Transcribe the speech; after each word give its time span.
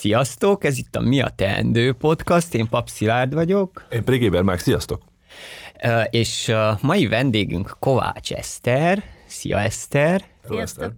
Sziasztok, 0.00 0.64
ez 0.64 0.78
itt 0.78 0.96
a 0.96 1.00
Mi 1.00 1.20
a 1.20 1.28
Teendő 1.28 1.92
podcast, 1.92 2.54
én 2.54 2.68
Pap 2.68 2.88
Szilárd 2.88 3.34
vagyok. 3.34 3.86
Én 3.90 4.04
pedig 4.04 4.22
Éber 4.22 4.42
Márk, 4.42 4.58
sziasztok! 4.58 5.02
És 6.10 6.52
mai 6.80 7.06
vendégünk 7.06 7.76
Kovács 7.78 8.32
Eszter. 8.32 9.02
Szia 9.26 9.58
Eszter! 9.58 10.24
Sziasztok! 10.48 10.92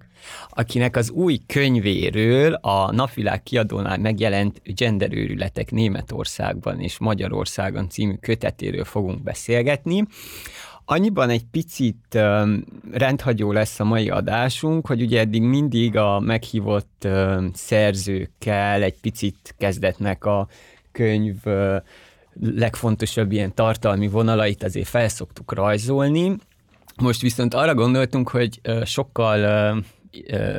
akinek 0.49 0.97
az 0.97 1.11
új 1.11 1.39
könyvéről 1.47 2.53
a 2.53 2.93
Napvilág 2.93 3.43
kiadónál 3.43 3.99
megjelent 3.99 4.61
Genderőrületek 4.65 5.71
Németországban 5.71 6.81
és 6.81 6.99
Magyarországon 6.99 7.89
című 7.89 8.15
kötetéről 8.21 8.85
fogunk 8.85 9.23
beszélgetni. 9.23 10.07
Annyiban 10.93 11.31
egy 11.31 11.45
picit 11.51 12.19
rendhagyó 12.91 13.53
lesz 13.53 13.81
a 13.81 13.85
mai 13.85 14.11
adásunk, 14.11 14.87
hogy 14.87 15.03
ugye 15.03 15.21
eddig 15.21 15.43
mindig 15.43 15.97
a 15.97 16.21
meghívott 16.21 17.09
szerzőkkel 17.53 18.83
egy 18.83 19.01
picit 19.01 19.55
kezdetnek 19.59 20.25
a 20.25 20.49
könyv 20.93 21.35
legfontosabb 22.41 23.33
ilyen 23.33 23.55
tartalmi 23.55 24.09
vonalait 24.09 24.63
azért 24.63 24.89
felszoktuk 24.89 25.53
rajzolni. 25.53 26.37
Most 27.03 27.21
viszont 27.21 27.55
arra 27.55 27.75
gondoltunk, 27.75 28.29
hogy 28.29 28.61
sokkal 28.85 29.77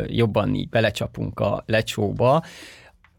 jobban 0.07 0.53
így 0.55 0.69
belecsapunk 0.69 1.39
a 1.39 1.63
lecsóba, 1.65 2.43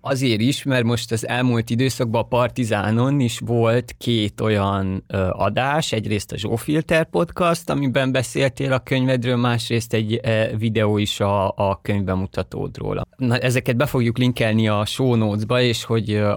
Azért 0.06 0.40
is, 0.40 0.62
mert 0.62 0.84
most 0.84 1.12
az 1.12 1.28
elmúlt 1.28 1.70
időszakban 1.70 2.22
a 2.22 2.26
Partizánon 2.26 3.20
is 3.20 3.38
volt 3.38 3.94
két 3.98 4.40
olyan 4.40 5.04
ö, 5.06 5.28
adás, 5.30 5.92
egyrészt 5.92 6.32
a 6.32 6.36
Zsófilter 6.36 7.04
podcast, 7.10 7.70
amiben 7.70 8.12
beszéltél 8.12 8.72
a 8.72 8.78
könyvedről, 8.78 9.36
másrészt 9.36 9.92
egy 9.92 10.20
ö, 10.22 10.56
videó 10.56 10.98
is 10.98 11.20
a, 11.20 11.48
a 11.56 11.80
könyvbemutatódról. 11.82 13.06
Na, 13.16 13.38
ezeket 13.38 13.77
be 13.77 13.86
fogjuk 13.86 14.18
linkelni 14.18 14.68
a 14.68 14.84
show 14.84 15.14
notes-ba, 15.14 15.60
és 15.60 15.84
hogy 15.84 16.10
ö, 16.10 16.32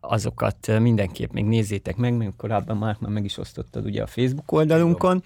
azokat 0.00 0.78
mindenképp 0.78 1.32
még 1.32 1.44
nézzétek 1.44 1.96
meg, 1.96 2.16
mert 2.16 2.36
korábban 2.36 2.76
már, 2.76 2.96
már 3.00 3.10
meg 3.10 3.24
is 3.24 3.38
osztottad 3.38 3.84
ugye 3.84 4.02
a 4.02 4.06
Facebook 4.06 4.52
oldalunkon, 4.52 5.22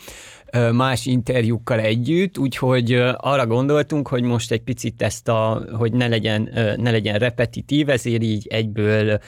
más 0.72 1.06
interjúkkal 1.06 1.80
együtt, 1.80 2.38
úgyhogy 2.38 2.92
arra 3.16 3.46
gondoltunk, 3.46 4.08
hogy 4.08 4.22
most 4.22 4.52
egy 4.52 4.62
picit 4.62 5.02
ezt 5.02 5.28
a, 5.28 5.64
hogy 5.72 5.92
ne 5.92 6.08
legyen, 6.08 6.48
ne 6.76 6.90
legyen 6.90 7.18
repetitív, 7.18 7.88
ezért 7.88 8.22
így 8.22 8.46
egyből 8.50 9.18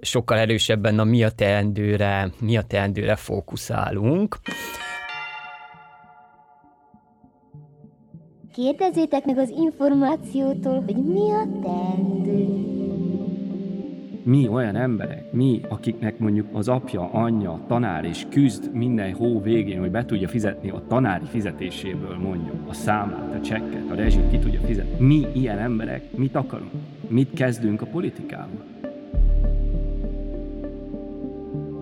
sokkal 0.00 0.38
erősebben 0.38 0.98
a 0.98 1.04
mi 1.04 1.24
a 1.24 1.30
teendőre, 1.30 2.30
mi 2.40 2.56
a 2.56 2.62
teendőre 2.62 3.16
fókuszálunk. 3.16 4.38
Kérdezzétek 8.52 9.24
meg 9.24 9.38
az 9.38 9.48
információtól, 9.48 10.82
hogy 10.86 10.96
mi 10.96 11.30
a 11.30 11.48
teendő 11.62 12.64
mi 14.24 14.48
olyan 14.48 14.76
emberek, 14.76 15.32
mi, 15.32 15.60
akiknek 15.68 16.18
mondjuk 16.18 16.46
az 16.52 16.68
apja, 16.68 17.10
anyja, 17.12 17.60
tanár 17.66 18.04
és 18.04 18.26
küzd 18.30 18.72
minden 18.72 19.12
hó 19.12 19.42
végén, 19.42 19.80
hogy 19.80 19.90
be 19.90 20.04
tudja 20.04 20.28
fizetni 20.28 20.70
a 20.70 20.82
tanári 20.88 21.24
fizetéséből 21.24 22.16
mondjuk 22.16 22.56
a 22.68 22.72
számát, 22.72 23.34
a 23.34 23.40
csekket, 23.40 23.90
a 23.90 23.94
rezsit, 23.94 24.30
ki 24.30 24.38
tudja 24.38 24.60
fizetni. 24.60 25.06
Mi 25.06 25.26
ilyen 25.32 25.58
emberek 25.58 26.16
mit 26.16 26.34
akarunk? 26.34 26.72
Mit 27.08 27.30
kezdünk 27.34 27.82
a 27.82 27.86
politikával? 27.86 28.73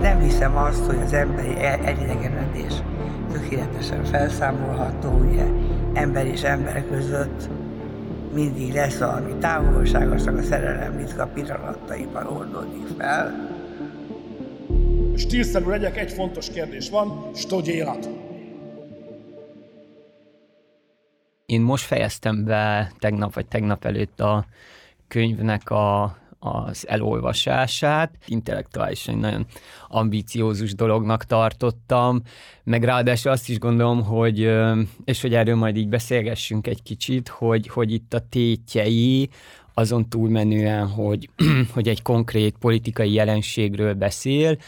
Nem 0.00 0.20
hiszem 0.20 0.56
azt, 0.56 0.84
hogy 0.84 0.98
az 1.04 1.12
emberi 1.12 1.54
elidegenedés 1.60 2.72
tökéletesen 3.32 4.04
felszámolható, 4.04 5.10
ugye 5.10 5.44
ember 5.92 6.26
és 6.26 6.42
ember 6.42 6.86
között 6.88 7.48
mindig 8.34 8.72
lesz 8.72 8.98
valami 8.98 9.32
távolságosak 9.40 10.38
a 10.38 10.42
szerelem 10.42 10.96
ritka 10.96 11.26
pillanataiban 11.26 12.26
oldódik 12.26 12.86
fel. 12.98 13.48
Stílszerű 15.16 15.68
legyek, 15.68 15.96
egy 15.96 16.12
fontos 16.12 16.50
kérdés 16.50 16.90
van, 16.90 17.30
stogy 17.34 17.68
élet. 17.68 18.08
Én 21.46 21.60
most 21.60 21.84
fejeztem 21.84 22.44
be 22.44 22.92
tegnap 22.98 23.34
vagy 23.34 23.46
tegnap 23.46 23.84
előtt 23.84 24.20
a 24.20 24.44
könyvnek 25.08 25.70
a 25.70 26.16
az 26.40 26.88
elolvasását. 26.88 28.14
Intellektuálisan 28.26 29.18
nagyon 29.18 29.46
ambiciózus 29.88 30.74
dolognak 30.74 31.24
tartottam, 31.24 32.22
meg 32.64 32.84
ráadásul 32.84 33.30
azt 33.30 33.48
is 33.48 33.58
gondolom, 33.58 34.04
hogy, 34.04 34.50
és 35.04 35.20
hogy 35.20 35.34
erről 35.34 35.56
majd 35.56 35.76
így 35.76 35.88
beszélgessünk 35.88 36.66
egy 36.66 36.82
kicsit, 36.82 37.28
hogy, 37.28 37.68
hogy 37.68 37.92
itt 37.92 38.14
a 38.14 38.28
tétjei, 38.28 39.28
azon 39.74 40.08
túlmenően, 40.08 40.86
hogy, 40.88 41.30
hogy 41.74 41.88
egy 41.88 42.02
konkrét 42.02 42.56
politikai 42.58 43.12
jelenségről 43.12 43.94
beszél, 43.94 44.58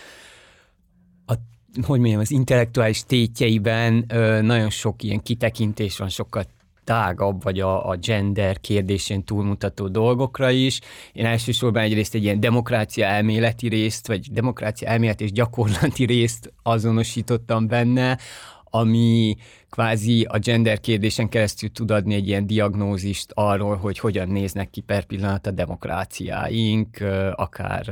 hogy 1.82 1.98
mondjam, 1.98 2.20
az 2.20 2.30
intellektuális 2.30 3.04
tétjeiben 3.04 4.04
ö, 4.08 4.40
nagyon 4.40 4.70
sok 4.70 5.02
ilyen 5.02 5.22
kitekintés 5.22 5.98
van, 5.98 6.08
sokkal 6.08 6.44
tágabb, 6.84 7.42
vagy 7.42 7.60
a, 7.60 7.88
a 7.88 7.96
gender 7.96 8.60
kérdésén 8.60 9.24
túlmutató 9.24 9.88
dolgokra 9.88 10.50
is. 10.50 10.80
Én 11.12 11.26
elsősorban 11.26 11.82
egyrészt 11.82 12.14
egy 12.14 12.22
ilyen 12.22 12.40
demokrácia 12.40 13.06
elméleti 13.06 13.68
részt, 13.68 14.06
vagy 14.06 14.32
demokrácia 14.32 14.88
elmélet 14.88 15.20
és 15.20 15.32
gyakorlati 15.32 16.04
részt 16.04 16.52
azonosítottam 16.62 17.66
benne, 17.66 18.18
ami 18.64 19.36
kvázi 19.70 20.22
a 20.22 20.38
gender 20.38 20.80
kérdésen 20.80 21.28
keresztül 21.28 21.72
tud 21.72 21.90
adni 21.90 22.14
egy 22.14 22.28
ilyen 22.28 22.46
diagnózist 22.46 23.30
arról, 23.34 23.76
hogy 23.76 23.98
hogyan 23.98 24.28
néznek 24.28 24.70
ki 24.70 24.80
per 24.80 25.04
pillanat 25.04 25.46
a 25.46 25.50
demokráciáink, 25.50 26.98
akár 27.34 27.86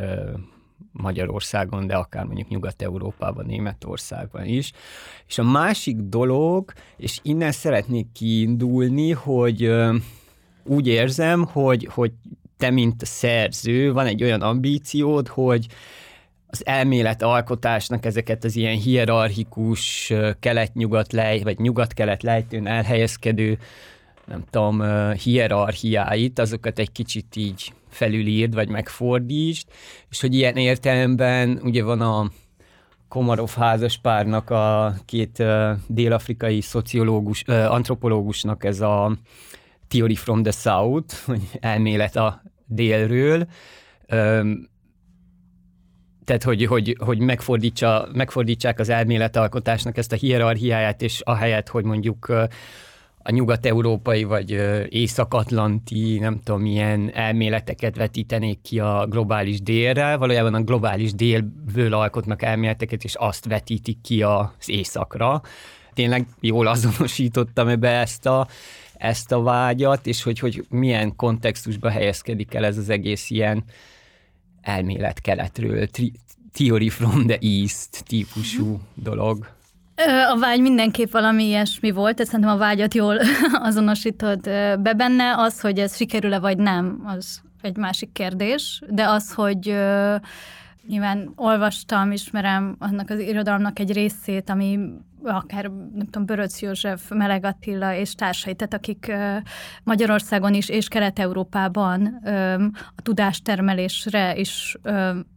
Magyarországon, 0.92 1.86
de 1.86 1.94
akár 1.94 2.24
mondjuk 2.24 2.48
Nyugat-Európában, 2.48 3.46
Németországban 3.46 4.44
is. 4.44 4.72
És 5.26 5.38
a 5.38 5.42
másik 5.42 5.96
dolog, 5.96 6.72
és 6.96 7.18
innen 7.22 7.52
szeretnék 7.52 8.06
kiindulni, 8.12 9.10
hogy 9.10 9.72
úgy 10.64 10.86
érzem, 10.86 11.44
hogy, 11.44 11.88
hogy 11.90 12.12
te, 12.56 12.70
mint 12.70 13.02
a 13.02 13.06
szerző, 13.06 13.92
van 13.92 14.06
egy 14.06 14.22
olyan 14.22 14.42
ambíciód, 14.42 15.28
hogy 15.28 15.66
az 16.46 16.66
elmélet 16.66 17.22
alkotásnak 17.22 18.04
ezeket 18.04 18.44
az 18.44 18.56
ilyen 18.56 18.76
hierarchikus 18.76 20.12
kelet-nyugat 20.40 21.12
lej, 21.12 21.42
vagy 21.42 21.58
nyugat-kelet 21.58 22.22
lejtőn 22.22 22.66
elhelyezkedő, 22.66 23.58
nem 24.26 24.44
tudom, 24.50 24.82
hierarchiáit, 25.12 26.38
azokat 26.38 26.78
egy 26.78 26.92
kicsit 26.92 27.36
így 27.36 27.72
felülírd, 27.90 28.54
vagy 28.54 28.68
megfordítsd, 28.68 29.68
és 30.10 30.20
hogy 30.20 30.34
ilyen 30.34 30.56
értelemben 30.56 31.60
ugye 31.62 31.82
van 31.82 32.00
a 32.00 32.30
Komarov 33.08 33.54
házaspárnak 33.54 34.50
a 34.50 34.94
két 35.04 35.38
uh, 35.38 35.70
dél-afrikai 35.86 36.60
szociológus, 36.60 37.44
uh, 37.46 37.72
antropológusnak 37.72 38.64
ez 38.64 38.80
a 38.80 39.16
Theory 39.88 40.14
from 40.14 40.42
the 40.42 40.52
South, 40.52 41.14
vagy 41.26 41.40
elmélet 41.60 42.16
a 42.16 42.42
délről, 42.66 43.46
um, 44.12 44.68
tehát 46.30 46.42
hogy, 46.42 46.64
hogy, 46.64 46.96
hogy 47.04 47.18
megfordítsa, 47.18 48.08
megfordítsák 48.12 48.78
az 48.78 48.88
elméletalkotásnak 48.88 49.96
ezt 49.96 50.12
a 50.12 50.16
hierarchiáját, 50.16 51.02
és 51.02 51.20
ahelyett, 51.20 51.68
hogy 51.68 51.84
mondjuk 51.84 52.32
a 53.22 53.30
nyugat-európai 53.30 54.24
vagy 54.24 54.50
észak-atlanti, 54.88 56.18
nem 56.18 56.40
tudom, 56.44 56.60
milyen 56.60 57.10
elméleteket 57.14 57.96
vetítenék 57.96 58.60
ki 58.62 58.78
a 58.78 59.06
globális 59.06 59.62
délre, 59.62 60.16
valójában 60.16 60.54
a 60.54 60.62
globális 60.62 61.14
délből 61.14 61.94
alkotnak 61.94 62.42
elméleteket, 62.42 63.04
és 63.04 63.14
azt 63.14 63.44
vetítik 63.44 64.00
ki 64.00 64.22
az 64.22 64.48
északra. 64.66 65.42
Tényleg 65.94 66.26
jól 66.40 66.66
azonosítottam 66.66 67.68
ebbe 67.68 67.88
ezt 67.88 68.26
a 68.26 68.48
ezt 69.00 69.32
a 69.32 69.42
vágyat, 69.42 70.06
és 70.06 70.22
hogy, 70.22 70.38
hogy 70.38 70.64
milyen 70.68 71.16
kontextusba 71.16 71.90
helyezkedik 71.90 72.54
el 72.54 72.64
ez 72.64 72.78
az 72.78 72.88
egész 72.88 73.30
ilyen 73.30 73.64
elmélet 74.60 75.20
keletről, 75.20 75.86
tri- 75.86 76.18
theory 76.52 76.88
from 76.88 77.26
the 77.26 77.38
east 77.40 78.04
típusú 78.04 78.80
dolog. 78.94 79.59
A 80.06 80.38
vágy 80.38 80.60
mindenképp 80.60 81.10
valami 81.10 81.44
ilyesmi 81.44 81.90
volt, 81.90 82.20
ez 82.20 82.26
szerintem 82.26 82.54
a 82.54 82.58
vágyat 82.58 82.94
jól 82.94 83.18
azonosítod 83.68 84.40
be 84.80 84.92
benne. 84.96 85.34
Az, 85.36 85.60
hogy 85.60 85.78
ez 85.78 85.96
sikerül-e 85.96 86.38
vagy 86.38 86.58
nem, 86.58 87.02
az 87.04 87.40
egy 87.62 87.76
másik 87.76 88.12
kérdés, 88.12 88.82
de 88.88 89.08
az, 89.08 89.32
hogy 89.32 89.76
nyilván 90.86 91.32
olvastam, 91.36 92.12
ismerem 92.12 92.76
annak 92.78 93.10
az 93.10 93.18
irodalomnak 93.18 93.78
egy 93.78 93.92
részét, 93.92 94.50
ami 94.50 94.78
akár, 95.24 95.64
nem 95.94 96.04
tudom, 96.04 96.24
Böröc 96.24 96.60
József, 96.60 97.10
Meleg 97.10 97.44
Attila 97.44 97.94
és 97.94 98.14
társai, 98.14 98.54
tehát 98.54 98.74
akik 98.74 99.12
Magyarországon 99.82 100.54
is 100.54 100.68
és 100.68 100.88
Kelet-Európában 100.88 102.20
a 102.96 103.02
tudástermelésre 103.02 104.36
is 104.36 104.76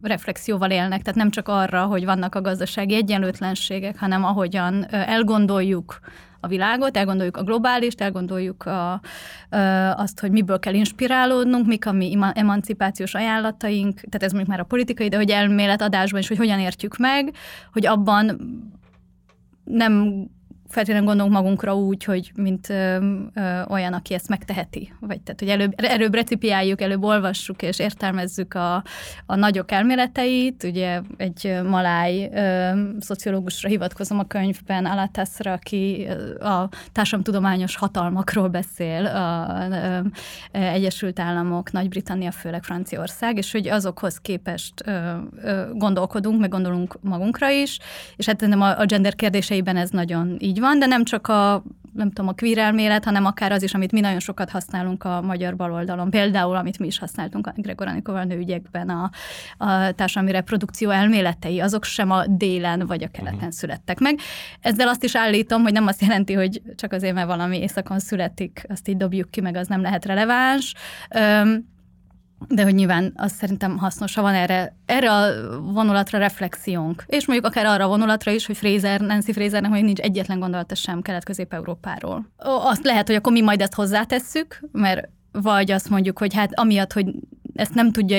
reflexióval 0.02 0.70
élnek, 0.70 1.02
tehát 1.02 1.18
nem 1.18 1.30
csak 1.30 1.48
arra, 1.48 1.84
hogy 1.84 2.04
vannak 2.04 2.34
a 2.34 2.40
gazdasági 2.40 2.94
egyenlőtlenségek, 2.94 3.98
hanem 3.98 4.24
ahogyan 4.24 4.86
elgondoljuk 4.90 6.00
a 6.44 6.46
világot, 6.46 6.96
elgondoljuk 6.96 7.36
a 7.36 7.42
globálist, 7.42 8.00
elgondoljuk 8.00 8.66
a, 8.66 9.00
azt, 9.96 10.20
hogy 10.20 10.30
miből 10.30 10.58
kell 10.58 10.74
inspirálódnunk, 10.74 11.66
mik 11.66 11.86
a 11.86 11.92
mi 11.92 12.18
emancipációs 12.32 13.14
ajánlataink, 13.14 13.94
tehát 13.94 14.22
ez 14.22 14.30
mondjuk 14.30 14.50
már 14.50 14.60
a 14.60 14.64
politikai, 14.64 15.08
de 15.08 15.16
hogy 15.16 15.30
elméletadásban 15.30 16.20
is, 16.20 16.28
hogy 16.28 16.36
hogyan 16.36 16.60
értjük 16.60 16.96
meg, 16.96 17.34
hogy 17.72 17.86
abban 17.86 18.40
nem 19.64 20.26
feltétlenül 20.74 21.08
gondolunk 21.08 21.34
magunkra 21.34 21.76
úgy, 21.76 22.04
hogy 22.04 22.32
mint 22.34 22.68
ö, 22.68 22.96
ö, 23.34 23.62
olyan, 23.68 23.92
aki 23.92 24.14
ezt 24.14 24.28
megteheti. 24.28 24.92
Vagy 25.00 25.20
tehát, 25.20 25.40
hogy 25.40 25.48
előbb, 25.48 25.72
előbb 25.76 26.14
recipiáljuk, 26.14 26.80
előbb 26.80 27.02
olvassuk 27.02 27.62
és 27.62 27.78
értelmezzük 27.78 28.54
a, 28.54 28.74
a 29.26 29.34
nagyok 29.34 29.70
elméleteit. 29.70 30.62
Ugye 30.62 31.00
egy 31.16 31.58
maláj 31.64 32.30
ö, 32.34 32.70
szociológusra 33.00 33.68
hivatkozom 33.68 34.18
a 34.18 34.24
könyvben, 34.24 34.84
Alatasra, 34.84 35.52
aki 35.52 36.06
a 36.40 36.68
társadalomtudományos 36.92 37.76
hatalmakról 37.76 38.48
beszél, 38.48 39.06
a, 39.06 39.56
ö, 39.70 39.98
Egyesült 40.58 41.18
Államok, 41.18 41.72
Nagy-Britannia, 41.72 42.30
főleg 42.30 42.62
Franciaország, 42.62 43.36
és 43.36 43.52
hogy 43.52 43.68
azokhoz 43.68 44.18
képest 44.18 44.72
ö, 44.86 45.12
ö, 45.42 45.64
gondolkodunk, 45.72 46.40
meg 46.40 46.50
gondolunk 46.50 46.96
magunkra 47.00 47.50
is, 47.50 47.78
és 48.16 48.26
hát 48.26 48.40
nem 48.40 48.60
a, 48.60 48.78
a 48.78 48.84
gender 48.84 49.14
kérdéseiben 49.14 49.76
ez 49.76 49.90
nagyon 49.90 50.36
így 50.38 50.62
van, 50.64 50.78
de 50.78 50.86
nem 50.86 51.04
csak 51.04 51.28
a 51.28 51.62
nem 51.94 52.10
tudom, 52.10 52.28
a 52.28 52.34
queer 52.34 52.58
elmélet, 52.58 53.04
hanem 53.04 53.24
akár 53.24 53.52
az 53.52 53.62
is, 53.62 53.74
amit 53.74 53.92
mi 53.92 54.00
nagyon 54.00 54.18
sokat 54.20 54.50
használunk 54.50 55.04
a 55.04 55.20
magyar 55.20 55.56
baloldalon. 55.56 56.10
Például, 56.10 56.56
amit 56.56 56.78
mi 56.78 56.86
is 56.86 56.98
használtunk 56.98 57.46
a 57.46 57.52
Gregor 57.56 57.86
Anikóval 57.86 58.24
nőügyekben, 58.24 58.88
a, 58.88 59.10
a 59.58 59.92
társadalmi 59.92 60.32
reprodukció 60.32 60.90
elméletei, 60.90 61.60
azok 61.60 61.84
sem 61.84 62.10
a 62.10 62.26
délen 62.26 62.86
vagy 62.86 63.02
a 63.02 63.08
keleten 63.08 63.36
uh-huh. 63.36 63.50
születtek 63.50 63.98
meg. 63.98 64.18
Ezzel 64.60 64.88
azt 64.88 65.04
is 65.04 65.16
állítom, 65.16 65.62
hogy 65.62 65.72
nem 65.72 65.86
azt 65.86 66.00
jelenti, 66.00 66.32
hogy 66.32 66.62
csak 66.76 66.92
azért, 66.92 67.14
mert 67.14 67.26
valami 67.26 67.58
északon 67.58 67.98
születik, 67.98 68.64
azt 68.68 68.88
így 68.88 68.96
dobjuk 68.96 69.30
ki, 69.30 69.40
meg 69.40 69.56
az 69.56 69.66
nem 69.66 69.80
lehet 69.80 70.04
releváns. 70.04 70.74
Üm, 71.42 71.72
de 72.48 72.62
hogy 72.62 72.74
nyilván 72.74 73.12
az 73.16 73.32
szerintem 73.32 73.78
hasznos, 73.78 74.14
ha 74.14 74.22
van 74.22 74.34
erre, 74.34 74.76
erre 74.86 75.12
a 75.12 75.50
vonulatra 75.60 76.18
reflexiónk. 76.18 77.04
És 77.06 77.26
mondjuk 77.26 77.48
akár 77.48 77.66
arra 77.66 77.84
a 77.84 77.88
vonulatra 77.88 78.32
is, 78.32 78.46
hogy 78.46 78.56
Fraser, 78.56 79.00
Nancy 79.00 79.32
Frasernek 79.32 79.70
mondjuk 79.70 79.84
nincs 79.84 80.00
egyetlen 80.00 80.38
gondolata 80.38 80.74
sem 80.74 81.02
Kelet-Közép-Európáról. 81.02 82.26
Azt 82.38 82.84
lehet, 82.84 83.06
hogy 83.06 83.16
akkor 83.16 83.32
mi 83.32 83.40
majd 83.40 83.60
ezt 83.60 83.74
hozzátesszük, 83.74 84.60
mert 84.72 85.08
vagy 85.32 85.70
azt 85.70 85.88
mondjuk, 85.88 86.18
hogy 86.18 86.34
hát 86.34 86.58
amiatt, 86.58 86.92
hogy 86.92 87.06
ezt 87.54 87.74
nem 87.74 87.92
tudja 87.92 88.18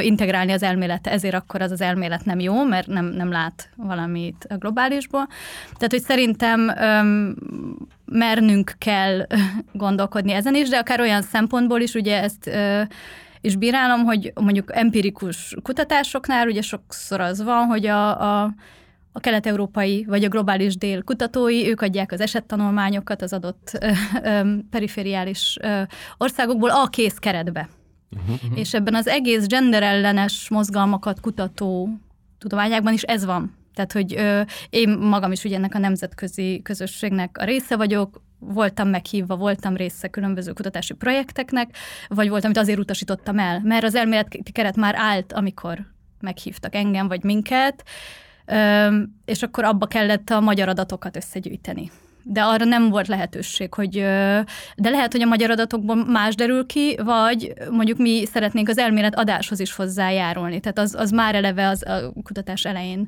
integrálni 0.00 0.52
az 0.52 0.62
elmélete, 0.62 1.10
ezért 1.10 1.34
akkor 1.34 1.62
az 1.62 1.70
az 1.70 1.80
elmélet 1.80 2.24
nem 2.24 2.40
jó, 2.40 2.64
mert 2.64 2.86
nem, 2.86 3.04
nem 3.04 3.30
lát 3.30 3.70
valamit 3.76 4.46
a 4.48 4.56
globálisból. 4.56 5.26
Tehát, 5.72 5.90
hogy 5.90 6.02
szerintem 6.02 6.68
öm, 6.78 7.36
mernünk 8.04 8.74
kell 8.78 9.26
gondolkodni 9.72 10.32
ezen 10.32 10.54
is, 10.54 10.68
de 10.68 10.78
akár 10.78 11.00
olyan 11.00 11.22
szempontból 11.22 11.80
is, 11.80 11.94
ugye 11.94 12.22
ezt 12.22 12.46
ö, 12.46 12.82
és 13.40 13.56
bírálom, 13.56 14.04
hogy 14.04 14.32
mondjuk 14.40 14.76
empirikus 14.76 15.56
kutatásoknál 15.62 16.46
ugye 16.46 16.62
sokszor 16.62 17.20
az 17.20 17.42
van, 17.42 17.66
hogy 17.66 17.86
a, 17.86 18.42
a 18.42 18.54
a 19.12 19.20
kelet-európai 19.20 20.04
vagy 20.08 20.24
a 20.24 20.28
globális 20.28 20.76
dél 20.76 21.02
kutatói, 21.02 21.68
ők 21.68 21.80
adják 21.80 22.12
az 22.12 22.20
esettanulmányokat 22.20 23.22
az 23.22 23.32
adott 23.32 23.78
ö, 23.80 23.90
ö, 24.22 24.54
perifériális 24.70 25.58
ö, 25.62 25.82
országokból 26.16 26.70
a 26.70 26.86
kész 26.86 27.16
keretbe. 27.18 27.68
Uh-huh, 28.10 28.34
uh-huh. 28.34 28.58
És 28.58 28.74
ebben 28.74 28.94
az 28.94 29.06
egész 29.06 29.46
genderellenes 29.46 30.48
mozgalmakat 30.48 31.20
kutató 31.20 31.88
tudományákban 32.38 32.92
is 32.92 33.02
ez 33.02 33.24
van. 33.24 33.54
Tehát, 33.74 33.92
hogy 33.92 34.14
ö, 34.14 34.40
én 34.70 34.90
magam 34.90 35.32
is 35.32 35.44
ugye 35.44 35.56
ennek 35.56 35.74
a 35.74 35.78
nemzetközi 35.78 36.60
közösségnek 36.62 37.38
a 37.38 37.44
része 37.44 37.76
vagyok, 37.76 38.22
voltam 38.40 38.88
meghívva, 38.88 39.36
voltam 39.36 39.76
része 39.76 40.08
különböző 40.08 40.52
kutatási 40.52 40.94
projekteknek, 40.94 41.76
vagy 42.08 42.28
voltam, 42.28 42.50
amit 42.50 42.62
azért 42.62 42.78
utasítottam 42.78 43.38
el, 43.38 43.60
mert 43.64 43.84
az 43.84 43.94
elméleti 43.94 44.52
keret 44.52 44.76
már 44.76 44.94
állt, 44.98 45.32
amikor 45.32 45.78
meghívtak 46.20 46.74
engem 46.74 47.08
vagy 47.08 47.24
minket, 47.24 47.82
és 49.24 49.42
akkor 49.42 49.64
abba 49.64 49.86
kellett 49.86 50.30
a 50.30 50.40
magyar 50.40 50.68
adatokat 50.68 51.16
összegyűjteni. 51.16 51.90
De 52.22 52.42
arra 52.42 52.64
nem 52.64 52.88
volt 52.88 53.08
lehetőség, 53.08 53.74
hogy 53.74 53.92
de 54.76 54.90
lehet, 54.90 55.12
hogy 55.12 55.22
a 55.22 55.26
magyar 55.26 55.50
adatokból 55.50 56.04
más 56.04 56.34
derül 56.34 56.66
ki, 56.66 56.98
vagy 57.02 57.52
mondjuk 57.70 57.98
mi 57.98 58.24
szeretnénk 58.26 58.68
az 58.68 58.78
elmélet 58.78 59.18
adáshoz 59.18 59.60
is 59.60 59.72
hozzájárulni. 59.72 60.60
Tehát 60.60 60.78
az, 60.78 60.94
az 60.94 61.10
már 61.10 61.34
eleve 61.34 61.68
az 61.68 61.86
a 61.86 62.12
kutatás 62.22 62.64
elején 62.64 63.06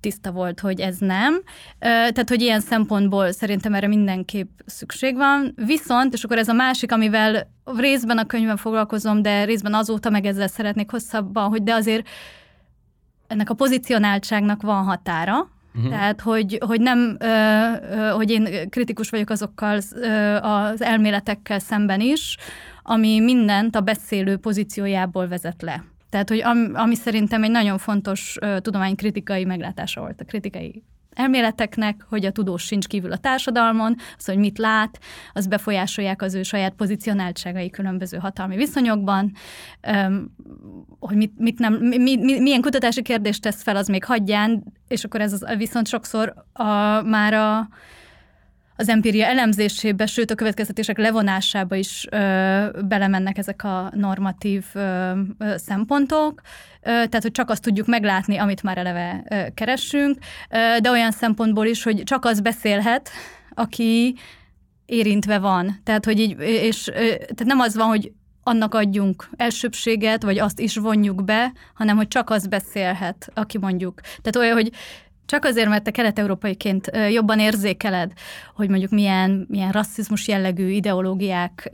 tiszta 0.00 0.32
volt, 0.32 0.60
hogy 0.60 0.80
ez 0.80 0.96
nem. 0.98 1.42
Tehát, 1.78 2.28
hogy 2.28 2.40
ilyen 2.40 2.60
szempontból 2.60 3.32
szerintem 3.32 3.74
erre 3.74 3.86
mindenképp 3.86 4.48
szükség 4.66 5.16
van. 5.16 5.52
Viszont, 5.56 6.12
és 6.12 6.24
akkor 6.24 6.38
ez 6.38 6.48
a 6.48 6.52
másik, 6.52 6.92
amivel 6.92 7.50
részben 7.64 8.18
a 8.18 8.26
könyvben 8.26 8.56
foglalkozom, 8.56 9.22
de 9.22 9.44
részben 9.44 9.74
azóta 9.74 10.10
meg 10.10 10.24
ezzel 10.24 10.48
szeretnék 10.48 10.90
hosszabban, 10.90 11.48
hogy 11.48 11.62
de 11.62 11.74
azért 11.74 12.08
ennek 13.26 13.50
a 13.50 13.54
pozicionáltságnak 13.54 14.62
van 14.62 14.84
határa, 14.84 15.48
Uh-huh. 15.74 15.90
Tehát, 15.90 16.20
hogy, 16.20 16.58
hogy 16.66 16.80
nem, 16.80 17.16
ö, 17.18 17.26
ö, 17.26 18.08
hogy 18.08 18.30
én 18.30 18.70
kritikus 18.70 19.10
vagyok 19.10 19.30
azokkal 19.30 19.80
ö, 19.94 20.36
az 20.36 20.82
elméletekkel 20.82 21.58
szemben 21.58 22.00
is, 22.00 22.36
ami 22.82 23.20
mindent 23.20 23.76
a 23.76 23.80
beszélő 23.80 24.36
pozíciójából 24.36 25.28
vezet 25.28 25.62
le. 25.62 25.84
Tehát, 26.10 26.28
hogy 26.28 26.40
ami, 26.42 26.68
ami 26.72 26.94
szerintem 26.94 27.42
egy 27.42 27.50
nagyon 27.50 27.78
fontos 27.78 28.36
uh, 28.40 28.58
tudománykritikai 28.58 29.44
meglátása 29.44 30.00
volt 30.00 30.20
a 30.20 30.24
kritikai 30.24 30.82
elméleteknek, 31.14 32.04
hogy 32.08 32.24
a 32.24 32.32
tudós 32.32 32.62
sincs 32.62 32.86
kívül 32.86 33.12
a 33.12 33.16
társadalmon, 33.16 33.96
az, 34.18 34.24
hogy 34.24 34.36
mit 34.36 34.58
lát, 34.58 34.98
az 35.32 35.46
befolyásolják 35.46 36.22
az 36.22 36.34
ő 36.34 36.42
saját 36.42 36.72
pozicionáltságai 36.72 37.70
különböző 37.70 38.18
hatalmi 38.18 38.56
viszonyokban, 38.56 39.32
um, 39.92 40.34
hogy 40.98 41.16
mit, 41.16 41.32
mit 41.36 41.58
nem, 41.58 41.74
mi, 41.74 42.16
mi, 42.16 42.40
milyen 42.40 42.60
kutatási 42.60 43.02
kérdést 43.02 43.42
tesz 43.42 43.62
fel, 43.62 43.76
az 43.76 43.88
még 43.88 44.04
hagyján, 44.04 44.64
és 44.88 45.04
akkor 45.04 45.20
ez 45.20 45.32
az, 45.32 45.56
viszont 45.56 45.86
sokszor 45.86 46.34
a, 46.52 47.02
már 47.02 47.34
a 47.34 47.68
az 48.80 48.88
empíria 48.88 49.26
elemzésébe, 49.26 50.06
sőt 50.06 50.30
a 50.30 50.34
következtetések 50.34 50.98
levonásába 50.98 51.74
is 51.74 52.06
ö, 52.10 52.16
belemennek 52.88 53.38
ezek 53.38 53.64
a 53.64 53.90
normatív 53.94 54.64
ö, 54.72 55.12
szempontok, 55.56 56.40
tehát 56.82 57.22
hogy 57.22 57.30
csak 57.30 57.50
azt 57.50 57.62
tudjuk 57.62 57.86
meglátni, 57.86 58.36
amit 58.36 58.62
már 58.62 58.78
eleve 58.78 59.24
ö, 59.30 59.46
de 60.80 60.90
olyan 60.90 61.10
szempontból 61.10 61.66
is, 61.66 61.82
hogy 61.82 62.02
csak 62.02 62.24
az 62.24 62.40
beszélhet, 62.40 63.10
aki 63.54 64.14
érintve 64.86 65.38
van. 65.38 65.80
Tehát, 65.84 66.04
hogy 66.04 66.18
így, 66.18 66.40
és 66.40 66.84
tehát 66.84 67.44
nem 67.44 67.60
az 67.60 67.76
van, 67.76 67.86
hogy 67.86 68.12
annak 68.42 68.74
adjunk 68.74 69.28
elsőbséget, 69.36 70.22
vagy 70.22 70.38
azt 70.38 70.60
is 70.60 70.76
vonjuk 70.76 71.24
be, 71.24 71.52
hanem 71.74 71.96
hogy 71.96 72.08
csak 72.08 72.30
az 72.30 72.46
beszélhet, 72.46 73.30
aki 73.34 73.58
mondjuk. 73.58 74.00
Tehát 74.00 74.36
olyan, 74.36 74.54
hogy 74.54 74.70
csak 75.30 75.44
azért, 75.44 75.68
mert 75.68 75.82
te 75.82 75.90
kelet-európaiként 75.90 76.90
jobban 77.10 77.38
érzékeled, 77.38 78.12
hogy 78.54 78.68
mondjuk 78.68 78.90
milyen, 78.90 79.46
milyen 79.48 79.72
rasszizmus 79.72 80.28
jellegű 80.28 80.68
ideológiák 80.68 81.70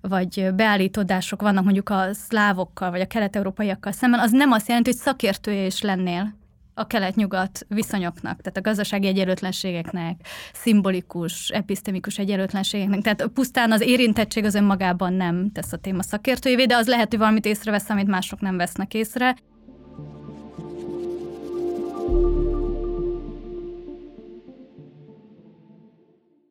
vagy 0.00 0.54
beállítódások 0.54 1.42
vannak 1.42 1.64
mondjuk 1.64 1.88
a 1.88 2.08
szlávokkal 2.12 2.90
vagy 2.90 3.00
a 3.00 3.06
kelet-európaiakkal 3.06 3.92
szemben, 3.92 4.20
az 4.20 4.30
nem 4.30 4.52
azt 4.52 4.68
jelenti, 4.68 4.90
hogy 4.90 4.98
szakértője 4.98 5.66
is 5.66 5.80
lennél 5.80 6.34
a 6.74 6.86
kelet-nyugat 6.86 7.66
viszonyoknak, 7.68 8.40
tehát 8.40 8.56
a 8.56 8.60
gazdasági 8.60 9.06
egyenlőtlenségeknek, 9.06 10.20
szimbolikus, 10.52 11.48
episztemikus 11.48 12.18
egyenlőtlenségeknek. 12.18 13.00
Tehát 13.00 13.26
pusztán 13.26 13.72
az 13.72 13.80
érintettség 13.80 14.44
az 14.44 14.54
önmagában 14.54 15.12
nem 15.12 15.50
tesz 15.52 15.72
a 15.72 15.76
téma 15.76 16.02
szakértőjévé, 16.02 16.64
de 16.64 16.76
az 16.76 16.86
lehet, 16.86 17.08
hogy 17.10 17.18
valamit 17.18 17.46
észrevesz, 17.46 17.90
amit 17.90 18.06
mások 18.06 18.40
nem 18.40 18.56
vesznek 18.56 18.94
észre. 18.94 19.36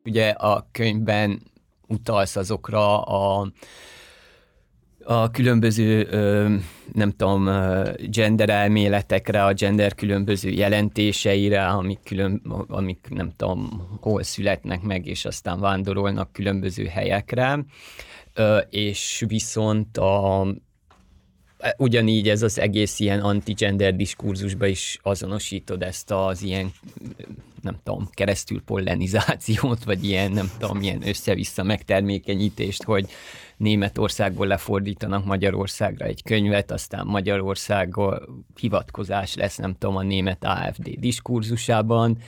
Ugye 0.04 0.28
a 0.28 0.68
könyvben 0.72 1.42
utalsz 1.86 2.36
azokra 2.36 3.02
a 3.02 3.52
a 5.04 5.30
különböző, 5.30 6.08
nem 6.92 7.10
tudom, 7.10 7.44
gender 8.10 8.50
elméletekre, 8.50 9.44
a 9.44 9.52
gender 9.52 9.94
különböző 9.94 10.50
jelentéseire, 10.50 11.66
amik, 11.66 11.98
külön, 12.04 12.42
amik 12.68 13.06
nem 13.08 13.32
tudom, 13.36 13.88
hol 14.00 14.22
születnek 14.22 14.82
meg, 14.82 15.06
és 15.06 15.24
aztán 15.24 15.60
vándorolnak 15.60 16.32
különböző 16.32 16.84
helyekre, 16.84 17.64
és 18.70 19.24
viszont 19.28 19.98
a, 19.98 20.46
ugyanígy 21.76 22.28
ez 22.28 22.42
az 22.42 22.58
egész 22.58 23.00
ilyen 23.00 23.20
anti-gender 23.20 23.96
diskurzusba 23.96 24.66
is 24.66 24.98
azonosítod 25.02 25.82
ezt 25.82 26.10
az 26.10 26.42
ilyen, 26.42 26.72
nem 27.62 27.76
tudom, 27.82 28.08
keresztül 28.12 28.62
pollenizációt, 28.62 29.84
vagy 29.84 30.04
ilyen, 30.04 30.32
nem 30.32 30.50
tudom, 30.58 30.82
ilyen 30.82 31.08
össze-vissza 31.08 31.62
megtermékenyítést, 31.62 32.82
hogy 32.82 33.10
Németországból 33.56 34.46
lefordítanak 34.46 35.24
Magyarországra 35.24 36.06
egy 36.06 36.22
könyvet, 36.22 36.70
aztán 36.70 37.06
Magyarországon 37.06 38.44
hivatkozás 38.60 39.34
lesz, 39.34 39.56
nem 39.56 39.74
tudom, 39.78 39.96
a 39.96 40.02
német 40.02 40.44
AFD 40.44 40.88
diskurzusában, 40.98 42.18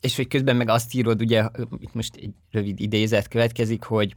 és 0.00 0.16
hogy 0.16 0.28
közben 0.28 0.56
meg 0.56 0.68
azt 0.68 0.94
írod, 0.94 1.20
ugye 1.20 1.48
itt 1.78 1.94
most 1.94 2.16
egy 2.16 2.30
rövid 2.50 2.80
idézet 2.80 3.28
következik, 3.28 3.82
hogy 3.82 4.14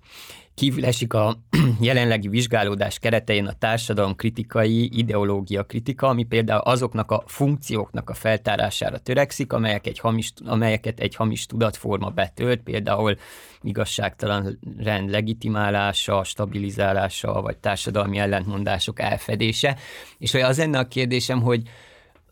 kívül 0.53 0.85
esik 0.85 1.13
a 1.13 1.37
jelenlegi 1.79 2.27
vizsgálódás 2.27 2.99
keretein 2.99 3.45
a 3.45 3.53
társadalom 3.53 4.15
kritikai 4.15 4.97
ideológia 4.97 5.63
kritika, 5.63 6.07
ami 6.07 6.23
például 6.23 6.61
azoknak 6.61 7.11
a 7.11 7.23
funkcióknak 7.25 8.09
a 8.09 8.13
feltárására 8.13 8.97
törekszik, 8.97 9.53
amelyek 9.53 9.87
egy 9.87 9.99
hamis, 9.99 10.33
amelyeket 10.45 10.99
egy 10.99 11.15
hamis 11.15 11.45
tudatforma 11.45 12.09
betölt, 12.09 12.61
például 12.61 13.17
igazságtalan 13.61 14.59
rend 14.77 15.09
legitimálása, 15.09 16.23
stabilizálása, 16.23 17.41
vagy 17.41 17.57
társadalmi 17.57 18.17
ellentmondások 18.17 18.99
elfedése. 18.99 19.77
És 20.17 20.31
hogy 20.31 20.41
az 20.41 20.57
lenne 20.57 20.79
a 20.79 20.87
kérdésem, 20.87 21.41
hogy 21.41 21.61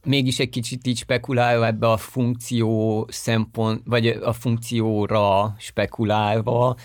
mégis 0.09 0.39
egy 0.39 0.49
kicsit 0.49 0.87
így 0.87 0.97
spekulálva 0.97 1.65
ebbe 1.65 1.91
a 1.91 1.97
funkció 1.97 3.05
szempont, 3.09 3.81
vagy 3.85 4.07
a 4.07 4.33
funkcióra 4.33 5.55
spekulálva, 5.57 6.75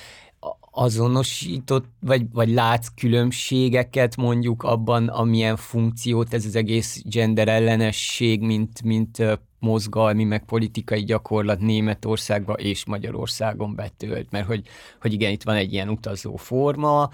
azonosított, 0.71 1.85
vagy, 2.01 2.27
vagy 2.33 2.49
látsz 2.49 2.89
különbségeket 2.95 4.17
mondjuk 4.17 4.63
abban, 4.63 5.09
amilyen 5.09 5.57
funkciót 5.57 6.35
ez 6.35 6.45
az 6.45 6.57
egész 6.57 7.03
gender 7.05 7.49
ellenesség, 7.49 8.41
mint, 8.41 8.83
mint 8.83 9.23
mozgalmi, 9.59 10.25
meg 10.25 10.45
politikai 10.45 11.05
gyakorlat 11.05 11.61
Németországban 11.61 12.57
és 12.59 12.85
Magyarországon 12.85 13.75
betölt, 13.75 14.31
mert 14.31 14.47
hogy, 14.47 14.67
hogy 15.01 15.13
igen, 15.13 15.31
itt 15.31 15.43
van 15.43 15.57
egy 15.57 15.73
ilyen 15.73 15.89
utazó 15.89 16.37
forma, 16.37 17.11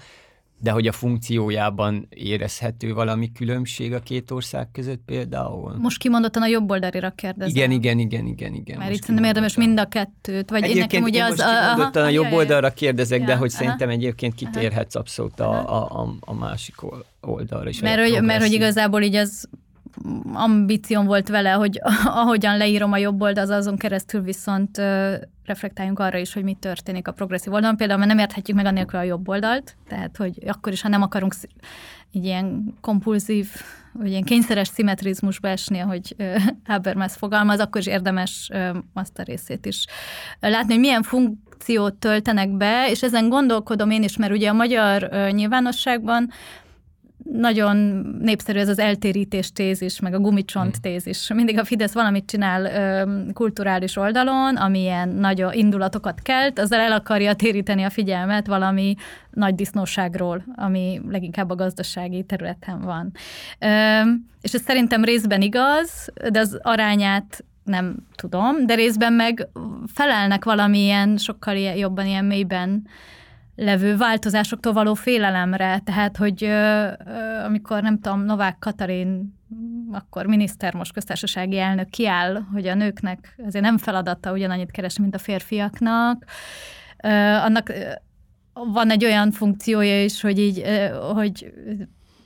de 0.61 0.71
hogy 0.71 0.87
a 0.87 0.91
funkciójában 0.91 2.07
érezhető 2.09 2.93
valami 2.93 3.31
különbség 3.31 3.93
a 3.93 3.99
két 3.99 4.31
ország 4.31 4.71
között 4.71 5.01
például? 5.05 5.75
Most 5.77 5.97
kimondottan 5.97 6.41
a 6.41 6.47
jobb 6.47 6.71
oldalira 6.71 7.09
kérdezem. 7.09 7.55
Igen, 7.55 7.71
igen, 7.71 7.99
igen, 7.99 8.25
igen, 8.25 8.53
igen. 8.53 8.77
Mert 8.77 8.93
itt 8.93 9.01
szerintem 9.01 9.25
érdemes 9.25 9.55
mind 9.55 9.79
a 9.79 9.85
kettőt. 9.85 10.49
Vagy 10.49 10.63
egyébként 10.63 10.91
nekem 10.91 11.03
ugye 11.03 11.23
az, 11.23 11.29
most 11.29 11.49
kimondottan 11.49 12.01
a, 12.01 12.05
a, 12.05 12.07
a 12.07 12.11
jobb 12.11 12.31
oldalra 12.31 12.69
kérdezek, 12.69 13.19
ja, 13.19 13.25
de 13.25 13.35
hogy 13.35 13.51
aha. 13.53 13.63
szerintem 13.63 13.89
egyébként 13.89 14.35
kitérhetsz 14.35 14.95
abszolút 14.95 15.39
a, 15.39 15.51
a, 15.51 16.01
a, 16.01 16.15
a 16.19 16.33
másik 16.33 16.75
oldalra 17.21 17.69
is. 17.69 17.81
Mert 17.81 18.09
hogy, 18.09 18.21
mert 18.23 18.41
hogy 18.41 18.53
igazából 18.53 19.01
így 19.01 19.15
az 19.15 19.49
ambícióm 20.33 21.05
volt 21.05 21.29
vele, 21.29 21.51
hogy 21.51 21.81
ahogyan 22.05 22.57
leírom 22.57 22.91
a 22.91 22.97
jobb 22.97 23.21
oldal, 23.21 23.43
az 23.43 23.49
azon 23.49 23.77
keresztül 23.77 24.21
viszont 24.21 24.81
reflektáljunk 25.51 25.99
arra 25.99 26.17
is, 26.17 26.33
hogy 26.33 26.43
mi 26.43 26.57
történik 26.59 27.07
a 27.07 27.11
progresszív 27.11 27.53
oldalon. 27.53 27.77
Például, 27.77 27.99
mert 27.99 28.11
nem 28.11 28.19
érthetjük 28.19 28.57
meg 28.57 28.65
annélkül 28.65 28.99
a 28.99 29.03
jobb 29.03 29.27
oldalt, 29.27 29.75
tehát 29.87 30.17
hogy 30.17 30.39
akkor 30.47 30.71
is, 30.71 30.81
ha 30.81 30.89
nem 30.89 31.01
akarunk 31.01 31.33
így 32.11 32.25
ilyen 32.25 32.73
kompulzív, 32.81 33.47
vagy 33.93 34.09
ilyen 34.09 34.23
kényszeres 34.23 34.67
szimmetrizmusba 34.67 35.47
esni, 35.47 35.79
ahogy 35.79 36.15
Habermas 36.65 37.13
fogalmaz, 37.13 37.59
akkor 37.59 37.81
is 37.81 37.87
érdemes 37.87 38.49
azt 38.93 39.19
a 39.19 39.23
részét 39.23 39.65
is 39.65 39.85
látni, 40.39 40.73
hogy 40.73 40.81
milyen 40.81 41.03
funkciót 41.03 41.93
töltenek 41.93 42.49
be, 42.49 42.89
és 42.89 43.03
ezen 43.03 43.29
gondolkodom 43.29 43.91
én 43.91 44.03
is, 44.03 44.17
mert 44.17 44.31
ugye 44.31 44.49
a 44.49 44.53
magyar 44.53 45.09
nyilvánosságban 45.31 46.29
nagyon 47.23 47.75
népszerű 48.21 48.59
ez 48.59 48.69
az 48.69 48.79
eltérítés 48.79 49.51
tézis, 49.51 49.99
meg 49.99 50.13
a 50.13 50.19
gumicsont 50.19 50.71
hmm. 50.71 50.81
tézis. 50.81 51.33
Mindig 51.33 51.59
a 51.59 51.63
Fidesz 51.63 51.93
valamit 51.93 52.25
csinál 52.25 52.65
ö, 52.65 53.31
kulturális 53.33 53.95
oldalon, 53.95 54.55
amilyen 54.55 55.09
nagy 55.09 55.45
indulatokat 55.51 56.21
kelt, 56.21 56.59
azzal 56.59 56.79
el 56.79 56.91
akarja 56.91 57.33
téríteni 57.33 57.83
a 57.83 57.89
figyelmet 57.89 58.47
valami 58.47 58.95
nagy 59.31 59.55
disznóságról, 59.55 60.43
ami 60.55 61.01
leginkább 61.09 61.49
a 61.49 61.55
gazdasági 61.55 62.23
területen 62.23 62.81
van. 62.81 63.11
Ö, 63.59 64.01
és 64.41 64.53
ez 64.53 64.61
szerintem 64.61 65.03
részben 65.03 65.41
igaz, 65.41 66.11
de 66.31 66.39
az 66.39 66.59
arányát 66.61 67.43
nem 67.63 67.95
tudom, 68.15 68.65
de 68.65 68.75
részben 68.75 69.13
meg 69.13 69.47
felelnek 69.93 70.43
valamilyen 70.43 71.17
sokkal 71.17 71.55
jobban 71.55 72.05
ilyen 72.05 72.25
mélyben 72.25 72.87
levő 73.63 73.97
változásoktól 73.97 74.73
való 74.73 74.93
félelemre, 74.93 75.79
tehát, 75.79 76.17
hogy 76.17 76.43
amikor 77.45 77.81
nem 77.81 77.99
tudom, 77.99 78.23
Novák 78.23 78.59
Katalin 78.59 79.39
akkor 79.91 80.25
miniszter, 80.25 80.73
most 80.73 80.93
köztársasági 80.93 81.59
elnök 81.59 81.89
kiáll, 81.89 82.41
hogy 82.53 82.67
a 82.67 82.75
nőknek 82.75 83.35
azért 83.47 83.63
nem 83.63 83.77
feladata 83.77 84.31
ugyanannyit 84.31 84.71
keresni, 84.71 85.01
mint 85.01 85.15
a 85.15 85.17
férfiaknak, 85.17 86.25
annak 87.43 87.73
van 88.53 88.89
egy 88.89 89.05
olyan 89.05 89.31
funkciója 89.31 90.03
is, 90.03 90.21
hogy 90.21 90.39
így, 90.39 90.63
hogy 91.13 91.53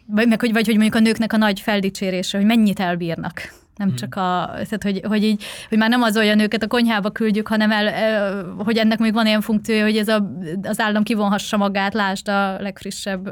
vagy, 0.08 0.28
meg, 0.28 0.40
hogy, 0.40 0.52
vagy 0.52 0.66
hogy 0.66 0.76
mondjuk 0.76 0.96
a 0.96 1.00
nőknek 1.00 1.34
a 1.34 1.38
nagy 1.38 1.60
feldicsérése, 1.60 2.38
hogy 2.38 2.46
mennyit 2.46 2.80
elbírnak 2.80 3.65
nem 3.76 3.88
hmm. 3.88 3.96
csak 3.96 4.16
a, 4.16 4.50
tehát 4.54 4.84
hogy, 4.84 5.02
hogy 5.08 5.24
így, 5.24 5.44
hogy 5.70 5.78
már 5.78 5.90
nem 5.90 6.02
az 6.02 6.18
olyan 6.18 6.36
nőket 6.36 6.64
a 6.64 6.68
konyhába 6.68 7.12
küldjük, 7.12 7.48
hanem 7.48 7.72
el, 7.72 8.46
hogy 8.58 8.78
ennek 8.78 9.00
még 9.00 9.14
van 9.14 9.26
ilyen 9.26 9.42
funkciója, 9.42 9.84
hogy 9.84 9.98
ez 9.98 10.08
a, 10.08 10.32
az 10.64 10.80
állam 10.80 11.04
kivonhassa 11.04 11.58
magát, 11.58 11.94
lásd 11.94 12.28
a 12.28 12.60
legfrissebb, 12.60 13.26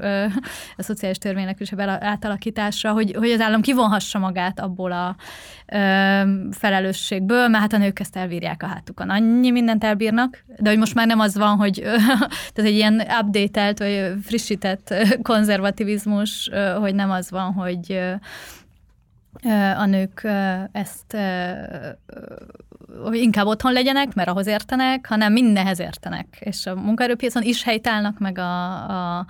a 0.78 0.84
szociális 0.84 1.18
törvény 1.18 1.46
legfrissebb 1.46 1.80
átalakítása, 1.80 2.92
hogy, 2.92 3.16
hogy 3.18 3.30
az 3.30 3.40
állam 3.40 3.62
kivonhassa 3.62 4.20
magát 4.20 4.60
abból 4.60 4.92
a 4.92 5.16
felelősségből, 6.52 7.48
mert 7.48 7.62
hát 7.62 7.74
a 7.74 7.78
nők 7.78 8.00
ezt 8.00 8.16
elbírják 8.16 8.64
a 8.64 8.68
hátukon. 8.68 9.10
Annyi 9.10 9.52
mindent 9.52 9.84
elbírnak, 9.84 10.44
de 10.60 10.70
hogy 10.70 10.80
most 10.80 10.94
már 10.94 11.08
nem 11.08 11.20
az 11.20 11.38
van, 11.38 11.58
hogy 11.58 11.74
tehát 12.54 12.72
egy 12.72 12.76
ilyen 12.76 13.04
updatelt, 13.22 13.80
vagy 13.80 14.14
frissített 14.24 14.96
konzervativizmus, 15.22 16.50
hogy 16.80 16.96
nem 16.96 17.12
az 17.12 17.32
van, 17.32 17.54
hogy 17.54 18.00
a 19.78 19.86
nők 19.86 20.28
ezt 20.72 21.18
inkább 23.12 23.46
otthon 23.46 23.72
legyenek, 23.74 24.14
mert 24.14 24.30
ahhoz 24.30 24.48
értenek, 24.48 25.08
hanem 25.08 25.34
mindenhez 25.34 25.80
értenek. 25.80 26.38
És 26.40 26.66
a 26.66 26.76
munkaerőpiacon 26.76 27.44
is 27.44 27.64
helytállnak, 27.64 28.20
meg 28.20 28.38
a, 28.38 28.72
a, 29.18 29.26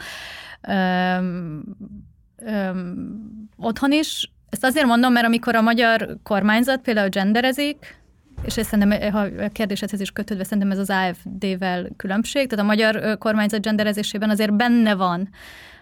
otthon 3.58 3.91
is. 3.91 4.32
Ezt 4.50 4.63
azért 4.63 4.86
mondom, 4.86 5.13
mert 5.13 5.25
amikor 5.25 5.55
a 5.55 5.62
magyar 5.62 6.17
kormányzat 6.24 6.82
például 6.82 7.10
genderezik, 7.10 8.01
és 8.46 8.58
ez 8.58 8.67
szerintem, 8.67 9.12
ha 9.12 9.20
a 9.20 9.50
kérdésedhez 9.51 10.00
is 10.00 10.12
kötődve, 10.12 10.43
szerintem 10.43 10.72
ez 10.72 10.77
az 10.77 10.89
AFD-vel 10.89 11.88
különbség, 11.98 12.50
tehát 12.50 12.65
a 12.65 12.67
magyar 12.67 13.17
kormányzat 13.17 13.62
genderezésében 13.62 14.29
azért 14.29 14.55
benne 14.55 14.96
van 14.96 15.29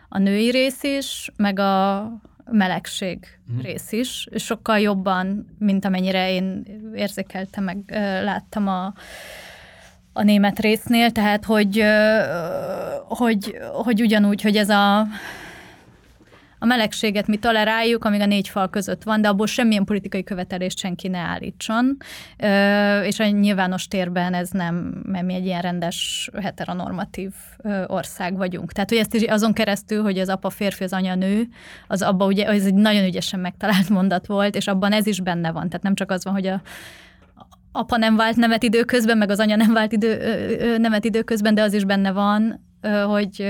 a 0.09 0.17
női 0.17 0.49
rész 0.49 0.83
is, 0.83 1.31
meg 1.35 1.59
a 1.59 2.01
melegség 2.51 3.39
mm. 3.53 3.59
rész 3.59 3.91
is, 3.91 4.27
sokkal 4.35 4.79
jobban, 4.79 5.55
mint 5.59 5.85
amennyire 5.85 6.31
én 6.31 6.65
érzékeltem, 6.95 7.63
meg 7.63 7.77
láttam 8.23 8.67
a, 8.67 8.93
a 10.13 10.23
német 10.23 10.59
résznél, 10.59 11.11
tehát 11.11 11.45
hogy, 11.45 11.83
hogy, 13.07 13.57
hogy 13.71 14.01
ugyanúgy, 14.01 14.41
hogy 14.41 14.57
ez 14.57 14.69
a 14.69 15.07
a 16.63 16.65
melegséget 16.65 17.27
mi 17.27 17.37
toleráljuk, 17.37 18.05
amíg 18.05 18.21
a 18.21 18.25
négy 18.25 18.47
fal 18.47 18.69
között 18.69 19.03
van, 19.03 19.21
de 19.21 19.27
abból 19.27 19.47
semmilyen 19.47 19.83
politikai 19.83 20.23
követelést 20.23 20.77
senki 20.77 21.07
ne 21.07 21.17
állítson, 21.17 21.97
és 23.03 23.19
a 23.19 23.25
nyilvános 23.25 23.87
térben 23.87 24.33
ez 24.33 24.49
nem, 24.49 24.75
mert 25.05 25.25
mi 25.25 25.33
egy 25.33 25.45
ilyen 25.45 25.61
rendes, 25.61 26.29
heteronormatív 26.41 27.31
ország 27.87 28.37
vagyunk. 28.37 28.71
Tehát, 28.71 28.89
hogy 28.89 28.97
ezt 28.99 29.13
is 29.13 29.23
azon 29.23 29.53
keresztül, 29.53 30.01
hogy 30.01 30.19
az 30.19 30.29
apa 30.29 30.49
férfi, 30.49 30.83
az 30.83 30.93
anya 30.93 31.15
nő, 31.15 31.47
az 31.87 32.01
abban 32.01 32.27
ugye, 32.27 32.45
ez 32.45 32.65
egy 32.65 32.73
nagyon 32.73 33.03
ügyesen 33.03 33.39
megtalált 33.39 33.89
mondat 33.89 34.25
volt, 34.25 34.55
és 34.55 34.67
abban 34.67 34.91
ez 34.91 35.05
is 35.05 35.21
benne 35.21 35.51
van. 35.51 35.67
Tehát 35.67 35.83
nem 35.83 35.95
csak 35.95 36.11
az 36.11 36.23
van, 36.23 36.33
hogy 36.33 36.47
a 36.47 36.61
apa 37.71 37.97
nem 37.97 38.15
vált 38.15 38.35
nemet 38.35 38.63
időközben, 38.63 39.17
meg 39.17 39.29
az 39.29 39.39
anya 39.39 39.55
nem 39.55 39.73
vált 39.73 39.91
idő, 39.91 40.77
nemet 40.77 41.05
időközben, 41.05 41.55
de 41.55 41.61
az 41.61 41.73
is 41.73 41.85
benne 41.85 42.11
van, 42.11 42.69
hogy 43.05 43.41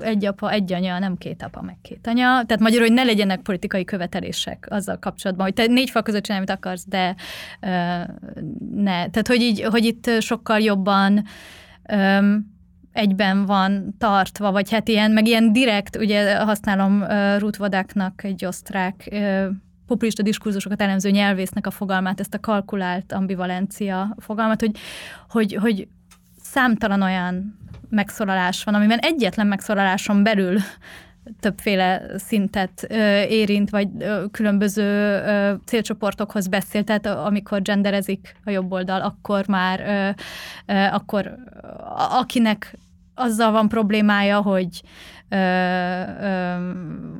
egy 0.00 0.24
apa, 0.24 0.50
egy 0.50 0.72
anya, 0.72 0.98
nem 0.98 1.16
két 1.16 1.42
apa, 1.42 1.62
meg 1.62 1.76
két 1.82 2.06
anya. 2.06 2.22
Tehát 2.24 2.60
magyarul, 2.60 2.86
hogy 2.86 2.96
ne 2.96 3.02
legyenek 3.02 3.40
politikai 3.40 3.84
követelések 3.84 4.66
azzal 4.70 4.98
kapcsolatban, 4.98 5.46
hogy 5.46 5.54
te 5.54 5.66
négy 5.66 5.90
fal 5.90 6.02
között 6.02 6.22
csinálj, 6.22 6.44
amit 6.44 6.58
akarsz, 6.58 6.86
de 6.88 7.14
ne. 8.74 9.10
Tehát, 9.10 9.26
hogy, 9.26 9.40
így, 9.40 9.62
hogy 9.62 9.84
itt 9.84 10.10
sokkal 10.20 10.58
jobban 10.58 11.24
egyben 12.96 13.46
van 13.46 13.94
tartva, 13.98 14.52
vagy 14.52 14.70
hát 14.70 14.88
ilyen, 14.88 15.10
meg 15.10 15.26
ilyen 15.26 15.52
direkt, 15.52 15.96
ugye 15.96 16.36
használom 16.36 17.00
uh, 17.00 17.38
Ruth 17.38 17.58
Vadáknak 17.58 18.24
egy 18.24 18.44
osztrák 18.44 19.08
uh, 19.10 19.46
populista 19.86 20.22
diskurzusokat 20.22 20.82
elemző 20.82 21.10
nyelvésznek 21.10 21.66
a 21.66 21.70
fogalmát, 21.70 22.20
ezt 22.20 22.34
a 22.34 22.40
kalkulált 22.40 23.12
ambivalencia 23.12 24.16
fogalmat, 24.18 24.60
hogy, 24.60 24.78
hogy, 25.28 25.54
hogy 25.54 25.88
számtalan 26.42 27.02
olyan 27.02 27.58
megszólalás 27.88 28.64
van, 28.64 28.74
amiben 28.74 28.98
egyetlen 28.98 29.46
megszólaláson 29.46 30.22
belül 30.22 30.58
többféle 31.40 32.02
szintet 32.16 32.86
ö, 32.88 33.22
érint, 33.22 33.70
vagy 33.70 33.88
ö, 33.98 34.24
különböző 34.30 34.82
ö, 34.82 35.54
célcsoportokhoz 35.64 36.48
beszél, 36.48 36.84
tehát 36.84 37.06
amikor 37.06 37.62
genderezik 37.62 38.36
a 38.44 38.50
jobb 38.50 38.72
oldal, 38.72 39.00
akkor 39.00 39.46
már 39.46 39.80
ö, 39.80 40.22
ö, 40.72 40.84
akkor 40.84 41.34
akinek 42.10 42.78
azzal 43.14 43.52
van 43.52 43.68
problémája, 43.68 44.40
hogy 44.40 44.82
ö, 45.28 45.36
ö, 45.36 46.56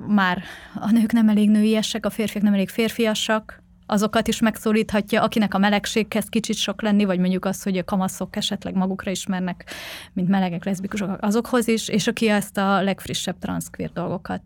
már 0.06 0.42
a 0.74 0.90
nők 0.90 1.12
nem 1.12 1.28
elég 1.28 1.50
nőiesek, 1.50 2.06
a 2.06 2.10
férfiak 2.10 2.42
nem 2.42 2.54
elég 2.54 2.68
férfiasak, 2.68 3.64
azokat 3.86 4.28
is 4.28 4.40
megszólíthatja, 4.40 5.22
akinek 5.22 5.54
a 5.54 5.58
melegséghez 5.58 6.24
kezd 6.26 6.28
kicsit 6.28 6.56
sok 6.56 6.82
lenni, 6.82 7.04
vagy 7.04 7.18
mondjuk 7.18 7.44
az, 7.44 7.62
hogy 7.62 7.78
a 7.78 7.84
kamaszok 7.84 8.36
esetleg 8.36 8.74
magukra 8.74 9.10
ismernek, 9.10 9.64
mint 10.12 10.28
melegek, 10.28 10.64
leszbikusok, 10.64 11.16
azokhoz 11.20 11.68
is, 11.68 11.88
és 11.88 12.06
aki 12.06 12.28
ezt 12.28 12.58
a 12.58 12.82
legfrissebb 12.82 13.38
transzkvér 13.38 13.90
dolgokat 13.92 14.40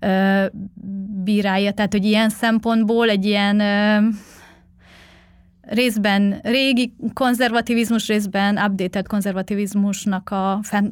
ö, 0.00 0.46
bírálja. 1.24 1.72
Tehát, 1.72 1.92
hogy 1.92 2.04
ilyen 2.04 2.28
szempontból 2.28 3.08
egy 3.08 3.24
ilyen 3.24 3.60
ö, 3.60 4.08
részben 5.60 6.40
régi 6.42 6.94
konzervativizmus, 7.12 8.06
részben 8.06 8.58
updated 8.58 9.06
konzervativizmusnak 9.06 10.30
a 10.30 10.58
fenn, 10.62 10.88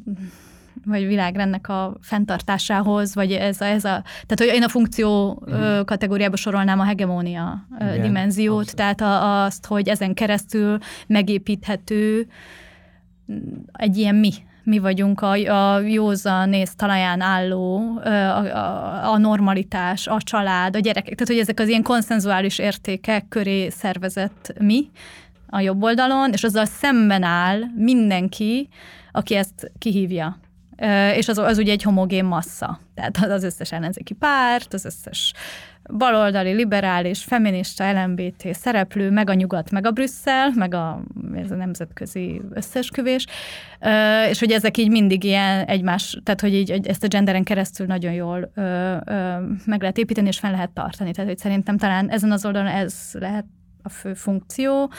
vagy 0.84 1.06
világrendnek 1.06 1.68
a 1.68 1.96
fenntartásához, 2.00 3.14
vagy 3.14 3.32
ez 3.32 3.60
a, 3.60 3.64
ez 3.64 3.84
a 3.84 4.02
tehát 4.26 4.36
hogy 4.36 4.46
én 4.46 4.62
a 4.62 4.68
funkció 4.68 5.42
uh-huh. 5.46 5.84
kategóriába 5.84 6.36
sorolnám 6.36 6.80
a 6.80 6.84
hegemónia 6.84 7.66
Igen, 7.80 8.02
dimenziót, 8.02 8.58
abszolút. 8.58 8.76
tehát 8.76 9.00
a, 9.00 9.44
azt, 9.44 9.66
hogy 9.66 9.88
ezen 9.88 10.14
keresztül 10.14 10.78
megépíthető 11.06 12.26
egy 13.72 13.96
ilyen 13.96 14.14
mi, 14.14 14.32
mi 14.64 14.78
vagyunk 14.78 15.20
a, 15.20 15.30
a 15.30 15.80
józan 15.80 16.52
és 16.52 16.68
talaján 16.76 17.20
álló, 17.20 17.98
a, 18.04 18.08
a, 18.08 19.12
a 19.12 19.18
normalitás, 19.18 20.06
a 20.06 20.16
család, 20.22 20.76
a 20.76 20.78
gyerekek, 20.78 21.14
tehát 21.14 21.28
hogy 21.28 21.38
ezek 21.38 21.60
az 21.60 21.68
ilyen 21.68 21.82
konszenzuális 21.82 22.58
értékek 22.58 23.28
köré 23.28 23.68
szervezett 23.68 24.54
mi 24.58 24.90
a 25.46 25.60
jobb 25.60 25.82
oldalon, 25.82 26.32
és 26.32 26.44
azzal 26.44 26.64
szemben 26.64 27.22
áll 27.22 27.60
mindenki, 27.76 28.68
aki 29.12 29.34
ezt 29.34 29.72
kihívja 29.78 30.38
és 31.16 31.28
az, 31.28 31.38
az 31.38 31.58
ugye 31.58 31.72
egy 31.72 31.82
homogén 31.82 32.24
massza. 32.24 32.80
Tehát 32.94 33.32
az 33.32 33.44
összes 33.44 33.72
ellenzéki 33.72 34.14
párt, 34.14 34.74
az 34.74 34.84
összes 34.84 35.32
baloldali, 35.92 36.52
liberális, 36.52 37.24
feminista, 37.24 37.92
LMBT 37.92 38.54
szereplő, 38.54 39.10
meg 39.10 39.30
a 39.30 39.34
nyugat, 39.34 39.70
meg 39.70 39.86
a 39.86 39.90
Brüsszel, 39.90 40.50
meg 40.54 40.74
a, 40.74 41.02
ez 41.34 41.50
a 41.50 41.54
nemzetközi 41.54 42.40
összesküvés, 42.52 43.26
és 44.30 44.38
hogy 44.38 44.50
ezek 44.50 44.76
így 44.76 44.90
mindig 44.90 45.24
ilyen 45.24 45.64
egymás, 45.64 46.18
tehát 46.22 46.40
hogy 46.40 46.54
így 46.54 46.86
ezt 46.86 47.04
a 47.04 47.08
genderen 47.08 47.44
keresztül 47.44 47.86
nagyon 47.86 48.12
jól 48.12 48.52
meg 49.64 49.80
lehet 49.80 49.98
építeni, 49.98 50.28
és 50.28 50.38
fel 50.38 50.50
lehet 50.50 50.70
tartani. 50.70 51.12
Tehát 51.12 51.30
hogy 51.30 51.38
szerintem 51.38 51.76
talán 51.76 52.10
ezen 52.10 52.32
az 52.32 52.44
oldalon 52.44 52.68
ez 52.68 52.94
lehet 53.12 53.46
a 53.82 53.88
fő 53.88 54.14
funkció. 54.14 54.90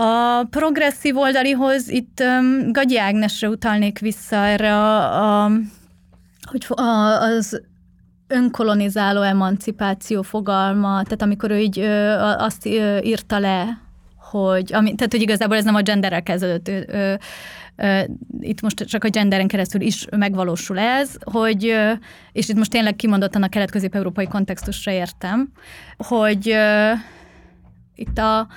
A 0.00 0.44
progresszív 0.50 1.16
oldalihoz 1.16 1.88
itt 1.88 2.20
um, 2.20 2.72
Gagyi 2.72 2.98
Ágnesre 2.98 3.48
utalnék 3.48 3.98
vissza 3.98 4.36
erre 4.36 4.74
a, 4.74 5.44
a 5.44 5.50
hogy 6.42 6.66
a, 6.68 6.82
az 7.22 7.62
önkolonizáló 8.28 9.22
emancipáció 9.22 10.22
fogalma, 10.22 11.02
tehát 11.02 11.22
amikor 11.22 11.50
ő 11.50 11.58
így 11.58 11.78
ö, 11.78 12.10
azt 12.18 12.66
írta 13.02 13.38
le, 13.38 13.80
hogy, 14.16 14.72
ami, 14.72 14.94
tehát 14.94 15.12
hogy 15.12 15.22
igazából 15.22 15.56
ez 15.56 15.64
nem 15.64 15.74
a 15.74 15.82
genderrel 15.82 16.22
kezdődött, 16.22 16.68
ö, 16.68 17.14
ö, 17.76 18.00
itt 18.40 18.60
most 18.60 18.76
csak 18.76 19.04
a 19.04 19.08
genderen 19.08 19.48
keresztül 19.48 19.80
is 19.80 20.06
megvalósul 20.16 20.78
ez, 20.78 21.16
hogy, 21.20 21.74
és 22.32 22.48
itt 22.48 22.56
most 22.56 22.70
tényleg 22.70 22.96
kimondottan 22.96 23.42
a 23.42 23.48
kelet-közép-európai 23.48 24.26
kontextusra 24.26 24.92
értem, 24.92 25.52
hogy 25.96 26.56
itt 27.94 28.18
a 28.18 28.48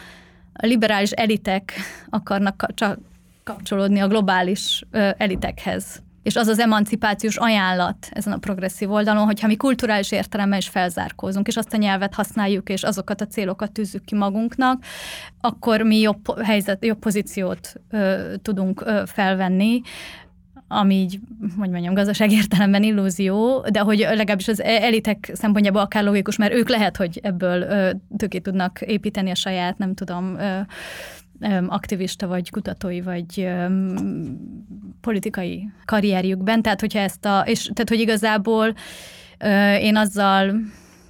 a 0.61 0.65
liberális 0.65 1.11
elitek 1.11 1.73
akarnak 2.09 2.65
csak 2.73 2.99
kapcsolódni 3.43 3.99
a 3.99 4.07
globális 4.07 4.83
elitekhez. 5.17 6.01
És 6.23 6.35
az 6.35 6.47
az 6.47 6.59
emancipációs 6.59 7.37
ajánlat 7.37 8.07
ezen 8.11 8.33
a 8.33 8.37
progresszív 8.37 8.91
oldalon, 8.91 9.25
hogyha 9.25 9.47
mi 9.47 9.55
kulturális 9.55 10.11
értelemben 10.11 10.57
is 10.59 10.67
felzárkózunk, 10.67 11.47
és 11.47 11.57
azt 11.57 11.73
a 11.73 11.77
nyelvet 11.77 12.13
használjuk, 12.13 12.69
és 12.69 12.83
azokat 12.83 13.21
a 13.21 13.27
célokat 13.27 13.71
tűzzük 13.71 14.03
ki 14.03 14.15
magunknak, 14.15 14.83
akkor 15.39 15.81
mi 15.81 15.99
jobb 15.99 16.41
helyzet, 16.43 16.85
jobb 16.85 16.99
pozíciót 16.99 17.73
ö, 17.89 18.33
tudunk 18.41 18.81
ö, 18.85 19.03
felvenni, 19.05 19.81
ami 20.71 20.95
így, 20.95 21.19
hogy 21.57 21.69
mondjam, 21.69 21.93
gazdaság 21.93 22.31
értelemben 22.31 22.83
illúzió, 22.83 23.65
de 23.71 23.79
hogy 23.79 23.97
legalábbis 23.97 24.47
az 24.47 24.61
elitek 24.61 25.31
szempontjából 25.33 25.81
akár 25.81 26.03
logikus, 26.03 26.37
mert 26.37 26.53
ők 26.53 26.69
lehet, 26.69 26.97
hogy 26.97 27.19
ebből 27.23 27.65
töké 28.17 28.39
tudnak 28.39 28.81
építeni 28.81 29.29
a 29.29 29.35
saját, 29.35 29.77
nem 29.77 29.93
tudom, 29.93 30.37
aktivista, 31.67 32.27
vagy 32.27 32.49
kutatói, 32.49 33.01
vagy 33.01 33.49
politikai 35.01 35.69
karrierjükben. 35.85 36.61
Tehát, 36.61 36.79
hogyha 36.79 36.99
ezt 36.99 37.25
a, 37.25 37.43
és 37.45 37.63
tehát, 37.63 37.89
hogy 37.89 37.99
igazából 37.99 38.73
én 39.79 39.95
azzal 39.95 40.53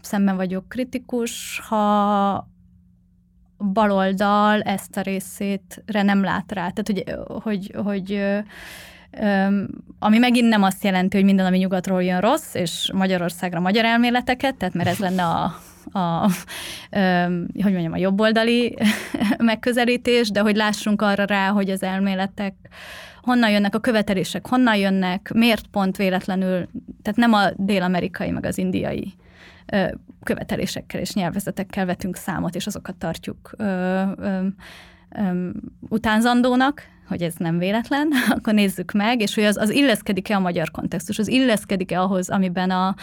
szemben 0.01 0.35
vagyok 0.35 0.69
kritikus, 0.69 1.61
ha 1.67 2.49
baloldal 3.57 4.61
ezt 4.61 4.97
a 4.97 5.01
részétre 5.01 6.01
nem 6.01 6.23
lát 6.23 6.51
rá. 6.51 6.69
Tehát, 6.69 6.87
hogy, 6.87 7.03
hogy, 7.43 7.75
hogy 7.83 8.21
ami 9.99 10.17
megint 10.17 10.49
nem 10.49 10.63
azt 10.63 10.83
jelenti, 10.83 11.17
hogy 11.17 11.25
minden, 11.25 11.45
ami 11.45 11.57
nyugatról 11.57 12.03
jön 12.03 12.19
rossz, 12.19 12.53
és 12.53 12.91
Magyarországra 12.93 13.59
magyar 13.59 13.85
elméleteket, 13.85 14.55
tehát 14.55 14.73
mert 14.73 14.89
ez 14.89 14.97
lenne 14.97 15.23
a, 15.23 15.55
a, 15.99 16.29
hogy 17.63 17.71
mondjam, 17.71 17.93
a 17.93 17.97
jobboldali 17.97 18.77
megközelítés, 19.37 20.29
de 20.29 20.39
hogy 20.39 20.55
lássunk 20.55 21.01
arra 21.01 21.25
rá, 21.25 21.49
hogy 21.49 21.69
az 21.69 21.83
elméletek 21.83 22.53
honnan 23.21 23.49
jönnek 23.49 23.75
a 23.75 23.79
követelések, 23.79 24.47
honnan 24.47 24.75
jönnek, 24.75 25.31
miért 25.33 25.67
pont 25.67 25.97
véletlenül, 25.97 26.67
tehát 27.01 27.19
nem 27.19 27.33
a 27.33 27.49
dél-amerikai, 27.55 28.31
meg 28.31 28.45
az 28.45 28.57
indiai 28.57 29.13
követelésekkel 30.23 30.99
és 30.99 31.13
nyelvezetekkel 31.13 31.85
vetünk 31.85 32.15
számot, 32.15 32.55
és 32.55 32.65
azokat 32.67 32.95
tartjuk 32.95 33.51
ö, 35.15 35.21
ö, 35.21 35.29
ö, 35.29 35.49
utánzandónak, 35.89 36.83
hogy 37.07 37.21
ez 37.21 37.35
nem 37.37 37.57
véletlen, 37.57 38.11
akkor 38.35 38.53
nézzük 38.53 38.91
meg, 38.91 39.21
és 39.21 39.35
hogy 39.35 39.43
az, 39.43 39.57
az 39.57 39.69
illeszkedik-e 39.69 40.35
a 40.35 40.39
magyar 40.39 40.71
kontextus, 40.71 41.19
az 41.19 41.27
illeszkedik-e 41.27 42.01
ahhoz, 42.01 42.29
amiben 42.29 42.69
a, 42.69 42.95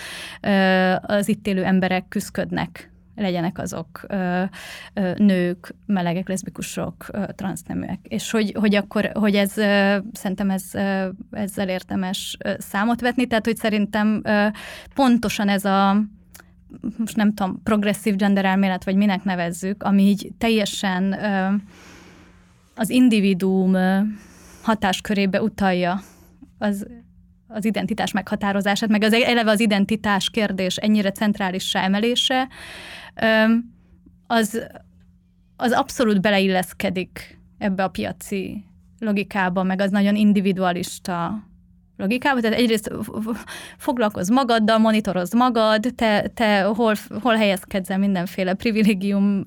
az 1.01 1.29
itt 1.29 1.47
élő 1.47 1.65
emberek 1.65 2.09
küzdködnek 2.09 2.93
legyenek 3.17 3.59
azok 3.59 4.05
ö, 4.09 4.43
ö, 4.95 5.13
nők, 5.17 5.75
melegek, 5.87 6.29
leszbikusok, 6.29 7.07
ö, 7.13 7.23
transzneműek. 7.37 7.99
És 8.03 8.31
hogy, 8.31 8.55
hogy 8.59 8.75
akkor, 8.75 9.11
hogy 9.15 9.35
ez 9.35 9.57
ö, 9.57 9.99
szerintem 10.13 10.51
ez, 10.51 10.65
ö, 10.73 11.09
ezzel 11.31 11.69
értemes 11.69 12.37
ö, 12.45 12.53
számot 12.59 13.01
vetni, 13.01 13.27
tehát 13.27 13.45
hogy 13.45 13.57
szerintem 13.57 14.21
ö, 14.25 14.47
pontosan 14.95 15.49
ez 15.49 15.65
a 15.65 16.03
most 16.97 17.17
nem 17.17 17.35
tudom, 17.35 17.63
progresszív 17.63 18.17
gender 18.17 18.45
elmélet, 18.45 18.85
vagy 18.85 18.97
minek 18.97 19.25
nevezzük, 19.25 19.83
ami 19.83 20.03
így 20.03 20.33
teljesen 20.39 21.13
ö, 21.13 21.55
az 22.79 22.91
individuum 22.91 23.77
hatáskörébe 24.63 25.43
utalja 25.43 26.01
az, 26.59 26.87
az 27.47 27.65
identitás 27.65 28.13
meghatározását, 28.13 28.89
meg 28.89 29.03
az 29.03 29.13
eleve 29.13 29.51
az 29.51 29.61
identitás 29.61 30.31
kérdés 30.31 30.77
ennyire 30.77 31.13
centrálissá 31.13 31.83
emelése, 31.83 32.49
az, 34.27 34.67
az 35.57 35.73
abszolút 35.73 36.21
beleilleszkedik 36.21 37.39
ebbe 37.59 37.85
a 37.85 37.89
piaci 37.89 38.65
logikába, 38.99 39.63
meg 39.63 39.81
az 39.81 39.91
nagyon 39.91 40.17
individualista 40.17 41.48
logikába, 41.99 42.41
tehát 42.41 42.59
egyrészt 42.59 42.91
foglalkozz 43.77 44.31
magaddal, 44.31 44.79
monitorozd 44.79 45.35
magad, 45.35 45.87
te, 45.97 46.31
te 46.35 46.63
hol, 46.63 46.95
hol 47.21 47.35
helyezkedsz 47.35 47.91
el 47.91 47.99
mindenféle 47.99 48.55
privilégium 48.55 49.45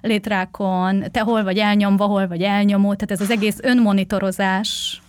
létrákon, 0.00 1.04
te 1.10 1.20
hol 1.20 1.42
vagy 1.44 1.58
elnyomva, 1.58 2.04
hol 2.04 2.26
vagy 2.26 2.42
elnyomó, 2.42 2.94
tehát 2.94 3.10
ez 3.10 3.20
az 3.20 3.30
egész 3.30 3.58
önmonitorozás 3.62 5.00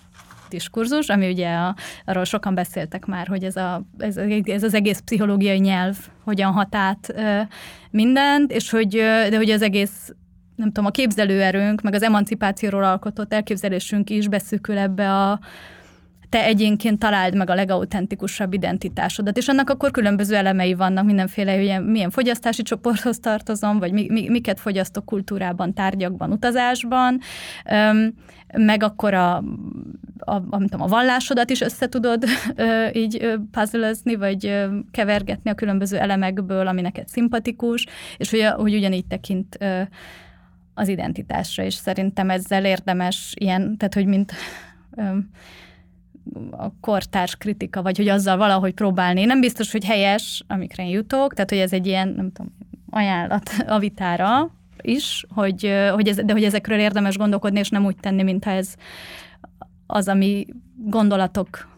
diskurzus, 0.49 1.07
ami 1.07 1.29
ugye 1.29 1.49
a, 1.53 1.75
arról 2.05 2.23
sokan 2.23 2.55
beszéltek 2.55 3.05
már, 3.05 3.27
hogy 3.27 3.43
ez, 3.43 3.55
a, 3.55 3.81
ez, 3.97 4.17
ez 4.43 4.63
az 4.63 4.73
egész 4.73 4.99
pszichológiai 4.99 5.59
nyelv 5.59 5.97
hogyan 6.23 6.51
hat 6.51 6.75
át 6.75 7.09
ö, 7.15 7.41
mindent, 7.91 8.51
és 8.51 8.69
hogy, 8.69 8.89
de 9.29 9.35
hogy 9.35 9.49
az 9.49 9.61
egész 9.61 10.13
nem 10.55 10.67
tudom, 10.67 10.85
a 10.85 10.91
képzelőerőnk, 10.91 11.81
meg 11.81 11.93
az 11.93 12.03
emancipációról 12.03 12.83
alkotott 12.83 13.33
elképzelésünk 13.33 14.09
is 14.09 14.27
beszűkül 14.27 14.77
ebbe 14.77 15.13
a 15.13 15.39
te 16.29 16.43
egyénként 16.43 16.99
találd 16.99 17.35
meg 17.35 17.49
a 17.49 17.55
legautentikusabb 17.55 18.53
identitásodat, 18.53 19.37
és 19.37 19.47
annak 19.47 19.69
akkor 19.69 19.91
különböző 19.91 20.35
elemei 20.35 20.73
vannak, 20.73 21.05
mindenféle, 21.05 21.55
hogy 21.55 21.85
milyen 21.85 22.09
fogyasztási 22.09 22.61
csoporthoz 22.61 23.19
tartozom, 23.19 23.79
vagy 23.79 23.91
mi, 23.91 24.05
mi, 24.09 24.29
miket 24.29 24.59
fogyasztok 24.59 25.05
kultúrában, 25.05 25.73
tárgyakban, 25.73 26.31
utazásban, 26.31 27.19
meg 28.53 28.83
akkor 28.83 29.13
a, 29.13 29.35
a, 30.19 30.35
a, 30.49 30.57
tudom, 30.57 30.81
a 30.81 30.87
vallásodat 30.87 31.49
is 31.49 31.61
össze 31.61 31.89
tudod 31.89 32.23
így 32.93 33.39
puzzle 33.51 33.91
vagy 34.17 34.67
kevergetni 34.91 35.49
a 35.49 35.55
különböző 35.55 35.97
elemekből, 35.97 36.67
ami 36.67 36.81
neked 36.81 37.07
szimpatikus, 37.07 37.85
és 38.17 38.29
hogy, 38.29 38.45
hogy 38.45 38.75
ugyanígy 38.75 39.05
tekint 39.05 39.57
az 40.73 40.87
identitásra, 40.87 41.63
és 41.63 41.73
szerintem 41.73 42.29
ezzel 42.29 42.65
érdemes 42.65 43.33
ilyen, 43.39 43.77
tehát 43.77 43.93
hogy 43.93 44.05
mint 44.05 44.33
a 46.51 46.79
kortárs 46.79 47.35
kritika, 47.35 47.81
vagy 47.81 47.97
hogy 47.97 48.07
azzal 48.07 48.37
valahogy 48.37 48.73
próbálni. 48.73 49.25
Nem 49.25 49.39
biztos, 49.39 49.71
hogy 49.71 49.85
helyes, 49.85 50.43
amikre 50.47 50.83
én 50.83 50.89
jutok, 50.89 51.33
tehát 51.33 51.49
hogy 51.49 51.59
ez 51.59 51.73
egy 51.73 51.87
ilyen, 51.87 52.07
nem 52.07 52.31
tudom, 52.31 52.55
ajánlat 52.89 53.49
a 53.67 53.79
vitára 53.79 54.49
is, 54.81 55.25
hogy, 55.29 55.73
hogy 55.93 56.07
ez, 56.07 56.15
de 56.15 56.33
hogy 56.33 56.43
ezekről 56.43 56.79
érdemes 56.79 57.17
gondolkodni, 57.17 57.59
és 57.59 57.69
nem 57.69 57.85
úgy 57.85 57.97
tenni, 57.97 58.23
mintha 58.23 58.51
ez 58.51 58.75
az, 59.87 60.07
ami 60.07 60.47
gondolatok 60.75 61.75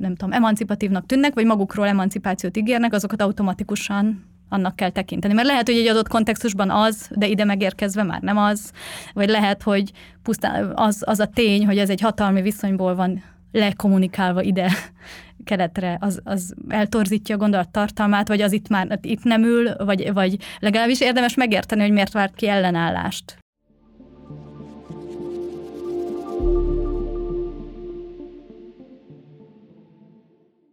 nem 0.00 0.14
tudom, 0.16 0.32
emancipatívnak 0.32 1.06
tűnnek, 1.06 1.34
vagy 1.34 1.44
magukról 1.44 1.86
emancipációt 1.86 2.56
ígérnek, 2.56 2.92
azokat 2.92 3.22
automatikusan 3.22 4.24
annak 4.52 4.76
kell 4.76 4.90
tekinteni. 4.90 5.34
Mert 5.34 5.46
lehet, 5.46 5.66
hogy 5.66 5.76
egy 5.76 5.86
adott 5.86 6.08
kontextusban 6.08 6.70
az, 6.70 7.08
de 7.14 7.26
ide 7.26 7.44
megérkezve 7.44 8.02
már 8.02 8.20
nem 8.20 8.36
az, 8.36 8.70
vagy 9.12 9.28
lehet, 9.28 9.62
hogy 9.62 9.90
pusztán 10.22 10.72
az, 10.74 11.02
az 11.06 11.20
a 11.20 11.26
tény, 11.26 11.66
hogy 11.66 11.78
ez 11.78 11.90
egy 11.90 12.00
hatalmi 12.00 12.42
viszonyból 12.42 12.94
van 12.94 13.22
lekommunikálva 13.52 14.42
ide 14.42 14.70
keletre, 15.44 15.96
az, 16.00 16.20
az 16.24 16.54
eltorzítja 16.68 17.34
a 17.34 17.38
gondolat 17.38 17.70
tartalmát, 17.70 18.28
vagy 18.28 18.40
az 18.40 18.52
itt 18.52 18.68
már 18.68 18.98
itt 19.02 19.22
nem 19.22 19.42
ül, 19.42 19.76
vagy, 19.76 20.12
vagy 20.12 20.36
legalábbis 20.60 21.00
érdemes 21.00 21.34
megérteni, 21.34 21.80
hogy 21.80 21.92
miért 21.92 22.12
várt 22.12 22.34
ki 22.34 22.48
ellenállást. 22.48 23.36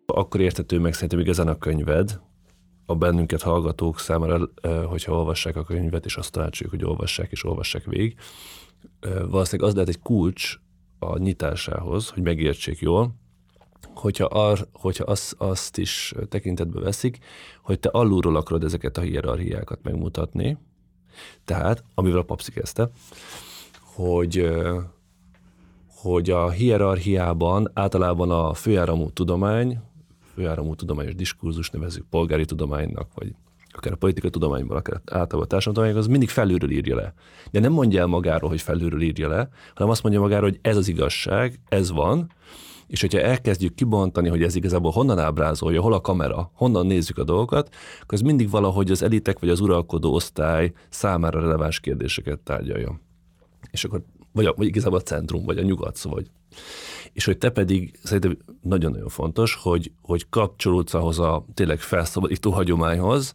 Akkor 0.05 0.41
értető 0.41 0.79
meg 0.79 0.93
szerintem 0.93 1.19
igazán 1.19 1.47
a 1.47 1.57
könyved, 1.57 2.19
a 2.89 2.95
bennünket 2.95 3.41
hallgatók 3.41 3.99
számára, 3.99 4.49
hogyha 4.85 5.13
olvassák 5.13 5.55
a 5.55 5.63
könyvet, 5.63 6.05
és 6.05 6.15
azt 6.15 6.31
tanácsoljuk, 6.31 6.75
hogy 6.75 6.89
olvassák 6.89 7.31
és 7.31 7.45
olvassák 7.45 7.85
végig, 7.85 8.15
valószínűleg 9.01 9.69
az 9.69 9.73
lehet 9.73 9.89
egy 9.89 9.99
kulcs 9.99 10.59
a 10.99 11.17
nyitásához, 11.17 12.09
hogy 12.09 12.23
megértsék 12.23 12.79
jól, 12.79 13.15
hogyha, 13.93 14.25
ar, 14.25 14.67
hogyha 14.73 15.03
az, 15.03 15.35
azt 15.37 15.77
is 15.77 16.13
tekintetbe 16.29 16.79
veszik, 16.79 17.17
hogy 17.61 17.79
te 17.79 17.89
alulról 17.89 18.35
akarod 18.35 18.63
ezeket 18.63 18.97
a 18.97 19.01
hierarchiákat 19.01 19.79
megmutatni, 19.83 20.57
tehát, 21.45 21.83
amivel 21.95 22.19
a 22.19 22.23
papszi 22.23 22.51
kezdte, 22.51 22.89
hogy, 23.81 24.49
hogy 25.95 26.29
a 26.29 26.49
hierarchiában 26.49 27.71
általában 27.73 28.31
a 28.31 28.53
főáramú 28.53 29.09
tudomány, 29.09 29.79
főáramú 30.39 30.75
tudományos 30.75 31.15
diskurzus 31.15 31.69
nevezük 31.69 32.05
polgári 32.09 32.45
tudománynak, 32.45 33.07
vagy 33.15 33.35
akár 33.71 33.93
a 33.93 33.95
politikai 33.95 34.29
tudományban, 34.29 34.77
akár 34.77 35.01
általában 35.05 35.41
a 35.41 35.45
társadalmi 35.45 35.97
az 35.97 36.07
mindig 36.07 36.29
felülről 36.29 36.69
írja 36.69 36.95
le. 36.95 37.13
De 37.51 37.59
nem 37.59 37.71
mondja 37.71 37.99
el 37.99 38.05
magáról, 38.05 38.49
hogy 38.49 38.61
felülről 38.61 39.01
írja 39.01 39.27
le, 39.27 39.49
hanem 39.73 39.91
azt 39.91 40.03
mondja 40.03 40.21
magáról, 40.21 40.49
hogy 40.49 40.59
ez 40.61 40.77
az 40.77 40.87
igazság, 40.87 41.59
ez 41.69 41.91
van, 41.91 42.31
és 42.87 43.01
hogyha 43.01 43.19
elkezdjük 43.19 43.75
kibontani, 43.75 44.29
hogy 44.29 44.43
ez 44.43 44.55
igazából 44.55 44.91
honnan 44.91 45.19
ábrázolja, 45.19 45.81
hol 45.81 45.93
a 45.93 46.01
kamera, 46.01 46.51
honnan 46.53 46.85
nézzük 46.85 47.17
a 47.17 47.23
dolgokat, 47.23 47.75
akkor 48.01 48.13
ez 48.13 48.21
mindig 48.21 48.49
valahogy 48.49 48.91
az 48.91 49.03
elitek 49.03 49.39
vagy 49.39 49.49
az 49.49 49.59
uralkodó 49.59 50.13
osztály 50.13 50.71
számára 50.89 51.39
releváns 51.39 51.79
kérdéseket 51.79 52.39
tárgyalja. 52.39 52.99
És 53.71 53.83
akkor 53.83 54.01
vagy, 54.31 54.45
a, 54.45 54.53
vagy 54.57 54.67
igazából 54.67 54.99
a 54.99 55.01
centrum, 55.01 55.45
vagy 55.45 55.57
a 55.57 55.61
nyugat, 55.61 56.01
vagy 56.01 56.31
és 57.13 57.25
hogy 57.25 57.37
te 57.37 57.49
pedig 57.49 57.99
szerintem 58.03 58.37
nagyon-nagyon 58.61 59.09
fontos, 59.09 59.55
hogy, 59.61 59.91
hogy 60.01 60.25
kapcsolódsz 60.29 60.93
ahhoz 60.93 61.19
a 61.19 61.45
tényleg 61.53 61.79
felszabadító 61.79 62.51
hagyományhoz, 62.51 63.33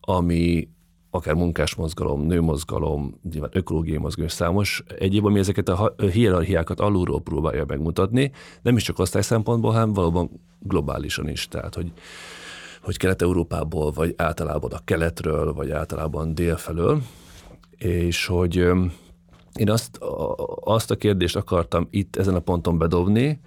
ami 0.00 0.68
akár 1.14 1.34
munkásmozgalom, 1.34 2.26
nőmozgalom, 2.26 3.20
nyilván 3.30 3.50
ökológiai 3.52 3.96
mozgalom, 3.96 4.28
számos 4.28 4.82
egyéb, 4.98 5.24
ami 5.24 5.38
ezeket 5.38 5.68
a 5.68 5.94
hierarchiákat 6.12 6.80
alulról 6.80 7.20
próbálja 7.20 7.64
megmutatni, 7.66 8.30
nem 8.62 8.76
is 8.76 8.82
csak 8.82 8.98
osztály 8.98 9.22
szempontból, 9.22 9.72
hanem 9.72 9.92
valóban 9.92 10.30
globálisan 10.58 11.28
is. 11.28 11.48
Tehát, 11.48 11.74
hogy, 11.74 11.92
hogy 12.82 12.96
Kelet-Európából, 12.96 13.90
vagy 13.90 14.14
általában 14.16 14.72
a 14.72 14.84
keletről, 14.84 15.52
vagy 15.52 15.70
általában 15.70 16.34
délfelől, 16.34 17.02
és 17.78 18.26
hogy 18.26 18.66
én 19.58 19.70
azt, 19.70 19.98
azt 20.60 20.90
a 20.90 20.96
kérdést 20.96 21.36
akartam 21.36 21.86
itt 21.90 22.16
ezen 22.16 22.34
a 22.34 22.40
ponton 22.40 22.78
bedobni, 22.78 23.40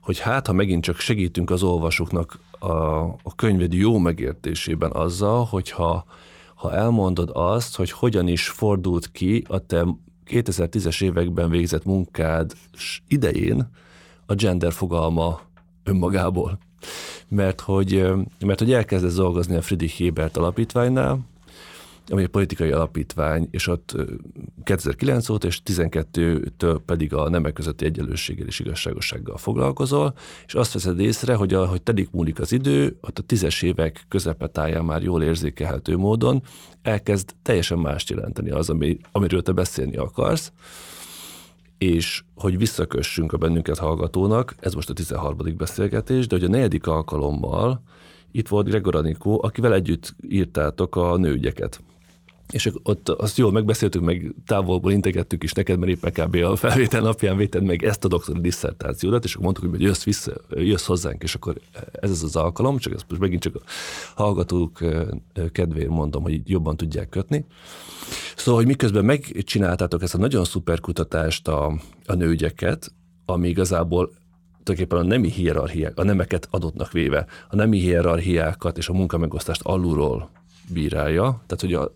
hogy 0.00 0.18
hát, 0.18 0.46
ha 0.46 0.52
megint 0.52 0.82
csak 0.82 0.96
segítünk 0.98 1.50
az 1.50 1.62
olvasóknak 1.62 2.38
a, 2.50 2.66
a 3.02 3.34
könyved 3.36 3.72
jó 3.72 3.98
megértésében 3.98 4.90
azzal, 4.92 5.44
hogyha 5.44 6.04
ha 6.54 6.74
elmondod 6.74 7.30
azt, 7.32 7.76
hogy 7.76 7.90
hogyan 7.90 8.28
is 8.28 8.48
fordult 8.48 9.10
ki 9.10 9.44
a 9.48 9.58
te 9.58 9.86
2010-es 10.26 11.02
években 11.02 11.50
végzett 11.50 11.84
munkád 11.84 12.52
idején 13.08 13.70
a 14.26 14.34
gender 14.34 14.72
fogalma 14.72 15.40
önmagából. 15.84 16.58
Mert 17.28 17.60
hogy, 17.60 18.12
mert 18.40 18.58
hogy 18.58 18.72
elkezdesz 18.72 19.14
dolgozni 19.14 19.56
a 19.56 19.62
Friedrich 19.62 20.02
Hebert 20.02 20.36
alapítványnál, 20.36 21.18
ami 22.08 22.22
egy 22.22 22.28
politikai 22.28 22.70
alapítvány, 22.70 23.48
és 23.50 23.66
ott 23.66 23.96
2009 24.64 25.28
óta 25.28 25.46
és 25.46 25.60
12-től 25.64 26.80
pedig 26.84 27.14
a 27.14 27.28
nemek 27.28 27.52
közötti 27.52 27.84
egyenlőséggel 27.84 28.46
és 28.46 28.60
igazságossággal 28.60 29.36
foglalkozol, 29.36 30.14
és 30.46 30.54
azt 30.54 30.72
veszed 30.72 31.00
észre, 31.00 31.34
hogy 31.34 31.54
ahogy 31.54 31.82
telik 31.82 32.10
múlik 32.10 32.40
az 32.40 32.52
idő, 32.52 32.96
ott 33.00 33.18
a 33.18 33.22
tízes 33.22 33.62
évek 33.62 34.04
közepetáján 34.08 34.84
már 34.84 35.02
jól 35.02 35.22
érzékelhető 35.22 35.96
módon 35.96 36.42
elkezd 36.82 37.34
teljesen 37.42 37.78
mást 37.78 38.10
jelenteni 38.10 38.50
az, 38.50 38.70
ami, 38.70 38.98
amiről 39.12 39.42
te 39.42 39.52
beszélni 39.52 39.96
akarsz, 39.96 40.52
és 41.78 42.24
hogy 42.34 42.58
visszakössünk 42.58 43.32
a 43.32 43.36
bennünket 43.36 43.78
hallgatónak, 43.78 44.54
ez 44.60 44.74
most 44.74 44.90
a 44.90 44.92
13. 44.92 45.56
beszélgetés, 45.56 46.26
de 46.26 46.36
hogy 46.36 46.44
a 46.44 46.48
negyedik 46.48 46.86
alkalommal 46.86 47.82
itt 48.30 48.48
volt 48.48 48.68
Gregor 48.68 48.96
Anikó, 48.96 49.40
akivel 49.42 49.74
együtt 49.74 50.14
írtátok 50.28 50.96
a 50.96 51.16
nőügyeket 51.16 51.80
és 52.50 52.70
ott 52.82 53.08
azt 53.08 53.36
jól 53.36 53.52
megbeszéltük, 53.52 54.02
meg 54.02 54.34
távolból 54.46 54.92
integettük 54.92 55.42
is 55.42 55.52
neked, 55.52 55.78
mert 55.78 55.90
éppen 55.90 56.12
kb. 56.12 56.34
a 56.34 56.56
felvétel 56.56 57.00
napján 57.00 57.36
véted 57.36 57.62
meg 57.62 57.84
ezt 57.84 58.04
a 58.04 58.08
doktori 58.08 58.40
diszertációdat, 58.40 59.24
és 59.24 59.32
akkor 59.32 59.44
mondtuk, 59.44 59.70
hogy 59.70 59.80
jössz, 59.80 60.04
vissza, 60.04 60.32
jössz 60.50 60.86
hozzánk, 60.86 61.22
és 61.22 61.34
akkor 61.34 61.60
ez 61.92 62.10
az 62.10 62.22
az 62.22 62.36
alkalom, 62.36 62.78
csak 62.78 62.92
ezt 62.92 63.04
most 63.08 63.20
megint 63.20 63.42
csak 63.42 63.54
a 63.54 63.60
hallgatók 64.22 64.78
kedvéért 65.52 65.88
mondom, 65.88 66.22
hogy 66.22 66.50
jobban 66.50 66.76
tudják 66.76 67.08
kötni. 67.08 67.44
Szóval, 68.36 68.60
hogy 68.60 68.68
miközben 68.68 69.04
megcsináltátok 69.04 70.02
ezt 70.02 70.14
a 70.14 70.18
nagyon 70.18 70.44
szuper 70.44 70.80
kutatást 70.80 71.48
a, 71.48 71.78
a 72.06 72.14
nőgyeket, 72.14 72.92
ami 73.24 73.48
igazából 73.48 74.12
tulajdonképpen 74.62 75.04
a 75.04 75.08
nemi 75.08 75.30
hierarchiák, 75.30 75.98
a 75.98 76.04
nemeket 76.04 76.48
adottnak 76.50 76.92
véve, 76.92 77.26
a 77.48 77.56
nemi 77.56 77.78
hierarchiákat 77.78 78.78
és 78.78 78.88
a 78.88 78.92
munkamegosztást 78.92 79.62
alulról 79.62 80.30
bírálja, 80.68 81.42
tehát 81.46 81.60
hogy 81.60 81.74
a 81.74 81.92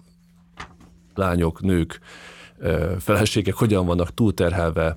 lányok, 1.19 1.61
nők, 1.61 2.01
feleségek 2.99 3.55
hogyan 3.55 3.87
vannak 3.87 4.15
túlterhelve 4.15 4.97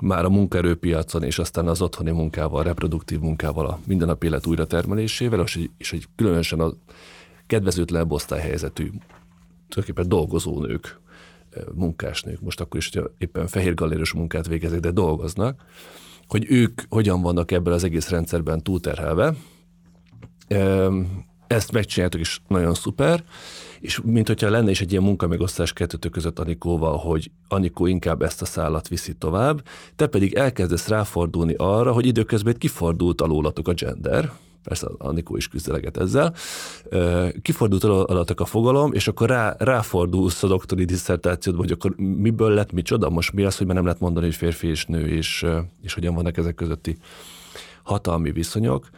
már 0.00 0.24
a 0.24 0.28
munkaerőpiacon, 0.28 1.22
és 1.22 1.38
aztán 1.38 1.68
az 1.68 1.82
otthoni 1.82 2.10
munkával, 2.10 2.62
reproduktív 2.62 3.18
munkával, 3.20 3.66
a 3.66 3.78
mindennapi 3.86 4.26
élet 4.26 4.46
újratermelésével, 4.46 5.40
és, 5.40 5.68
és 5.78 5.90
hogy 5.90 6.06
különösen 6.16 6.60
a 6.60 6.72
kedvezőtlen 7.46 8.06
osztályhelyzetű, 8.08 8.90
tulajdonképpen 9.68 10.08
dolgozó 10.08 10.60
nők, 10.60 11.00
munkásnők, 11.74 12.40
most 12.40 12.60
akkor 12.60 12.80
is, 12.80 12.90
hogy 12.94 13.10
éppen 13.18 13.46
fehér 13.46 13.74
galéros 13.74 14.12
munkát 14.12 14.46
végeznek, 14.46 14.80
de 14.80 14.90
dolgoznak, 14.90 15.64
hogy 16.26 16.46
ők 16.48 16.80
hogyan 16.88 17.22
vannak 17.22 17.50
ebben 17.50 17.72
az 17.72 17.84
egész 17.84 18.08
rendszerben 18.08 18.62
túlterhelve. 18.62 19.34
Ezt 21.46 21.72
megcsináltuk, 21.72 22.20
és 22.20 22.40
nagyon 22.48 22.74
szuper 22.74 23.24
és 23.80 24.00
mint 24.04 24.26
hogyha 24.26 24.50
lenne 24.50 24.70
is 24.70 24.80
egy 24.80 24.90
ilyen 24.90 25.02
munkamegosztás 25.02 25.72
kettőtök 25.72 26.12
között 26.12 26.38
Anikóval, 26.38 26.96
hogy 26.96 27.30
Anikó 27.48 27.86
inkább 27.86 28.22
ezt 28.22 28.42
a 28.42 28.44
szállat 28.44 28.88
viszi 28.88 29.14
tovább, 29.14 29.62
te 29.96 30.06
pedig 30.06 30.34
elkezdesz 30.34 30.88
ráfordulni 30.88 31.54
arra, 31.56 31.92
hogy 31.92 32.06
időközben 32.06 32.54
kifordult 32.58 33.20
alólatok 33.20 33.68
a 33.68 33.72
gender, 33.72 34.32
persze 34.62 34.86
Anikó 34.98 35.36
is 35.36 35.48
küzdeleget 35.48 35.96
ezzel, 35.96 36.34
kifordult 37.42 37.84
alattak 37.84 38.40
a 38.40 38.44
fogalom, 38.44 38.92
és 38.92 39.08
akkor 39.08 39.28
rá, 39.28 39.56
ráfordulsz 39.58 40.42
a 40.42 40.46
doktori 40.46 40.84
diszertációdba, 40.84 41.60
hogy 41.62 41.72
akkor 41.72 41.94
miből 41.96 42.50
lett 42.50 42.72
micsoda, 42.72 43.10
most 43.10 43.32
mi 43.32 43.44
az, 43.44 43.56
hogy 43.56 43.66
már 43.66 43.74
nem 43.76 43.84
lehet 43.84 44.00
mondani, 44.00 44.26
hogy 44.26 44.34
férfi 44.34 44.66
és 44.66 44.86
nő, 44.86 45.06
és, 45.06 45.46
és 45.82 45.94
hogyan 45.94 46.14
vannak 46.14 46.36
ezek 46.36 46.54
közötti 46.54 46.96
hatalmi 47.82 48.32
viszonyok, 48.32 48.88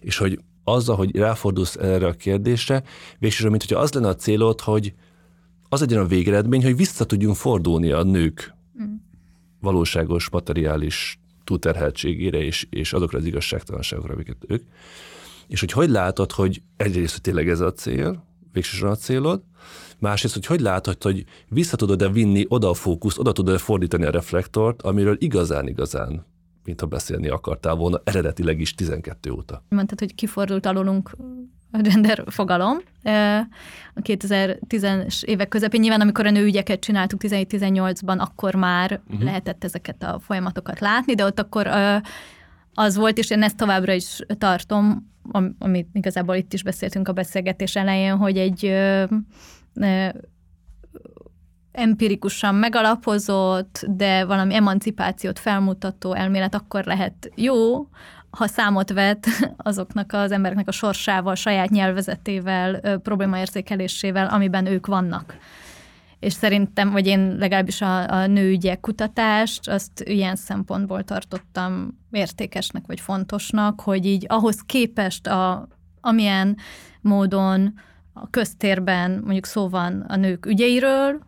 és 0.00 0.16
hogy 0.16 0.38
azzal, 0.64 0.96
hogy 0.96 1.16
ráfordulsz 1.16 1.76
erre 1.76 2.06
a 2.06 2.12
kérdésre, 2.12 2.82
végsősorban, 3.18 3.50
mint 3.50 3.68
hogyha 3.68 3.82
az 3.82 3.92
lenne 3.92 4.08
a 4.08 4.16
célod, 4.16 4.60
hogy 4.60 4.94
az 5.68 5.80
legyen 5.80 6.00
a 6.00 6.06
végeredmény, 6.06 6.62
hogy 6.62 6.76
vissza 6.76 7.04
tudjunk 7.04 7.36
fordulni 7.36 7.90
a 7.90 8.02
nők 8.02 8.54
mm. 8.82 8.94
valóságos, 9.60 10.28
materiális 10.28 11.18
túlterheltségére 11.44 12.38
és, 12.38 12.66
és 12.70 12.92
azokra 12.92 13.18
az 13.18 13.24
igazságtalanságokra, 13.24 14.12
amiket 14.12 14.36
ők. 14.46 14.62
És 15.46 15.60
hogy 15.60 15.72
hogy 15.72 15.88
látod, 15.88 16.32
hogy 16.32 16.62
egyrészt, 16.76 17.12
hogy 17.12 17.20
tényleg 17.20 17.48
ez 17.48 17.60
a 17.60 17.72
cél, 17.72 18.24
végsősorban 18.52 18.96
a 18.96 19.00
célod, 19.00 19.42
másrészt, 19.98 20.34
hogy 20.34 20.46
hogy 20.46 20.60
látod, 20.60 21.02
hogy 21.02 21.24
vissza 21.48 21.76
tudod-e 21.76 22.08
vinni 22.08 22.44
oda 22.48 22.68
a 22.68 22.74
fókuszt, 22.74 23.18
oda 23.18 23.32
tudod-e 23.32 23.58
fordítani 23.58 24.04
a 24.04 24.10
reflektort, 24.10 24.82
amiről 24.82 25.16
igazán-igazán 25.18 26.26
mintha 26.64 26.86
beszélni 26.86 27.28
akartál 27.28 27.74
volna 27.74 28.00
eredetileg 28.04 28.60
is 28.60 28.74
12 28.74 29.30
óta. 29.30 29.62
Mondtad, 29.68 29.98
hogy 29.98 30.14
kifordult 30.14 30.66
alulunk 30.66 31.16
a 31.70 31.80
gender 31.80 32.24
fogalom. 32.26 32.76
A 33.94 34.00
2010-es 34.00 35.24
évek 35.24 35.48
közepén 35.48 35.80
nyilván, 35.80 36.00
amikor 36.00 36.26
a 36.26 36.30
nőügyeket 36.30 36.80
csináltuk 36.80 37.20
17-18-ban, 37.22 38.18
akkor 38.18 38.54
már 38.54 39.00
uh-huh. 39.06 39.24
lehetett 39.24 39.64
ezeket 39.64 40.02
a 40.02 40.18
folyamatokat 40.18 40.80
látni, 40.80 41.14
de 41.14 41.24
ott 41.24 41.38
akkor 41.38 41.66
az 42.74 42.96
volt, 42.96 43.18
és 43.18 43.30
én 43.30 43.42
ezt 43.42 43.56
továbbra 43.56 43.92
is 43.92 44.20
tartom, 44.38 45.12
amit 45.58 45.88
igazából 45.92 46.34
itt 46.34 46.52
is 46.52 46.62
beszéltünk 46.62 47.08
a 47.08 47.12
beszélgetés 47.12 47.76
elején, 47.76 48.16
hogy 48.16 48.38
egy 48.38 48.74
empirikusan 51.74 52.54
megalapozott, 52.54 53.84
de 53.88 54.24
valami 54.24 54.54
emancipációt 54.54 55.38
felmutató 55.38 56.12
elmélet 56.12 56.54
akkor 56.54 56.84
lehet 56.84 57.30
jó, 57.34 57.88
ha 58.30 58.46
számot 58.46 58.92
vet 58.92 59.26
azoknak 59.56 60.12
az 60.12 60.32
embereknek 60.32 60.68
a 60.68 60.72
sorsával, 60.72 61.34
saját 61.34 61.70
nyelvezetével, 61.70 62.98
problémaérzékelésével, 62.98 64.26
amiben 64.26 64.66
ők 64.66 64.86
vannak. 64.86 65.36
És 66.18 66.32
szerintem, 66.32 66.90
vagy 66.90 67.06
én 67.06 67.36
legalábbis 67.38 67.80
a, 67.80 68.10
a 68.12 68.26
nőügyek 68.26 68.80
kutatást, 68.80 69.68
azt 69.68 70.00
ilyen 70.04 70.36
szempontból 70.36 71.04
tartottam 71.04 71.98
értékesnek, 72.10 72.86
vagy 72.86 73.00
fontosnak, 73.00 73.80
hogy 73.80 74.06
így 74.06 74.24
ahhoz 74.28 74.60
képest, 74.66 75.26
a, 75.26 75.68
amilyen 76.00 76.56
módon 77.00 77.74
a 78.12 78.30
köztérben 78.30 79.10
mondjuk 79.10 79.46
szó 79.46 79.68
van 79.68 80.00
a 80.00 80.16
nők 80.16 80.46
ügyeiről, 80.46 81.20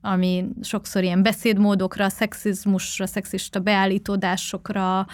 ami 0.00 0.48
sokszor 0.60 1.02
ilyen 1.02 1.22
beszédmódokra, 1.22 2.08
szexizmusra, 2.08 3.06
szexista 3.06 3.60
beállítódásokra 3.60 5.06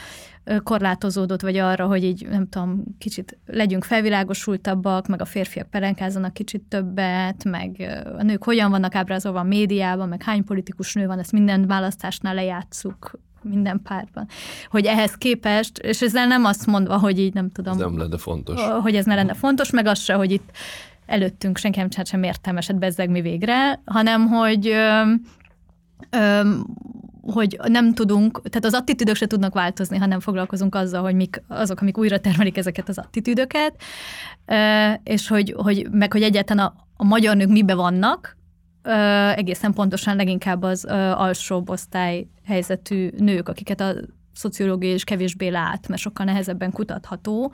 korlátozódott, 0.62 1.40
vagy 1.40 1.56
arra, 1.56 1.86
hogy 1.86 2.04
így, 2.04 2.26
nem 2.28 2.48
tudom, 2.48 2.82
kicsit 2.98 3.38
legyünk 3.46 3.84
felvilágosultabbak, 3.84 5.06
meg 5.06 5.20
a 5.20 5.24
férfiak 5.24 5.70
pelenkázzanak 5.70 6.32
kicsit 6.32 6.62
többet, 6.62 7.44
meg 7.44 8.00
a 8.18 8.22
nők 8.22 8.44
hogyan 8.44 8.70
vannak 8.70 8.94
ábrázolva 8.94 9.38
a 9.38 9.42
médiában, 9.42 10.08
meg 10.08 10.22
hány 10.22 10.44
politikus 10.44 10.94
nő 10.94 11.06
van, 11.06 11.18
ezt 11.18 11.32
minden 11.32 11.66
választásnál 11.66 12.34
lejátszuk 12.34 13.10
minden 13.42 13.80
párban. 13.82 14.28
Hogy 14.70 14.86
ehhez 14.86 15.14
képest, 15.14 15.78
és 15.78 16.02
ezzel 16.02 16.26
nem 16.26 16.44
azt 16.44 16.66
mondva, 16.66 16.98
hogy 16.98 17.18
így 17.18 17.34
nem 17.34 17.50
tudom. 17.50 17.72
Ez 17.72 17.78
nem 17.78 17.98
lenne 17.98 18.18
fontos. 18.18 18.60
Hogy 18.60 18.94
ez 18.94 19.04
ne 19.04 19.14
lenne 19.14 19.34
fontos, 19.34 19.70
meg 19.70 19.86
az 19.86 19.98
se, 19.98 20.14
hogy 20.14 20.32
itt 20.32 20.50
előttünk 21.06 21.58
senki 21.58 21.78
nem 21.78 21.88
csinált 21.88 22.08
sem 22.08 22.22
értelmeset 22.22 22.78
bezzeg 22.78 23.10
mi 23.10 23.20
végre, 23.20 23.80
hanem 23.84 24.26
hogy 24.26 24.66
ö, 24.68 25.02
ö, 26.10 26.40
hogy 27.32 27.58
nem 27.68 27.94
tudunk, 27.94 28.40
tehát 28.42 28.64
az 28.64 28.74
attitűdök 28.74 29.14
se 29.14 29.26
tudnak 29.26 29.54
változni, 29.54 29.96
ha 29.96 30.06
nem 30.06 30.20
foglalkozunk 30.20 30.74
azzal, 30.74 31.02
hogy 31.02 31.14
mik 31.14 31.42
azok, 31.48 31.80
amik 31.80 31.98
újra 31.98 32.20
termelik 32.20 32.56
ezeket 32.56 32.88
az 32.88 32.98
attitűdöket, 32.98 33.82
és 35.02 35.28
hogy, 35.28 35.54
hogy 35.56 35.88
meg 35.90 36.12
hogy 36.12 36.22
egyáltalán 36.22 36.66
a, 36.66 36.74
a 36.96 37.04
magyar 37.04 37.36
nők 37.36 37.48
mibe 37.48 37.74
vannak, 37.74 38.36
egészen 39.34 39.72
pontosan 39.72 40.16
leginkább 40.16 40.62
az 40.62 40.84
alsóbb 41.14 41.70
osztály 41.70 42.26
helyzetű 42.44 43.10
nők, 43.18 43.48
akiket 43.48 43.80
a 43.80 43.94
szociológia 44.36 44.94
is 44.94 45.04
kevésbé 45.04 45.48
lát, 45.48 45.88
mert 45.88 46.00
sokkal 46.00 46.24
nehezebben 46.24 46.72
kutatható, 46.72 47.52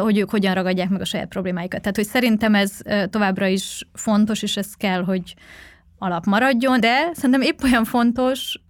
hogy 0.00 0.18
ők 0.18 0.30
hogyan 0.30 0.54
ragadják 0.54 0.88
meg 0.88 1.00
a 1.00 1.04
saját 1.04 1.28
problémáikat. 1.28 1.80
Tehát, 1.80 1.96
hogy 1.96 2.06
szerintem 2.06 2.54
ez 2.54 2.78
továbbra 3.10 3.46
is 3.46 3.88
fontos, 3.92 4.42
és 4.42 4.56
ez 4.56 4.74
kell, 4.74 5.04
hogy 5.04 5.34
alap 5.98 6.24
maradjon, 6.24 6.80
de 6.80 7.10
szerintem 7.12 7.40
épp 7.40 7.62
olyan 7.62 7.84
fontos, 7.84 8.60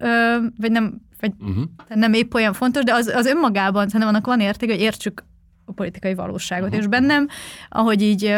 vagy 0.57 0.71
nem, 0.71 1.01
vagy 1.19 1.33
uh-huh. 1.39 1.63
nem 1.87 2.13
épp 2.13 2.33
olyan 2.33 2.53
fontos, 2.53 2.83
de 2.83 2.93
az, 2.93 3.07
az 3.07 3.25
önmagában 3.25 3.85
szerintem 3.85 4.09
annak 4.09 4.25
van 4.25 4.39
érték, 4.39 4.69
hogy 4.69 4.79
értsük 4.79 5.23
a 5.69 5.73
politikai 5.73 6.13
valóságot. 6.13 6.67
Uh-huh. 6.67 6.81
És 6.81 6.87
bennem, 6.87 7.27
ahogy 7.69 8.01
így 8.01 8.35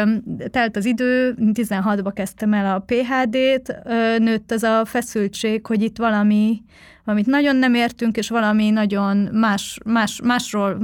telt 0.50 0.76
az 0.76 0.84
idő, 0.84 1.34
16-ba 1.38 2.10
kezdtem 2.14 2.52
el 2.52 2.74
a 2.74 2.84
PHD-t, 2.86 3.76
nőtt 4.18 4.52
ez 4.52 4.62
a 4.62 4.84
feszültség, 4.84 5.66
hogy 5.66 5.82
itt 5.82 5.98
valami, 5.98 6.62
valamit 7.04 7.26
nagyon 7.26 7.56
nem 7.56 7.74
értünk, 7.74 8.16
és 8.16 8.28
valami 8.28 8.70
nagyon 8.70 9.16
más, 9.16 9.78
más, 9.84 10.20
másról 10.24 10.78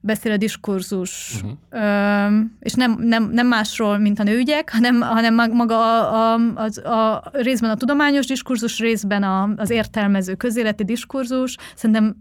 beszél 0.00 0.32
a 0.32 0.36
diskurzus, 0.36 1.34
uh-huh. 1.34 1.58
ö, 1.70 2.40
és 2.60 2.72
nem, 2.72 2.96
nem, 3.00 3.30
nem 3.30 3.46
másról, 3.46 3.98
mint 3.98 4.18
a 4.18 4.22
nőügyek, 4.22 4.70
hanem, 4.72 5.00
hanem 5.00 5.34
maga 5.34 5.76
a, 5.78 6.34
a, 6.34 6.68
a, 6.84 7.14
a 7.14 7.30
részben 7.32 7.70
a 7.70 7.76
tudományos 7.76 8.26
diskurzus, 8.26 8.78
részben 8.78 9.22
a, 9.22 9.50
az 9.56 9.70
értelmező 9.70 10.34
közéleti 10.34 10.84
diskurzus. 10.84 11.56
Szerintem 11.74 12.16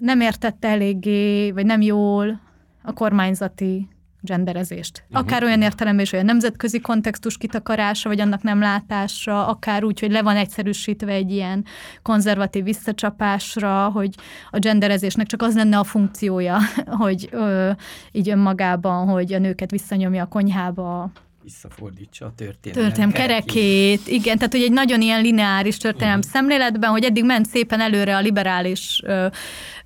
nem 0.00 0.20
értette 0.20 0.68
eléggé, 0.68 1.50
vagy 1.50 1.66
nem 1.66 1.80
jól 1.80 2.40
a 2.82 2.92
kormányzati 2.92 3.88
genderezést. 4.20 5.04
Mhm. 5.08 5.18
Akár 5.18 5.42
olyan 5.42 5.62
értelemben 5.62 6.04
is, 6.04 6.10
hogy 6.10 6.18
a 6.18 6.22
nemzetközi 6.22 6.80
kontextus 6.80 7.36
kitakarása, 7.38 8.08
vagy 8.08 8.20
annak 8.20 8.42
nem 8.42 8.60
látása, 8.60 9.46
akár 9.46 9.84
úgy, 9.84 10.00
hogy 10.00 10.10
le 10.10 10.22
van 10.22 10.36
egyszerűsítve 10.36 11.12
egy 11.12 11.30
ilyen 11.30 11.64
konzervatív 12.02 12.64
visszacsapásra, 12.64 13.88
hogy 13.88 14.14
a 14.50 14.58
genderezésnek 14.58 15.26
csak 15.26 15.42
az 15.42 15.54
lenne 15.54 15.78
a 15.78 15.84
funkciója, 15.84 16.58
hogy 17.02 17.28
ö, 17.32 17.70
így 18.12 18.28
önmagában, 18.28 19.08
hogy 19.08 19.32
a 19.32 19.38
nőket 19.38 19.70
visszanyomja 19.70 20.22
a 20.22 20.28
konyhába, 20.28 21.10
visszafordítsa 21.42 22.26
a 22.26 22.32
történelem, 22.36 22.84
történelem 22.84 23.12
kerekét. 23.12 23.52
kerekét. 23.52 24.08
Igen, 24.08 24.36
tehát 24.36 24.52
hogy 24.52 24.62
egy 24.62 24.72
nagyon 24.72 25.00
ilyen 25.00 25.22
lineáris 25.22 25.76
történelem 25.76 26.18
uh-huh. 26.18 26.32
szemléletben, 26.32 26.90
hogy 26.90 27.04
eddig 27.04 27.24
ment 27.24 27.46
szépen 27.46 27.80
előre 27.80 28.16
a 28.16 28.20
liberális 28.20 29.02
ö, 29.04 29.26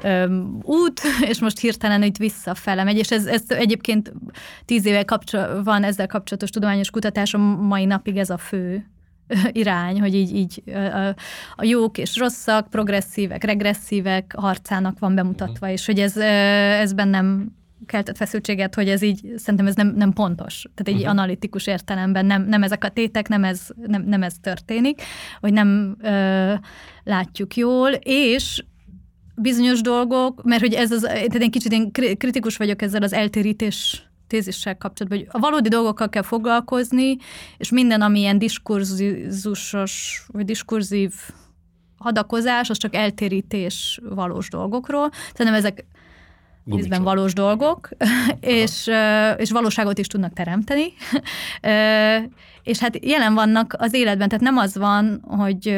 ö, 0.02 0.38
út, 0.62 1.00
és 1.30 1.40
most 1.40 1.58
hirtelen 1.58 2.02
itt 2.02 2.16
visszafele 2.16 2.84
megy, 2.84 2.98
és 2.98 3.10
ez, 3.10 3.26
ez 3.26 3.42
egyébként 3.48 4.12
tíz 4.64 4.86
éve 4.86 5.04
kapcsol, 5.04 5.62
van 5.62 5.84
ezzel 5.84 6.06
kapcsolatos 6.06 6.50
tudományos 6.50 6.90
kutatás, 6.90 7.34
a 7.34 7.38
mai 7.38 7.84
napig 7.84 8.16
ez 8.16 8.30
a 8.30 8.38
fő 8.38 8.88
irány, 9.52 10.00
hogy 10.00 10.14
így, 10.14 10.34
így 10.34 10.62
a, 11.56 11.64
jók 11.64 11.98
és 11.98 12.16
rosszak, 12.16 12.70
progresszívek, 12.70 13.44
regresszívek 13.44 14.34
harcának 14.36 14.98
van 14.98 15.14
bemutatva, 15.14 15.54
uh-huh. 15.54 15.72
és 15.72 15.86
hogy 15.86 15.98
ez, 15.98 16.16
ez 16.80 16.92
bennem 16.92 17.52
keltett 17.86 18.16
feszültséget, 18.16 18.74
hogy 18.74 18.88
ez 18.88 19.02
így, 19.02 19.32
szerintem 19.36 19.66
ez 19.66 19.74
nem, 19.74 19.94
nem 19.96 20.12
pontos. 20.12 20.64
Tehát 20.74 20.88
egy 20.88 20.94
uh-huh. 20.94 21.10
analitikus 21.10 21.66
értelemben 21.66 22.26
nem, 22.26 22.42
nem 22.42 22.62
ezek 22.62 22.84
a 22.84 22.88
tétek, 22.88 23.28
nem 23.28 23.44
ez, 23.44 23.68
nem, 23.86 24.02
nem 24.02 24.22
ez 24.22 24.34
történik, 24.40 25.02
hogy 25.40 25.52
nem 25.52 25.96
ö, 26.00 26.52
látjuk 27.04 27.56
jól, 27.56 27.90
és 27.92 28.64
bizonyos 29.36 29.80
dolgok, 29.80 30.42
mert 30.42 30.60
hogy 30.60 30.74
ez 30.74 30.90
az, 30.90 31.00
tehát 31.00 31.34
én 31.34 31.50
kicsit 31.50 31.72
én 31.72 31.92
kritikus 31.92 32.56
vagyok 32.56 32.82
ezzel 32.82 33.02
az 33.02 33.12
eltérítés 33.12 34.08
tézissel 34.26 34.76
kapcsolatban, 34.76 35.20
hogy 35.20 35.28
a 35.30 35.38
valódi 35.38 35.68
dolgokkal 35.68 36.08
kell 36.08 36.22
foglalkozni, 36.22 37.16
és 37.56 37.70
minden, 37.70 38.00
ami 38.00 38.18
ilyen 38.18 38.38
diskurzusos, 38.38 40.24
vagy 40.32 40.44
diskurzív 40.44 41.12
hadakozás, 41.96 42.70
az 42.70 42.76
csak 42.76 42.94
eltérítés 42.94 44.00
valós 44.02 44.48
dolgokról. 44.48 45.10
Szerintem 45.32 45.54
ezek 45.54 45.84
részben 46.70 47.02
valós 47.02 47.32
dolgok, 47.32 47.88
és, 48.40 48.90
és 49.36 49.50
valóságot 49.50 49.98
is 49.98 50.06
tudnak 50.06 50.32
teremteni. 50.32 50.92
és 52.70 52.78
hát 52.78 53.06
jelen 53.06 53.34
vannak 53.34 53.74
az 53.78 53.94
életben, 53.94 54.28
tehát 54.28 54.44
nem 54.44 54.56
az 54.56 54.76
van, 54.76 55.20
hogy 55.26 55.76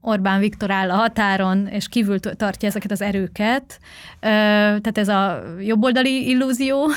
Orbán 0.00 0.40
Viktor 0.40 0.70
áll 0.70 0.90
a 0.90 0.94
határon, 0.94 1.66
és 1.66 1.88
kívül 1.88 2.20
tartja 2.20 2.68
ezeket 2.68 2.90
az 2.90 3.02
erőket. 3.02 3.78
Tehát 4.20 4.98
ez 4.98 5.08
a 5.08 5.42
jobboldali 5.60 6.28
illúzió, 6.28 6.88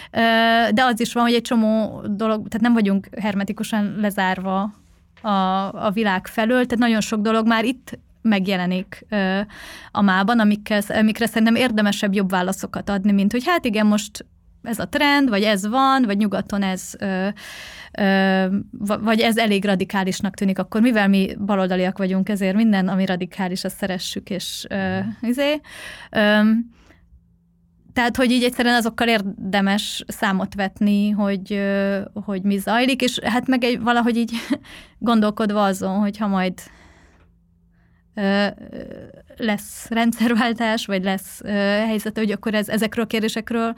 de 0.74 0.84
az 0.84 1.00
is 1.00 1.12
van, 1.12 1.22
hogy 1.22 1.34
egy 1.34 1.42
csomó 1.42 2.00
dolog, 2.06 2.48
tehát 2.48 2.60
nem 2.60 2.72
vagyunk 2.72 3.08
hermetikusan 3.20 3.94
lezárva 4.00 4.72
a, 5.22 5.28
a 5.86 5.90
világ 5.92 6.26
felől, 6.26 6.66
tehát 6.66 6.78
nagyon 6.78 7.00
sok 7.00 7.20
dolog 7.20 7.46
már 7.46 7.64
itt 7.64 7.98
megjelenik 8.24 9.06
a 9.90 10.02
mában, 10.02 10.38
amikkel, 10.38 10.80
amikre 10.88 11.26
szerintem 11.26 11.54
érdemesebb 11.54 12.14
jobb 12.14 12.30
válaszokat 12.30 12.90
adni, 12.90 13.12
mint 13.12 13.32
hogy 13.32 13.42
hát 13.46 13.64
igen, 13.64 13.86
most 13.86 14.26
ez 14.62 14.78
a 14.78 14.88
trend, 14.88 15.28
vagy 15.28 15.42
ez 15.42 15.66
van, 15.66 16.02
vagy 16.02 16.16
nyugaton 16.16 16.62
ez, 16.62 16.92
ö, 16.98 17.28
ö, 17.98 18.46
vagy 18.80 19.20
ez 19.20 19.36
elég 19.36 19.64
radikálisnak 19.64 20.34
tűnik, 20.34 20.58
akkor 20.58 20.80
mivel 20.80 21.08
mi 21.08 21.36
baloldaliak 21.44 21.98
vagyunk, 21.98 22.28
ezért 22.28 22.54
minden, 22.54 22.88
ami 22.88 23.06
radikális, 23.06 23.64
azt 23.64 23.76
szeressük, 23.76 24.30
és 24.30 24.66
ö, 24.68 24.98
izé. 25.20 25.60
Ö, 26.10 26.40
tehát, 27.92 28.16
hogy 28.16 28.30
így 28.30 28.42
egyszerűen 28.42 28.74
azokkal 28.74 29.08
érdemes 29.08 30.04
számot 30.06 30.54
vetni, 30.54 31.10
hogy, 31.10 31.60
hogy 32.24 32.42
mi 32.42 32.58
zajlik, 32.58 33.02
és 33.02 33.18
hát 33.18 33.46
meg 33.46 33.64
egy, 33.64 33.80
valahogy 33.80 34.16
így 34.16 34.32
gondolkodva 34.98 35.64
azon, 35.64 35.98
hogy 35.98 36.18
ha 36.18 36.26
majd 36.26 36.52
lesz 39.36 39.86
rendszerváltás, 39.88 40.86
vagy 40.86 41.02
lesz 41.02 41.40
helyzet, 41.86 42.18
hogy 42.18 42.30
akkor 42.30 42.54
ez, 42.54 42.68
ezekről 42.68 43.04
a 43.04 43.08
kérdésekről 43.08 43.74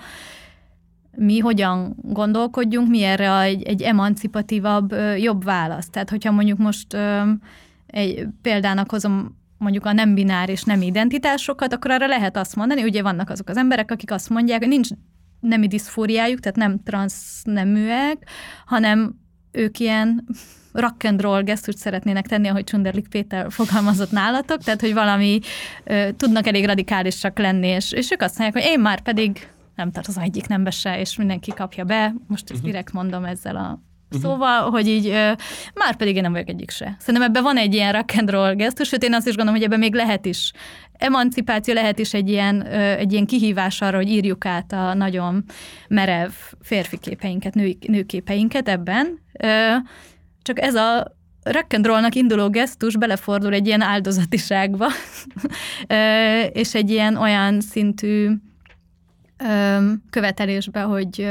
mi 1.17 1.39
hogyan 1.39 1.97
gondolkodjunk, 2.03 2.89
mi 2.89 3.03
erre 3.03 3.41
egy, 3.41 3.63
egy 3.63 3.83
emancipatívabb, 3.83 4.95
jobb 5.17 5.45
válasz. 5.45 5.91
Tehát, 5.91 6.11
hogyha 6.11 6.33
mondjuk 6.33 6.59
most 6.59 6.97
egy 7.87 8.27
példának 8.43 8.91
hozom 8.91 9.37
mondjuk 9.59 9.87
a 9.87 9.93
nem 9.93 10.15
bináris 10.15 10.63
nem 10.63 10.83
identitásokat, 10.83 11.73
akkor 11.73 11.91
arra 11.91 12.07
lehet 12.07 12.37
azt 12.37 12.57
mondani, 12.57 12.83
ugye 12.83 13.03
vannak 13.03 13.31
azok 13.31 13.49
az 13.49 13.57
emberek, 13.57 13.91
akik 13.91 14.11
azt 14.11 14.29
mondják, 14.29 14.59
hogy 14.59 14.69
nincs 14.69 14.89
nemi 15.41 15.67
diszfóriájuk, 15.67 16.41
tehát 16.41 16.57
nem 16.57 16.83
transzneműek, 16.83 18.29
hanem 18.67 19.15
ők 19.53 19.79
ilyen 19.79 20.25
rock 20.77 21.05
and 21.05 21.21
roll 21.21 21.43
gesztust 21.43 21.79
szeretnének 21.79 22.27
tenni, 22.27 22.49
ahogy 22.49 22.65
Csunderlik 22.65 23.09
Péter 23.09 23.47
fogalmazott 23.51 24.11
nálatok, 24.11 24.63
tehát 24.63 24.81
hogy 24.81 24.95
valami 24.95 25.41
ö, 25.85 26.09
tudnak 26.17 26.47
elég 26.47 26.67
radikálisak 26.67 27.39
lenni, 27.39 27.67
és, 27.67 27.93
és 27.93 28.11
ők 28.11 28.23
azt 28.23 28.39
mondják, 28.39 28.65
hogy 28.65 28.73
én 28.73 28.81
már 28.81 29.01
pedig 29.01 29.49
nem 29.75 29.91
tartozom 29.91 30.23
egyik 30.23 30.47
nembe 30.47 30.71
se, 30.71 31.01
és 31.01 31.17
mindenki 31.17 31.53
kapja 31.55 31.85
be. 31.85 32.15
Most 32.27 32.43
ezt 32.43 32.53
uh-huh. 32.53 32.67
direkt 32.67 32.93
mondom 32.93 33.25
ezzel 33.25 33.57
a 33.57 33.85
Uh-huh. 34.11 34.31
Szóval, 34.31 34.71
hogy 34.71 34.89
így, 34.89 35.07
ö, 35.07 35.33
már 35.75 35.97
pedig 35.97 36.17
én 36.17 36.23
nem 36.23 36.33
vagyok 36.33 36.49
egyik 36.49 36.71
se. 36.71 36.97
Szerintem 36.99 37.31
ebben 37.31 37.43
van 37.43 37.57
egy 37.57 37.75
ilyen 37.75 37.93
rock 37.93 38.15
and 38.17 38.31
roll 38.31 38.55
gesztus, 38.55 38.89
sőt 38.89 39.03
én 39.03 39.15
azt 39.15 39.27
is 39.27 39.35
gondolom, 39.35 39.61
hogy 39.61 39.69
ebben 39.69 39.79
még 39.79 39.95
lehet 39.95 40.27
is 40.27 40.53
emancipáció, 40.93 41.75
lehet 41.75 41.99
is 41.99 42.15
egy 42.15 42.29
ilyen, 42.29 42.67
ö, 42.67 42.93
egy 42.93 43.13
ilyen 43.13 43.27
kihívás 43.27 43.81
arra, 43.81 43.97
hogy 43.97 44.09
írjuk 44.09 44.45
át 44.45 44.73
a 44.73 44.95
nagyon 44.95 45.45
merev 45.89 46.31
férfi 46.61 46.99
képeinket, 46.99 47.55
női, 47.55 47.79
nőképeinket 47.87 48.69
ebben. 48.69 49.21
Ö, 49.33 49.75
csak 50.47 50.61
ez 50.61 50.75
a 50.75 51.17
rock 51.43 51.73
and 51.73 51.87
rollnak 51.87 52.15
induló 52.15 52.51
gesztus 52.51 52.97
belefordul 52.97 53.53
egy 53.53 53.67
ilyen 53.67 53.81
áldozatiságba, 53.81 54.87
és 56.53 56.75
egy 56.75 56.91
ilyen 56.91 57.17
olyan 57.17 57.61
szintű 57.61 58.31
követelésbe, 60.11 60.81
hogy 60.81 61.27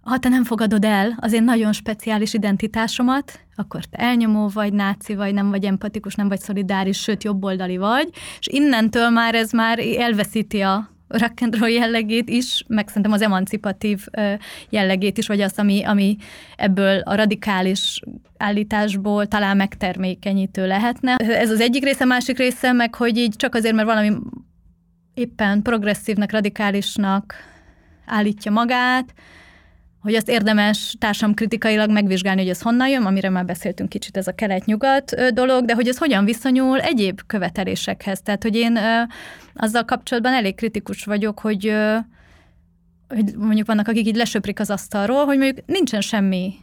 ha 0.00 0.18
te 0.18 0.28
nem 0.28 0.44
fogadod 0.44 0.84
el 0.84 1.16
az 1.20 1.32
én 1.32 1.44
nagyon 1.44 1.72
speciális 1.72 2.34
identitásomat, 2.34 3.40
akkor 3.54 3.84
te 3.84 3.98
elnyomó 3.98 4.48
vagy, 4.48 4.72
náci 4.72 5.14
vagy, 5.14 5.34
nem 5.34 5.50
vagy 5.50 5.64
empatikus, 5.64 6.14
nem 6.14 6.28
vagy 6.28 6.40
szolidáris, 6.40 6.98
sőt 6.98 7.24
jobboldali 7.24 7.76
vagy, 7.76 8.08
és 8.38 8.46
innentől 8.50 9.08
már 9.08 9.34
ez 9.34 9.52
már 9.52 9.78
elveszíti 9.98 10.60
a 10.60 10.95
rock 11.08 11.40
and 11.40 11.58
roll 11.58 11.70
jellegét 11.70 12.28
is, 12.28 12.64
meg 12.68 12.88
szerintem 12.88 13.12
az 13.12 13.22
emancipatív 13.22 14.06
jellegét 14.68 15.18
is, 15.18 15.26
vagy 15.26 15.40
azt, 15.40 15.58
ami, 15.58 15.84
ami 15.84 16.16
ebből 16.56 16.98
a 16.98 17.14
radikális 17.14 18.00
állításból 18.36 19.26
talán 19.26 19.56
megtermékenyítő 19.56 20.66
lehetne. 20.66 21.14
Ez 21.14 21.50
az 21.50 21.60
egyik 21.60 21.84
része, 21.84 22.04
másik 22.04 22.38
része 22.38 22.72
meg, 22.72 22.94
hogy 22.94 23.16
így 23.16 23.36
csak 23.36 23.54
azért, 23.54 23.74
mert 23.74 23.88
valami 23.88 24.12
éppen 25.14 25.62
progresszívnek, 25.62 26.32
radikálisnak 26.32 27.34
állítja 28.06 28.52
magát, 28.52 29.14
hogy 30.06 30.14
azt 30.14 30.28
érdemes 30.28 30.96
társamkritikailag 30.98 31.90
megvizsgálni, 31.90 32.40
hogy 32.40 32.50
ez 32.50 32.60
honnan 32.60 32.88
jön, 32.88 33.04
amire 33.04 33.30
már 33.30 33.44
beszéltünk 33.44 33.88
kicsit, 33.88 34.16
ez 34.16 34.26
a 34.26 34.34
kelet-nyugat 34.34 35.32
dolog, 35.34 35.64
de 35.64 35.74
hogy 35.74 35.88
ez 35.88 35.98
hogyan 35.98 36.24
viszonyul 36.24 36.80
egyéb 36.80 37.20
követelésekhez. 37.26 38.20
Tehát, 38.22 38.42
hogy 38.42 38.56
én 38.56 38.78
azzal 39.54 39.84
kapcsolatban 39.84 40.32
elég 40.32 40.54
kritikus 40.54 41.04
vagyok, 41.04 41.40
hogy, 41.40 41.72
hogy 43.08 43.36
mondjuk 43.36 43.66
vannak, 43.66 43.88
akik 43.88 44.06
így 44.06 44.16
lesöprik 44.16 44.60
az 44.60 44.70
asztalról, 44.70 45.24
hogy 45.24 45.38
mondjuk 45.38 45.66
nincsen 45.66 46.00
semmi 46.00 46.54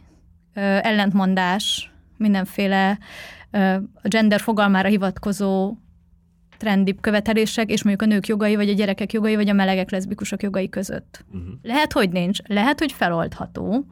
ellentmondás 0.54 1.90
mindenféle 2.16 2.98
a 4.02 4.08
gender 4.08 4.40
fogalmára 4.40 4.88
hivatkozó 4.88 5.74
trendibb 6.58 7.00
követelések, 7.00 7.70
és 7.70 7.82
mondjuk 7.82 8.10
a 8.10 8.14
nők 8.14 8.26
jogai, 8.26 8.56
vagy 8.56 8.68
a 8.68 8.74
gyerekek 8.74 9.12
jogai, 9.12 9.34
vagy 9.34 9.48
a 9.48 9.52
melegek, 9.52 9.90
leszbikusok 9.90 10.42
jogai 10.42 10.68
között. 10.68 11.24
Uh-huh. 11.32 11.52
Lehet, 11.62 11.92
hogy 11.92 12.10
nincs, 12.10 12.38
lehet, 12.46 12.78
hogy 12.78 12.92
feloldható, 12.92 13.86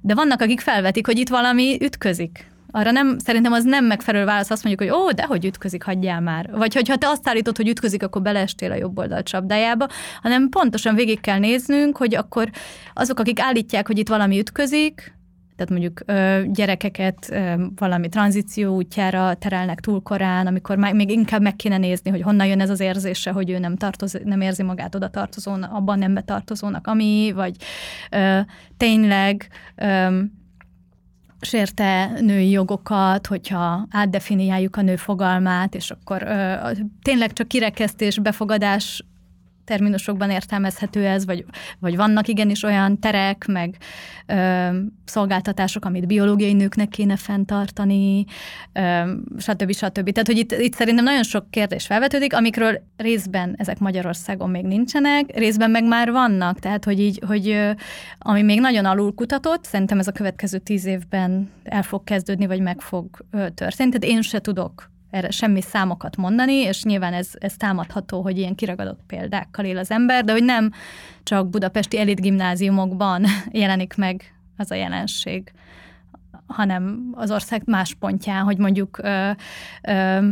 de 0.00 0.14
vannak, 0.14 0.40
akik 0.40 0.60
felvetik, 0.60 1.06
hogy 1.06 1.18
itt 1.18 1.28
valami 1.28 1.78
ütközik. 1.80 2.50
Arra 2.74 2.90
nem, 2.90 3.18
szerintem 3.18 3.52
az 3.52 3.64
nem 3.64 3.84
megfelelő 3.84 4.24
válasz, 4.24 4.50
azt 4.50 4.64
mondjuk, 4.64 4.90
hogy 4.90 5.00
ó, 5.00 5.10
de 5.10 5.24
hogy 5.24 5.44
ütközik, 5.44 5.82
hagyjál 5.82 6.20
már. 6.20 6.50
Vagy 6.50 6.74
hogyha 6.74 6.96
te 6.96 7.08
azt 7.08 7.28
állítod, 7.28 7.56
hogy 7.56 7.68
ütközik, 7.68 8.02
akkor 8.02 8.22
beleestél 8.22 8.70
a 8.70 8.74
jobb 8.74 8.98
oldal 8.98 9.22
csapdájába, 9.22 9.86
hanem 10.22 10.48
pontosan 10.48 10.94
végig 10.94 11.20
kell 11.20 11.38
néznünk, 11.38 11.96
hogy 11.96 12.14
akkor 12.14 12.50
azok, 12.94 13.18
akik 13.18 13.40
állítják, 13.40 13.86
hogy 13.86 13.98
itt 13.98 14.08
valami 14.08 14.38
ütközik, 14.38 15.14
tehát 15.56 15.70
mondjuk 15.70 16.00
ö, 16.06 16.42
gyerekeket 16.52 17.28
ö, 17.30 17.64
valami 17.76 18.08
tranzíció 18.08 18.74
útjára 18.74 19.34
terelnek 19.34 19.80
túl 19.80 20.02
korán, 20.02 20.46
amikor 20.46 20.76
már, 20.76 20.94
még 20.94 21.10
inkább 21.10 21.42
meg 21.42 21.56
kéne 21.56 21.78
nézni, 21.78 22.10
hogy 22.10 22.22
honnan 22.22 22.46
jön 22.46 22.60
ez 22.60 22.70
az 22.70 22.80
érzése, 22.80 23.30
hogy 23.30 23.50
ő 23.50 23.58
nem, 23.58 23.76
tartoz, 23.76 24.18
nem 24.24 24.40
érzi 24.40 24.62
magát 24.62 24.94
oda 24.94 25.08
tartozónak, 25.08 25.72
abban 25.72 25.98
nem 25.98 26.14
betartozónak, 26.14 26.86
ami, 26.86 27.32
vagy 27.34 27.56
ö, 28.10 28.40
tényleg 28.76 29.48
ö, 29.76 30.20
sérte 31.40 32.20
női 32.20 32.50
jogokat, 32.50 33.26
hogyha 33.26 33.86
átdefiniáljuk 33.90 34.76
a 34.76 34.82
nő 34.82 34.96
fogalmát, 34.96 35.74
és 35.74 35.90
akkor 35.90 36.22
ö, 36.22 36.54
tényleg 37.02 37.32
csak 37.32 37.48
kirekesztés, 37.48 38.18
befogadás 38.18 39.04
terminusokban 39.64 40.30
értelmezhető 40.30 41.06
ez, 41.06 41.24
vagy, 41.24 41.44
vagy 41.78 41.96
vannak 41.96 42.28
igenis 42.28 42.62
olyan 42.62 42.98
terek, 42.98 43.46
meg 43.46 43.76
ö, 44.26 44.68
szolgáltatások, 45.04 45.84
amit 45.84 46.06
biológiai 46.06 46.52
nőknek 46.52 46.88
kéne 46.88 47.16
fenntartani, 47.16 48.24
ö, 48.72 49.12
stb. 49.38 49.72
stb. 49.72 50.10
Tehát, 50.10 50.26
hogy 50.26 50.38
itt, 50.38 50.52
itt 50.52 50.74
szerintem 50.74 51.04
nagyon 51.04 51.22
sok 51.22 51.50
kérdés 51.50 51.86
felvetődik, 51.86 52.34
amikről 52.34 52.82
részben 52.96 53.54
ezek 53.58 53.78
Magyarországon 53.78 54.50
még 54.50 54.64
nincsenek, 54.64 55.36
részben 55.36 55.70
meg 55.70 55.84
már 55.84 56.10
vannak, 56.10 56.58
tehát, 56.58 56.84
hogy 56.84 57.00
így, 57.00 57.22
hogy 57.26 57.72
ami 58.18 58.42
még 58.42 58.60
nagyon 58.60 58.84
alul 58.84 59.14
kutatott, 59.14 59.64
szerintem 59.64 59.98
ez 59.98 60.06
a 60.06 60.12
következő 60.12 60.58
tíz 60.58 60.84
évben 60.84 61.50
el 61.62 61.82
fog 61.82 62.04
kezdődni, 62.04 62.46
vagy 62.46 62.60
meg 62.60 62.80
fog 62.80 63.06
történni. 63.54 63.90
Tehát 63.90 64.16
én 64.16 64.22
se 64.22 64.40
tudok 64.40 64.91
erre 65.12 65.30
semmi 65.30 65.60
számokat 65.60 66.16
mondani, 66.16 66.54
és 66.54 66.84
nyilván 66.84 67.12
ez, 67.12 67.30
ez 67.38 67.56
támadható, 67.56 68.22
hogy 68.22 68.38
ilyen 68.38 68.54
kiragadott 68.54 69.00
példákkal 69.06 69.64
él 69.64 69.78
az 69.78 69.90
ember, 69.90 70.24
de 70.24 70.32
hogy 70.32 70.44
nem 70.44 70.70
csak 71.22 71.48
budapesti 71.48 71.98
elit 71.98 72.20
gimnáziumokban 72.20 73.24
jelenik 73.50 73.94
meg 73.96 74.34
az 74.56 74.70
a 74.70 74.74
jelenség, 74.74 75.52
hanem 76.46 77.10
az 77.12 77.30
ország 77.30 77.62
más 77.66 77.94
pontján, 77.94 78.44
hogy 78.44 78.58
mondjuk 78.58 78.98
ö, 78.98 79.30
ö, 79.82 80.28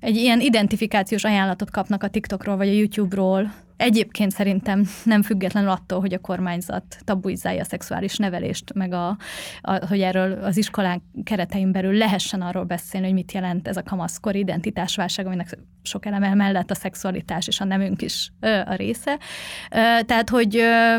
egy 0.00 0.16
ilyen 0.16 0.40
identifikációs 0.40 1.24
ajánlatot 1.24 1.70
kapnak 1.70 2.02
a 2.02 2.08
TikTokról 2.08 2.56
vagy 2.56 2.68
a 2.68 2.72
YouTube-ról, 2.72 3.52
Egyébként 3.76 4.30
szerintem 4.30 4.86
nem 5.04 5.22
függetlenül 5.22 5.70
attól, 5.70 6.00
hogy 6.00 6.12
a 6.12 6.18
kormányzat 6.18 6.96
tabuizálja 7.04 7.60
a 7.60 7.64
szexuális 7.64 8.16
nevelést, 8.16 8.74
meg 8.74 8.92
a, 8.92 9.16
a, 9.60 9.86
hogy 9.86 10.00
erről 10.00 10.32
az 10.32 10.56
iskolán 10.56 11.02
keretein 11.24 11.72
belül 11.72 11.92
lehessen 11.92 12.42
arról 12.42 12.64
beszélni, 12.64 13.06
hogy 13.06 13.14
mit 13.14 13.32
jelent 13.32 13.68
ez 13.68 13.76
a 13.76 13.82
kamaszkori 13.82 14.38
identitásválság, 14.38 15.26
aminek 15.26 15.58
sok 15.82 16.06
eleme 16.06 16.34
mellett 16.34 16.70
a 16.70 16.74
szexualitás 16.74 17.46
és 17.46 17.60
a 17.60 17.64
nemünk 17.64 18.02
is 18.02 18.32
ö, 18.40 18.60
a 18.66 18.74
része. 18.74 19.18
Ö, 19.70 20.02
tehát, 20.04 20.30
hogy 20.30 20.56
ö, 20.56 20.96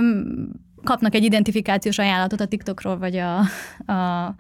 kapnak 0.84 1.16
egy 1.16 1.24
identifikációs 1.24 1.98
ajánlatot 1.98 2.42
a 2.42 2.46
TikTokról, 2.46 2.98
vagy 2.98 3.18
a, 3.18 3.38
a 3.94 4.36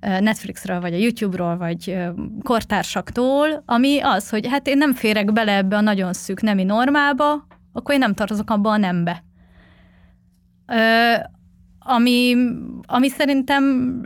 Netflixről, 0.00 0.80
vagy 0.80 0.94
a 0.94 0.96
YouTube-ról, 0.96 1.56
vagy 1.56 1.98
kortársaktól, 2.42 3.62
ami 3.66 4.00
az, 4.00 4.30
hogy 4.30 4.46
hát 4.46 4.68
én 4.68 4.78
nem 4.78 4.94
férek 4.94 5.32
bele 5.32 5.56
ebbe 5.56 5.76
a 5.76 5.80
nagyon 5.80 6.12
szűk 6.12 6.40
nemi 6.40 6.64
normába, 6.64 7.46
akkor 7.72 7.94
én 7.94 8.00
nem 8.00 8.14
tartozok 8.14 8.50
abba 8.50 8.70
a 8.70 8.76
nembe. 8.76 9.24
Ö, 10.66 11.14
ami, 11.78 12.36
ami 12.86 13.08
szerintem 13.08 13.64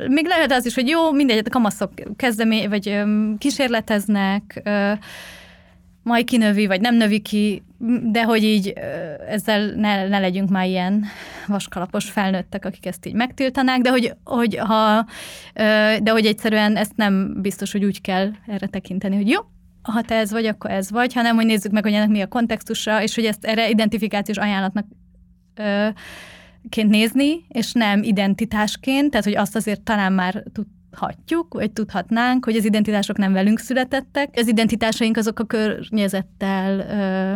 még 0.09 0.27
lehet 0.27 0.53
az 0.53 0.67
is, 0.67 0.75
hogy 0.75 0.89
jó, 0.89 1.13
mindegy, 1.13 1.43
a 1.47 1.51
kamaszok 1.51 1.93
kezdemé, 2.17 2.67
vagy 2.67 2.89
ö, 2.89 3.31
kísérleteznek, 3.39 4.61
ö, 4.65 4.93
majd 6.05 6.25
kinövi, 6.25 6.67
vagy 6.67 6.81
nem 6.81 6.95
növi 6.95 7.21
ki, 7.21 7.63
de 8.03 8.25
hogy 8.25 8.45
így 8.45 8.73
ezzel 9.29 9.73
ne, 9.77 10.09
ne 10.09 10.19
legyünk 10.19 10.51
már 10.51 10.67
ilyen 10.67 11.05
vaskalapos 11.47 12.11
felnőttek, 12.11 12.65
akik 12.65 12.87
ezt 12.87 13.07
így 13.07 13.15
megtiltanák, 13.15 13.81
de 13.81 13.91
hogy, 13.91 14.15
hogy 14.25 14.57
ha, 14.57 15.07
de 16.03 16.11
hogy 16.11 16.27
egyszerűen 16.27 16.77
ezt 16.77 16.97
nem 16.97 17.41
biztos, 17.43 17.73
hogy 17.73 17.85
úgy 17.85 18.01
kell 18.01 18.31
erre 18.47 18.67
tekinteni, 18.67 19.17
hogy 19.17 19.29
jó, 19.29 19.41
ha 19.93 20.03
te 20.03 20.15
ez 20.15 20.31
vagy, 20.31 20.47
akkor 20.47 20.71
ez 20.71 20.91
vagy, 20.91 21.13
hanem 21.13 21.37
hogy 21.37 21.47
nézzük 21.47 21.73
meg, 21.73 21.83
hogy 21.83 21.93
ennek 21.93 22.09
mi 22.09 22.21
a 22.21 22.27
kontextusa, 22.27 23.03
és 23.03 23.15
hogy 23.15 23.25
ezt 23.25 23.45
erre 23.45 23.69
identifikációs 23.69 24.37
ajánlatnak 24.37 24.87
ö, 25.55 25.89
ként 26.69 26.91
nézni, 26.91 27.45
és 27.49 27.73
nem 27.73 28.03
identitásként, 28.03 29.11
tehát 29.11 29.25
hogy 29.25 29.37
azt 29.37 29.57
azért 29.57 29.81
talán 29.81 30.13
már 30.13 30.43
tudhatjuk, 30.53 31.55
vagy 31.55 31.71
tudhatnánk, 31.71 32.45
hogy 32.45 32.57
az 32.57 32.65
identitások 32.65 33.17
nem 33.17 33.33
velünk 33.33 33.59
születettek. 33.59 34.29
Az 34.37 34.49
identitásaink 34.49 35.17
azok 35.17 35.39
a 35.39 35.45
környezettel 35.45 36.79
ö, 36.79 37.35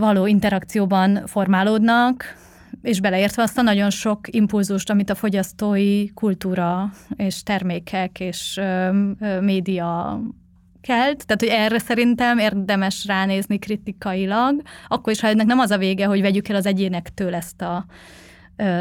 való 0.00 0.26
interakcióban 0.26 1.26
formálódnak, 1.26 2.24
és 2.82 3.00
beleértve 3.00 3.42
azt 3.42 3.58
a 3.58 3.62
nagyon 3.62 3.90
sok 3.90 4.20
impulzust, 4.34 4.90
amit 4.90 5.10
a 5.10 5.14
fogyasztói 5.14 6.12
kultúra 6.12 6.90
és 7.16 7.42
termékek 7.42 8.20
és 8.20 8.56
ö, 8.56 8.88
ö, 9.20 9.40
média 9.40 10.20
kelt, 10.86 11.26
tehát 11.26 11.40
hogy 11.40 11.48
erre 11.48 11.78
szerintem 11.78 12.38
érdemes 12.38 13.06
ránézni 13.06 13.58
kritikailag, 13.58 14.62
akkor 14.88 15.12
is, 15.12 15.20
ha 15.20 15.28
ennek 15.28 15.46
nem 15.46 15.58
az 15.58 15.70
a 15.70 15.78
vége, 15.78 16.06
hogy 16.06 16.20
vegyük 16.20 16.48
el 16.48 16.56
az 16.56 16.66
egyénektől 16.66 17.34
ezt 17.34 17.62
a 17.62 17.86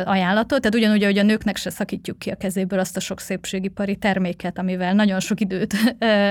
ajánlatot, 0.05 0.61
tehát 0.61 0.75
ugyanúgy, 0.75 1.03
hogy 1.03 1.17
a 1.17 1.23
nőknek 1.23 1.57
se 1.57 1.69
szakítjuk 1.69 2.19
ki 2.19 2.29
a 2.29 2.35
kezéből 2.35 2.79
azt 2.79 2.97
a 2.97 2.99
sok 2.99 3.19
szépségipari 3.19 3.95
terméket, 3.95 4.57
amivel 4.57 4.93
nagyon 4.93 5.19
sok 5.19 5.39
időt 5.39 5.75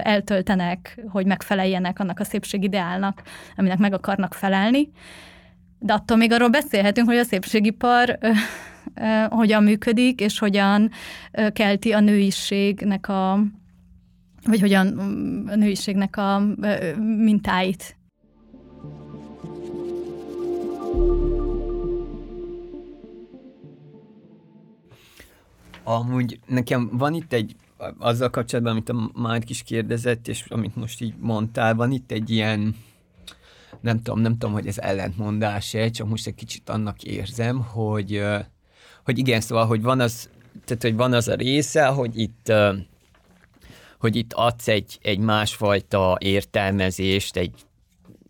eltöltenek, 0.03 1.05
hogy 1.09 1.27
megfeleljenek 1.27 1.99
annak 1.99 2.21
a 2.21 2.25
szépségideálnak, 2.25 3.23
aminek 3.57 3.79
meg 3.79 3.93
akarnak 3.93 4.35
felelni. 4.35 4.91
De 5.79 5.93
attól 5.93 6.17
még 6.17 6.33
arról 6.33 6.49
beszélhetünk, 6.49 7.07
hogy 7.07 7.17
a 7.17 7.25
szépségipar 7.25 8.19
hogyan 9.29 9.63
működik, 9.63 10.21
és 10.21 10.39
hogyan 10.39 10.91
kelti 11.53 11.93
a 11.93 12.01
nőiségnek 12.01 13.09
a 13.09 13.45
vagy 14.45 14.61
hogyan 14.61 14.87
mm, 14.87 15.49
a 15.49 15.55
nőiségnek 15.55 16.17
a 16.17 16.43
mintáit. 17.01 17.97
Amúgy 25.85 26.41
nekem 26.47 26.91
van 26.93 27.15
itt 27.15 27.33
egy, 27.33 27.57
azzal 27.99 28.31
kapcsolatban, 28.31 28.73
amit 28.73 28.89
a 28.89 29.11
Márk 29.15 29.51
is 29.51 29.63
kérdezett, 29.63 30.29
és 30.29 30.45
amit 30.49 30.77
most 30.77 31.01
így 31.01 31.15
mondtál, 31.19 31.75
van 31.75 31.91
itt 31.91 32.11
egy 32.11 32.31
ilyen, 32.31 32.77
nem 33.81 34.03
tudom, 34.03 34.21
nem 34.21 34.33
tudom, 34.33 34.53
hogy 34.53 34.67
ez 34.67 34.79
ellentmondás-e, 34.79 35.91
csak 35.91 36.09
most 36.09 36.27
egy 36.27 36.35
kicsit 36.35 36.69
annak 36.69 37.03
érzem, 37.03 37.63
hogy, 37.63 38.23
hogy 39.05 39.19
igen, 39.19 39.41
szóval, 39.41 39.67
hogy 39.67 39.83
van 39.83 40.01
az, 40.01 40.29
tehát, 40.65 40.83
hogy 40.83 40.97
van 40.97 41.13
az 41.13 41.29
a 41.29 41.35
része, 41.35 41.87
hogy 41.87 42.19
itt 42.19 42.53
hogy 44.05 44.17
itt 44.17 44.33
adsz 44.33 44.69
egy, 44.69 44.99
egy 45.03 45.19
másfajta 45.19 46.17
értelmezést, 46.21 47.37
egy 47.37 47.53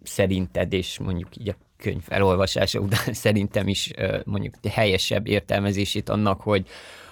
szerinted, 0.03 0.73
és 0.73 0.99
mondjuk 0.99 1.37
így 1.37 1.49
a 1.49 1.55
könyv 1.77 2.03
elolvasása 2.09 2.79
után 2.81 3.15
szerintem 3.27 3.69
is 3.69 3.91
mondjuk 4.25 4.55
helyesebb 4.71 5.27
értelmezését 5.27 6.09
annak, 6.09 6.41
hogy, 6.41 6.67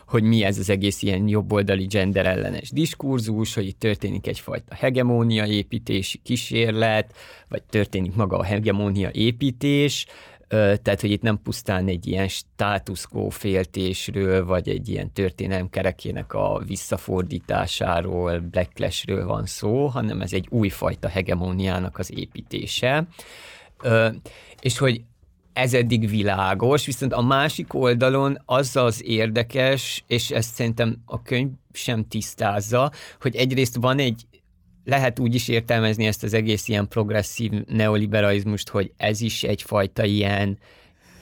hogy 0.07 0.23
mi 0.23 0.45
ez 0.45 0.59
az 0.59 0.71
egész 0.71 1.03
ilyen 1.03 1.29
jobboldali 1.29 1.87
gender 1.87 2.27
ellenes 2.27 2.71
diskurzus, 2.71 3.55
hogy 3.55 3.67
itt 3.67 3.79
történik 3.79 4.27
egyfajta 4.27 4.75
hegemónia 4.75 5.47
építési 5.47 6.21
kísérlet, 6.23 7.15
vagy 7.49 7.63
történik 7.63 8.15
maga 8.15 8.39
a 8.39 8.45
hegemónia 8.45 9.11
építés, 9.13 10.07
tehát, 10.53 11.01
hogy 11.01 11.11
itt 11.11 11.23
nem 11.23 11.43
pusztán 11.43 11.89
egy 11.89 12.07
ilyen 12.07 12.29
status 12.29 13.07
quo 13.07 13.29
féltésről, 13.29 14.45
vagy 14.45 14.69
egy 14.69 14.89
ilyen 14.89 15.13
történelem 15.13 15.71
kerekének 15.71 16.33
a 16.33 16.63
visszafordításáról, 16.67 18.41
backlashről 18.41 19.27
van 19.27 19.47
szó, 19.47 19.87
hanem 19.87 20.21
ez 20.21 20.33
egy 20.33 20.47
újfajta 20.51 21.09
hegemóniának 21.09 21.99
az 21.99 22.19
építése. 22.19 23.07
És 24.61 24.79
hogy 24.79 25.03
ez 25.53 25.75
eddig 25.75 26.09
világos, 26.09 26.87
viszont 26.87 27.13
a 27.13 27.23
másik 27.23 27.75
oldalon 27.75 28.43
az 28.45 28.77
az 28.77 29.03
érdekes, 29.05 30.05
és 30.07 30.31
ezt 30.31 30.55
szerintem 30.55 31.03
a 31.05 31.23
könyv 31.23 31.51
sem 31.73 32.09
tisztázza, 32.09 32.93
hogy 33.21 33.37
egyrészt 33.37 33.77
van 33.77 33.99
egy 33.99 34.27
lehet 34.85 35.19
úgy 35.19 35.35
is 35.35 35.49
értelmezni 35.49 36.07
ezt 36.07 36.23
az 36.23 36.35
egész 36.35 36.69
ilyen 36.69 36.89
progresszív 36.89 37.53
neoliberalizmust, 37.67 38.69
hogy 38.69 38.93
ez 38.97 39.21
is 39.21 39.43
egyfajta 39.43 40.05
ilyen 40.05 40.59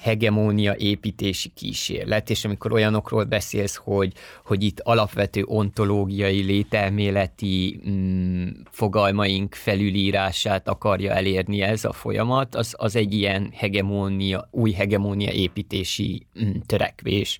hegemónia 0.00 0.76
építési 0.76 1.48
kísérlet, 1.54 2.30
és 2.30 2.44
amikor 2.44 2.72
olyanokról 2.72 3.24
beszélsz, 3.24 3.74
hogy, 3.74 4.12
hogy 4.44 4.62
itt 4.62 4.80
alapvető 4.80 5.44
ontológiai, 5.46 6.42
lételméleti 6.42 7.80
mm, 7.88 8.48
fogalmaink 8.70 9.54
felülírását 9.54 10.68
akarja 10.68 11.12
elérni 11.12 11.62
ez 11.62 11.84
a 11.84 11.92
folyamat, 11.92 12.54
az, 12.54 12.74
az 12.78 12.96
egy 12.96 13.14
ilyen 13.14 13.50
hegemónia, 13.54 14.48
új 14.50 14.72
hegemónia 14.72 15.32
építési 15.32 16.26
mm, 16.44 16.50
törekvés. 16.66 17.38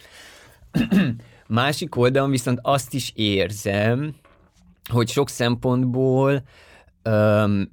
Másik 1.47 1.97
oldalon 1.97 2.31
viszont 2.31 2.59
azt 2.63 2.95
is 2.95 3.13
érzem, 3.15 4.15
hogy 4.89 5.09
sok 5.09 5.29
szempontból 5.29 6.43
öm, 7.03 7.71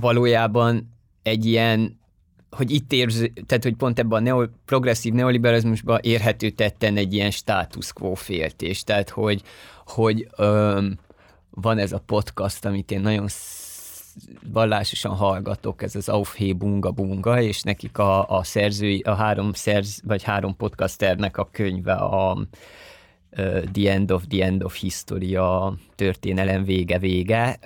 valójában 0.00 0.96
egy 1.22 1.46
ilyen 1.46 1.96
hogy 2.50 2.70
itt 2.70 2.92
érz, 2.92 3.30
tehát 3.46 3.62
hogy 3.62 3.74
pont 3.74 3.98
ebben 3.98 4.18
a 4.18 4.22
neo, 4.22 4.46
progresszív 4.64 5.12
neoliberalizmusban 5.12 5.98
érhető 6.02 6.50
tetten 6.50 6.96
egy 6.96 7.14
ilyen 7.14 7.30
status 7.30 7.92
quo 7.92 8.14
féltés, 8.14 8.84
tehát 8.84 9.10
hogy, 9.10 9.42
hogy 9.86 10.28
öm, 10.36 10.98
van 11.50 11.78
ez 11.78 11.92
a 11.92 12.02
podcast, 12.06 12.64
amit 12.64 12.90
én 12.90 13.00
nagyon 13.00 13.26
vallásosan 14.52 15.14
hallgatok, 15.16 15.82
ez 15.82 15.96
az 15.96 16.08
Aufhé 16.08 16.52
Bunga 16.52 16.90
Bunga, 16.90 17.40
és 17.40 17.62
nekik 17.62 17.98
a, 17.98 18.28
a 18.28 18.44
szerzői, 18.44 19.00
a 19.00 19.14
három 19.14 19.52
szerz, 19.52 20.00
vagy 20.04 20.22
három 20.22 20.56
podcasternek 20.56 21.36
a 21.36 21.48
könyve 21.52 21.92
a 21.92 22.46
The 23.72 23.92
End 23.92 24.10
of 24.10 24.22
the 24.28 24.44
End 24.44 24.62
of 24.62 24.76
History, 24.76 25.36
a 25.36 25.74
történelem 25.96 26.64
vége 26.64 26.98
vége 26.98 27.58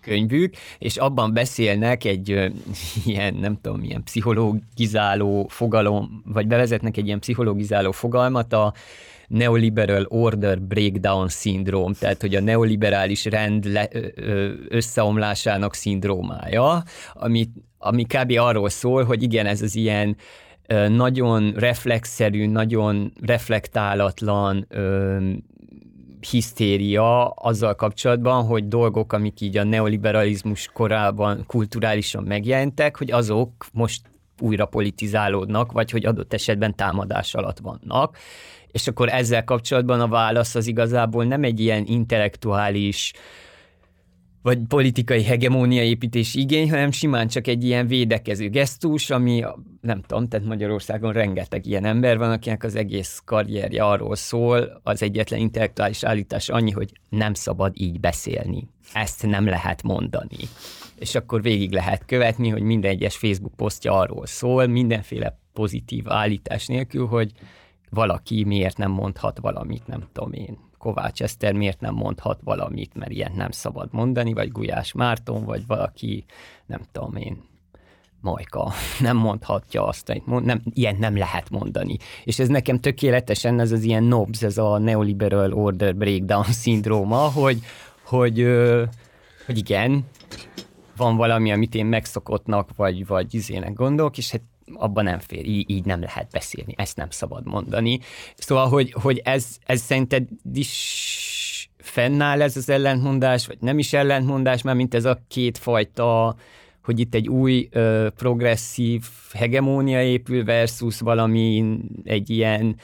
könyvük, 0.00 0.54
és 0.78 0.96
abban 0.96 1.32
beszélnek 1.32 2.04
egy 2.04 2.28
ilyen, 3.06 3.34
nem 3.34 3.58
tudom, 3.60 3.82
ilyen 3.82 4.02
pszichologizáló 4.02 5.46
fogalom, 5.48 6.22
vagy 6.26 6.46
bevezetnek 6.46 6.96
egy 6.96 7.06
ilyen 7.06 7.20
pszichologizáló 7.20 7.90
fogalmat, 7.90 8.52
a 8.52 8.74
neoliberal 9.28 10.06
order 10.08 10.60
breakdown 10.60 11.28
szindróm, 11.28 11.92
tehát 11.92 12.20
hogy 12.20 12.34
a 12.34 12.40
neoliberális 12.40 13.24
rend 13.24 13.64
le, 13.64 13.88
összeomlásának 14.68 15.74
szindrómája, 15.74 16.82
ami, 17.12 17.48
ami 17.78 18.04
kb. 18.04 18.32
arról 18.38 18.68
szól, 18.68 19.04
hogy 19.04 19.22
igen, 19.22 19.46
ez 19.46 19.62
az 19.62 19.74
ilyen 19.74 20.16
nagyon 20.88 21.52
reflexzerű, 21.52 22.46
nagyon 22.46 23.12
reflektálatlan 23.20 24.66
hisztéria 26.30 27.28
azzal 27.28 27.74
kapcsolatban, 27.74 28.44
hogy 28.44 28.68
dolgok, 28.68 29.12
amik 29.12 29.40
így 29.40 29.56
a 29.56 29.64
neoliberalizmus 29.64 30.70
korában 30.72 31.44
kulturálisan 31.46 32.22
megjelentek, 32.22 32.96
hogy 32.96 33.10
azok 33.10 33.66
most 33.72 34.00
újra 34.40 34.66
politizálódnak, 34.66 35.72
vagy 35.72 35.90
hogy 35.90 36.06
adott 36.06 36.32
esetben 36.32 36.74
támadás 36.74 37.34
alatt 37.34 37.58
vannak. 37.58 38.16
És 38.66 38.88
akkor 38.88 39.08
ezzel 39.08 39.44
kapcsolatban 39.44 40.00
a 40.00 40.08
válasz 40.08 40.54
az 40.54 40.66
igazából 40.66 41.24
nem 41.24 41.44
egy 41.44 41.60
ilyen 41.60 41.84
intellektuális 41.86 43.12
vagy 44.44 44.58
politikai 44.68 45.22
hegemónia 45.22 45.82
építés 45.82 46.34
igény, 46.34 46.70
hanem 46.70 46.90
simán 46.90 47.28
csak 47.28 47.46
egy 47.46 47.64
ilyen 47.64 47.86
védekező 47.86 48.48
gesztus, 48.48 49.10
ami 49.10 49.44
nem 49.80 50.02
tudom, 50.02 50.28
tehát 50.28 50.46
Magyarországon 50.46 51.12
rengeteg 51.12 51.66
ilyen 51.66 51.84
ember 51.84 52.18
van, 52.18 52.30
akinek 52.30 52.64
az 52.64 52.74
egész 52.74 53.22
karrierje 53.24 53.84
arról 53.84 54.16
szól, 54.16 54.80
az 54.82 55.02
egyetlen 55.02 55.40
intellektuális 55.40 56.02
állítás 56.02 56.48
annyi, 56.48 56.70
hogy 56.70 56.92
nem 57.08 57.34
szabad 57.34 57.72
így 57.76 58.00
beszélni. 58.00 58.68
Ezt 58.92 59.26
nem 59.26 59.46
lehet 59.46 59.82
mondani. 59.82 60.48
És 60.98 61.14
akkor 61.14 61.42
végig 61.42 61.72
lehet 61.72 62.04
követni, 62.04 62.48
hogy 62.48 62.62
minden 62.62 62.90
egyes 62.90 63.16
Facebook 63.16 63.54
posztja 63.56 63.92
arról 63.92 64.26
szól, 64.26 64.66
mindenféle 64.66 65.38
pozitív 65.52 66.10
állítás 66.10 66.66
nélkül, 66.66 67.06
hogy 67.06 67.32
valaki 67.90 68.44
miért 68.44 68.76
nem 68.76 68.90
mondhat 68.90 69.38
valamit, 69.38 69.86
nem 69.86 70.08
tudom 70.12 70.32
én 70.32 70.58
Kovács 70.84 71.22
Eszter 71.22 71.52
miért 71.52 71.80
nem 71.80 71.94
mondhat 71.94 72.40
valamit, 72.44 72.94
mert 72.94 73.10
ilyet 73.10 73.34
nem 73.34 73.50
szabad 73.50 73.88
mondani, 73.92 74.32
vagy 74.32 74.52
Gulyás 74.52 74.92
Márton, 74.92 75.44
vagy 75.44 75.66
valaki, 75.66 76.24
nem 76.66 76.80
tudom 76.92 77.16
én, 77.16 77.42
Majka 78.20 78.72
nem 79.00 79.16
mondhatja 79.16 79.86
azt, 79.86 80.22
mond, 80.24 80.44
nem, 80.44 80.60
ilyen 80.70 80.96
nem 80.96 81.16
lehet 81.16 81.50
mondani. 81.50 81.96
És 82.24 82.38
ez 82.38 82.48
nekem 82.48 82.80
tökéletesen 82.80 83.60
ez 83.60 83.72
az 83.72 83.82
ilyen 83.82 84.04
NOBS, 84.04 84.42
ez 84.42 84.58
a 84.58 84.78
Neoliberal 84.78 85.52
Order 85.52 85.96
Breakdown 85.96 86.44
szindróma, 86.62 87.18
hogy, 87.18 87.58
hogy, 88.04 88.46
hogy 89.46 89.58
igen, 89.58 90.04
van 90.96 91.16
valami, 91.16 91.52
amit 91.52 91.74
én 91.74 91.86
megszokottnak, 91.86 92.76
vagy, 92.76 93.06
vagy 93.06 93.34
izének 93.34 93.72
gondolok, 93.72 94.18
és 94.18 94.30
hát 94.30 94.42
abban 94.74 95.04
nem 95.04 95.18
fér, 95.18 95.46
így, 95.46 95.70
így 95.70 95.84
nem 95.84 96.00
lehet 96.00 96.28
beszélni, 96.30 96.74
ezt 96.76 96.96
nem 96.96 97.10
szabad 97.10 97.46
mondani. 97.46 98.00
Szóval, 98.36 98.68
hogy, 98.68 98.92
hogy 98.92 99.20
ez, 99.24 99.46
ez 99.66 99.80
szerinted 99.80 100.28
is 100.54 101.70
fennáll 101.78 102.42
ez 102.42 102.56
az 102.56 102.68
ellentmondás, 102.68 103.46
vagy 103.46 103.58
nem 103.60 103.78
is 103.78 103.92
ellentmondás, 103.92 104.62
mert 104.62 104.76
mint 104.76 104.94
ez 104.94 105.04
a 105.04 105.18
kétfajta 105.28 106.36
hogy 106.84 107.00
itt 107.00 107.14
egy 107.14 107.28
új 107.28 107.68
ö, 107.70 108.08
progresszív 108.16 109.04
hegemónia 109.32 110.02
épül 110.02 110.44
versus 110.44 111.00
valami 111.00 111.78
egy 112.04 112.30
ilyen 112.30 112.76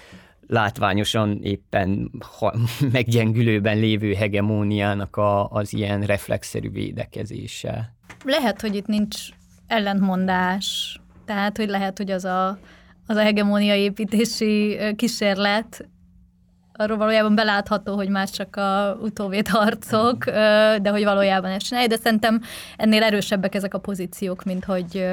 látványosan 0.46 1.38
éppen 1.42 2.10
ha, 2.38 2.54
meggyengülőben 2.92 3.78
lévő 3.78 4.12
hegemóniának 4.12 5.16
a, 5.16 5.50
az 5.50 5.72
ilyen 5.72 6.02
reflexzerű 6.02 6.70
védekezése. 6.70 7.94
Lehet, 8.24 8.60
hogy 8.60 8.74
itt 8.74 8.86
nincs 8.86 9.16
ellentmondás, 9.66 10.99
tehát, 11.30 11.56
hogy 11.56 11.68
lehet, 11.68 11.96
hogy 11.96 12.10
az 12.10 12.24
a, 12.24 12.58
az 13.06 13.16
a 13.16 13.22
hegemónia 13.22 13.74
építési 13.74 14.78
kísérlet 14.96 15.88
arról 16.72 16.96
valójában 16.96 17.34
belátható, 17.34 17.94
hogy 17.94 18.08
már 18.08 18.30
csak 18.30 18.56
a 18.56 18.98
utóvét 19.02 19.48
harcok, 19.48 20.24
de 20.82 20.90
hogy 20.90 21.04
valójában 21.04 21.50
ezt 21.50 21.66
csinálja, 21.66 21.88
de 21.88 21.96
szerintem 21.96 22.40
ennél 22.76 23.02
erősebbek 23.02 23.54
ezek 23.54 23.74
a 23.74 23.78
pozíciók, 23.78 24.44
mint 24.44 24.64
hogy 24.64 25.06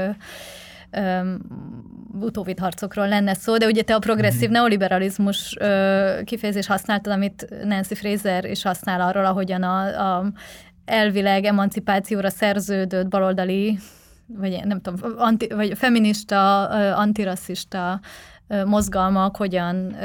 utóvit 2.20 2.60
harcokról 2.60 3.08
lenne 3.08 3.34
szó, 3.34 3.58
de 3.58 3.66
ugye 3.66 3.82
te 3.82 3.96
a 3.96 4.00
progresszív 4.00 4.44
mhm. 4.44 4.52
neoliberalizmus 4.52 5.56
ö, 5.60 6.20
kifejezés 6.24 6.68
használtad, 6.68 7.14
amit 7.14 7.48
Nancy 7.64 7.96
Fraser 7.96 8.46
is 8.46 8.64
használ 8.64 9.02
arról, 9.02 9.26
ahogyan 9.26 9.64
a, 9.64 10.18
a 10.18 10.32
elvileg 10.86 11.44
emancipációra 11.46 12.30
szerződött 12.30 13.08
baloldali, 13.08 13.80
vagy 14.28 14.62
nem 14.66 14.82
tudom, 14.82 15.14
anti, 15.18 15.48
vagy 15.48 15.78
feminista, 15.78 16.64
antirasszista 16.94 18.00
mozgalmak 18.66 19.36
hogyan 19.36 19.96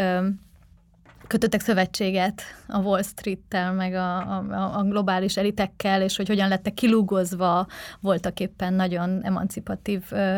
kötöttek 1.33 1.61
szövetséget 1.61 2.43
a 2.69 2.79
Wall 2.79 3.03
Street-tel, 3.03 3.73
meg 3.73 3.95
a, 3.95 4.17
a, 4.17 4.79
a 4.79 4.83
globális 4.83 5.37
elitekkel, 5.37 6.03
és 6.03 6.17
hogy 6.17 6.29
hogyan 6.29 6.49
lettek 6.49 6.75
kilúgozva 6.75 7.67
voltak 8.01 8.41
éppen 8.41 8.75
nagyon 8.75 9.21
emancipatív 9.23 10.03
ö, 10.11 10.37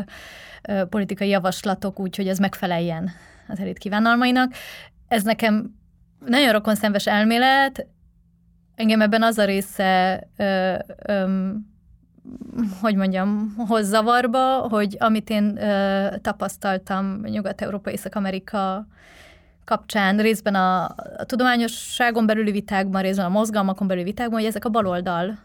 ö, 0.68 0.84
politikai 0.86 1.28
javaslatok, 1.28 2.00
úgyhogy 2.00 2.28
ez 2.28 2.38
megfeleljen 2.38 3.10
az 3.48 3.60
elit 3.60 3.78
kívánalmainak. 3.78 4.52
Ez 5.08 5.22
nekem 5.22 5.74
nagyon 6.26 6.52
rokon 6.52 6.74
szemves 6.74 7.06
elmélet, 7.06 7.86
engem 8.74 9.00
ebben 9.00 9.22
az 9.22 9.38
a 9.38 9.44
része, 9.44 10.28
ö, 10.36 10.74
ö, 11.06 11.50
hogy 12.80 12.94
mondjam, 12.94 13.54
hoz 13.66 13.86
zavarba, 13.86 14.58
hogy 14.58 14.96
amit 14.98 15.30
én 15.30 15.56
ö, 15.56 16.06
tapasztaltam 16.22 17.20
Nyugat-Európa, 17.22 17.90
Észak-Amerika 17.90 18.86
kapcsán, 19.64 20.16
részben 20.16 20.54
a, 20.54 20.84
a 21.16 21.24
tudományosságon 21.26 22.26
belüli 22.26 22.50
vitákban, 22.50 23.02
részben 23.02 23.26
a 23.26 23.28
mozgalmakon 23.28 23.86
belüli 23.86 24.04
vitákban, 24.04 24.38
hogy 24.38 24.48
ezek 24.48 24.64
a 24.64 24.68
baloldalon 24.68 25.36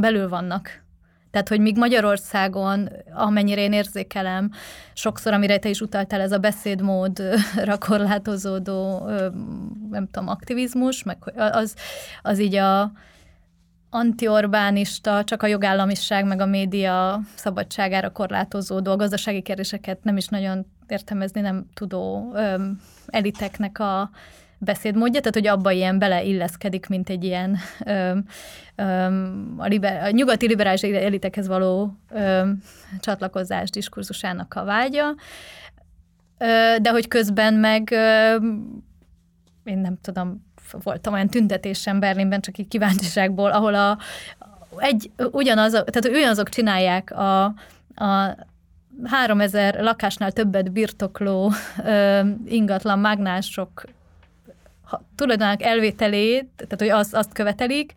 belül 0.00 0.28
vannak. 0.28 0.86
Tehát, 1.30 1.48
hogy 1.48 1.60
míg 1.60 1.76
Magyarországon, 1.76 2.88
amennyire 3.12 3.60
én 3.60 3.72
érzékelem, 3.72 4.50
sokszor, 4.92 5.32
amire 5.32 5.58
te 5.58 5.68
is 5.68 5.80
utaltál, 5.80 6.20
ez 6.20 6.32
a 6.32 6.38
beszédmódra 6.38 7.78
korlátozódó, 7.88 9.06
nem 9.90 10.08
tudom, 10.10 10.28
aktivizmus, 10.28 11.02
meg 11.02 11.18
az, 11.36 11.74
az 12.22 12.38
így 12.38 12.54
a 12.54 12.92
antiorbánista, 13.90 15.24
csak 15.24 15.42
a 15.42 15.46
jogállamiság, 15.46 16.26
meg 16.26 16.40
a 16.40 16.46
média 16.46 17.20
szabadságára 17.34 18.10
korlátozódó, 18.10 18.90
a 18.90 18.96
gazdasági 18.96 19.42
kérdéseket 19.42 20.04
nem 20.04 20.16
is 20.16 20.26
nagyon 20.26 20.66
értelmezni 20.88 21.40
nem 21.40 21.66
tudó 21.74 22.32
öm, 22.34 22.80
eliteknek 23.06 23.78
a 23.78 24.10
beszédmódja, 24.58 25.20
tehát 25.20 25.34
hogy 25.34 25.46
abba 25.46 25.70
ilyen 25.70 25.98
beleilleszkedik, 25.98 26.86
mint 26.86 27.08
egy 27.08 27.24
ilyen 27.24 27.56
öm, 27.84 28.24
öm, 28.74 29.54
a, 29.56 29.66
liber, 29.66 30.02
a 30.04 30.10
nyugati 30.10 30.46
liberális 30.46 30.82
elitekhez 30.82 31.46
való 31.46 31.96
öm, 32.10 32.62
csatlakozás 33.00 33.70
diskurzusának 33.70 34.54
a 34.54 34.64
vágya, 34.64 35.14
ö, 36.38 36.76
de 36.82 36.90
hogy 36.90 37.08
közben 37.08 37.54
meg 37.54 37.90
öm, 37.90 38.82
én 39.64 39.78
nem 39.78 39.98
tudom, 40.00 40.47
voltam 40.82 41.12
olyan 41.12 41.28
tüntetésen 41.28 42.00
Berlinben, 42.00 42.40
csak 42.40 42.58
így 42.58 42.68
kíváncsiságból, 42.68 43.50
ahol 43.50 43.74
a, 43.74 43.98
egy, 44.76 45.10
ugyanaz, 45.30 45.72
tehát 45.72 46.08
ugyanazok 46.08 46.48
csinálják 46.48 47.10
a, 47.10 47.44
a 47.94 48.36
3000 49.04 49.80
lakásnál 49.80 50.32
többet 50.32 50.72
birtokló 50.72 51.52
ö, 51.84 52.20
ingatlan 52.46 52.98
mágnások 52.98 53.84
tulajdonának 55.14 55.62
elvételét, 55.62 56.48
tehát 56.56 56.78
hogy 56.78 56.88
azt, 56.88 57.14
azt 57.14 57.32
követelik, 57.32 57.92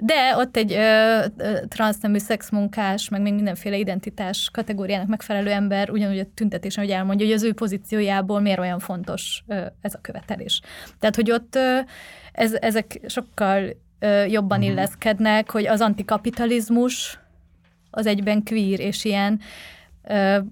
de 0.00 0.36
ott 0.36 0.56
egy 0.56 0.72
ö, 0.72 1.24
ö, 1.36 1.58
transznemű 1.68 2.18
szexmunkás, 2.18 3.08
meg 3.08 3.20
még 3.20 3.34
mindenféle 3.34 3.76
identitás 3.76 4.50
kategóriának 4.52 5.08
megfelelő 5.08 5.50
ember 5.50 5.90
ugyanúgy 5.90 6.18
a 6.18 6.26
tüntetésen, 6.34 6.84
hogy 6.84 6.92
elmondja, 6.92 7.26
hogy 7.26 7.34
az 7.34 7.42
ő 7.42 7.52
pozíciójából 7.52 8.40
miért 8.40 8.58
olyan 8.58 8.78
fontos 8.78 9.42
ö, 9.46 9.66
ez 9.80 9.94
a 9.94 10.00
követelés. 10.00 10.60
Tehát, 10.98 11.16
hogy 11.16 11.30
ott 11.30 11.54
ö, 11.54 11.78
ez, 12.32 12.52
ezek 12.52 13.00
sokkal 13.06 13.76
ö, 13.98 14.24
jobban 14.24 14.58
uh-huh. 14.58 14.72
illeszkednek, 14.72 15.50
hogy 15.50 15.66
az 15.66 15.80
antikapitalizmus 15.80 17.18
az 17.90 18.06
egyben 18.06 18.44
queer, 18.44 18.80
és 18.80 19.04
ilyen 19.04 19.40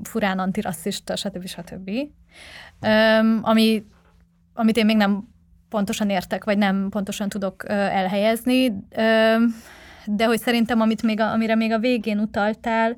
furán 0.03 0.39
antirasszista, 0.39 1.17
stb. 1.17 1.47
stb. 1.47 1.91
Ami, 3.43 3.85
amit 4.55 4.77
én 4.77 4.85
még 4.85 4.97
nem 4.97 5.29
pontosan 5.69 6.11
értek, 6.11 6.45
vagy 6.45 6.59
nem 6.59 6.89
pontosan 6.91 7.29
tudok 7.29 7.69
elhelyezni, 7.69 8.73
de 10.07 10.25
hogy 10.25 10.39
szerintem, 10.39 10.81
amit 10.81 11.03
még 11.03 11.21
a, 11.21 11.33
amire 11.33 11.55
még 11.55 11.73
a 11.73 11.79
végén 11.79 12.19
utaltál, 12.19 12.97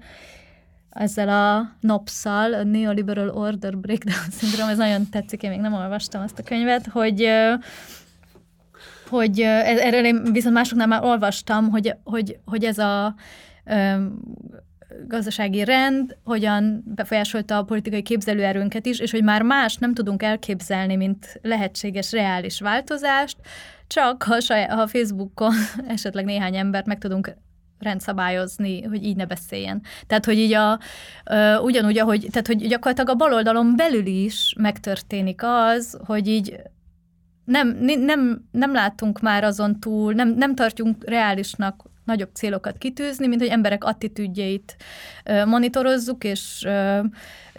ezzel 0.90 1.28
a 1.28 1.76
NOPS-szal, 1.80 2.54
a 2.54 2.64
Neoliberal 2.64 3.28
Order 3.28 3.76
Breakdown 3.76 4.30
Syndrome, 4.38 4.70
ez 4.70 4.78
nagyon 4.78 5.08
tetszik, 5.10 5.42
én 5.42 5.50
még 5.50 5.60
nem 5.60 5.74
olvastam 5.74 6.22
azt 6.22 6.38
a 6.38 6.42
könyvet, 6.42 6.86
hogy 6.86 7.28
hogy 9.08 9.40
erről 9.40 10.04
én 10.04 10.32
viszont 10.32 10.54
másoknál 10.54 10.86
már 10.86 11.04
olvastam, 11.04 11.70
hogy, 11.70 11.94
hogy, 12.04 12.38
hogy 12.44 12.64
ez 12.64 12.78
a 12.78 13.14
gazdasági 15.06 15.64
rend 15.64 16.16
hogyan 16.24 16.82
befolyásolta 16.86 17.56
a 17.56 17.62
politikai 17.62 18.02
képzelőerőnket 18.02 18.86
is, 18.86 18.98
és 18.98 19.10
hogy 19.10 19.22
már 19.22 19.42
más 19.42 19.76
nem 19.76 19.94
tudunk 19.94 20.22
elképzelni, 20.22 20.96
mint 20.96 21.38
lehetséges 21.42 22.12
reális 22.12 22.60
változást, 22.60 23.36
csak 23.86 24.22
ha, 24.22 24.40
saját, 24.40 24.70
ha 24.70 24.86
Facebookon 24.86 25.54
esetleg 25.88 26.24
néhány 26.24 26.56
embert 26.56 26.86
meg 26.86 26.98
tudunk 26.98 27.34
rendszabályozni, 27.78 28.82
hogy 28.82 29.04
így 29.04 29.16
ne 29.16 29.26
beszéljen. 29.26 29.82
Tehát, 30.06 30.24
hogy 30.24 30.38
így 30.38 30.52
a, 30.52 30.78
uh, 31.30 31.64
ugyanúgy, 31.64 31.98
ahogy, 31.98 32.26
tehát, 32.30 32.46
hogy 32.46 32.68
gyakorlatilag 32.68 33.08
a 33.08 33.14
baloldalon 33.14 33.76
belül 33.76 34.06
is 34.06 34.54
megtörténik 34.58 35.40
az, 35.42 35.98
hogy 36.04 36.28
így 36.28 36.60
nem, 37.44 37.68
nem, 37.82 38.48
nem 38.50 38.72
látunk 38.72 39.20
már 39.20 39.44
azon 39.44 39.80
túl, 39.80 40.12
nem, 40.12 40.28
nem 40.28 40.54
tartjuk 40.54 41.08
reálisnak 41.08 41.87
nagyobb 42.08 42.30
célokat 42.32 42.78
kitűzni, 42.78 43.26
mint 43.26 43.40
hogy 43.40 43.50
emberek 43.50 43.84
attitűdjeit 43.84 44.76
monitorozzuk, 45.44 46.24
és 46.24 46.68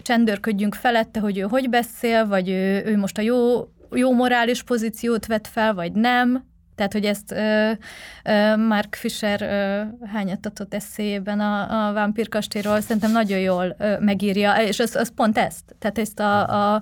csendőrködjünk 0.02 0.76
felette, 0.76 1.20
hogy 1.20 1.38
ő 1.38 1.42
hogy 1.42 1.70
beszél, 1.70 2.28
vagy 2.28 2.50
ő, 2.50 2.84
ő 2.86 2.98
most 2.98 3.18
a 3.18 3.22
jó, 3.22 3.70
jó 3.92 4.14
morális 4.14 4.64
pozíciót 4.64 5.26
vet 5.26 5.48
fel, 5.48 5.74
vagy 5.74 5.92
nem, 5.92 6.49
tehát, 6.80 6.94
hogy 6.94 7.06
ezt 7.06 7.32
ö, 7.32 7.72
ö, 8.24 8.56
Mark 8.56 8.96
Fisher 8.96 9.42
ö, 9.42 9.82
hányattatott 10.14 10.74
eszélyében 10.74 11.40
a, 11.40 11.88
a 11.88 11.94
Vámpírkastélyról 11.94 12.82
szerintem 12.82 13.12
nagyon 13.12 13.40
jól 13.40 13.76
ö, 13.80 14.00
megírja, 14.00 14.54
és 14.54 14.80
az, 14.80 14.96
az 14.96 15.12
pont 15.16 15.38
ezt, 15.38 15.76
tehát 15.80 15.98
ezt 15.98 16.20
a, 16.20 16.74
a 16.74 16.82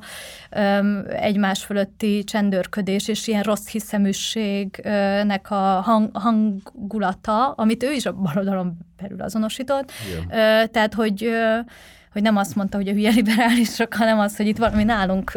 ö, 0.50 1.00
egymás 1.10 1.64
fölötti 1.64 2.24
csendőrködés 2.24 3.08
és 3.08 3.28
ilyen 3.28 3.43
rossz 3.43 3.68
hiszeműségnek 3.68 5.52
a 5.52 5.82
hang, 5.82 6.18
hangulata, 6.18 7.52
amit 7.52 7.84
ő 7.84 7.91
is 7.91 8.06
a 8.06 8.14
baloldalon 8.14 8.78
belül 9.02 9.22
azonosított. 9.22 9.91
Ö, 10.30 10.68
tehát, 10.72 10.93
hogy 10.93 11.24
ö, 11.24 11.60
hogy 12.18 12.26
nem 12.26 12.38
azt 12.38 12.55
mondta, 12.55 12.78
hogy 12.78 12.88
a 12.88 12.91
hülye 12.91 13.09
liberálisok, 13.09 13.93
hanem 13.93 14.20
az, 14.20 14.38
hogy 14.38 14.47
itt 14.47 14.57
valami 14.57 14.84
nálunk, 14.84 15.32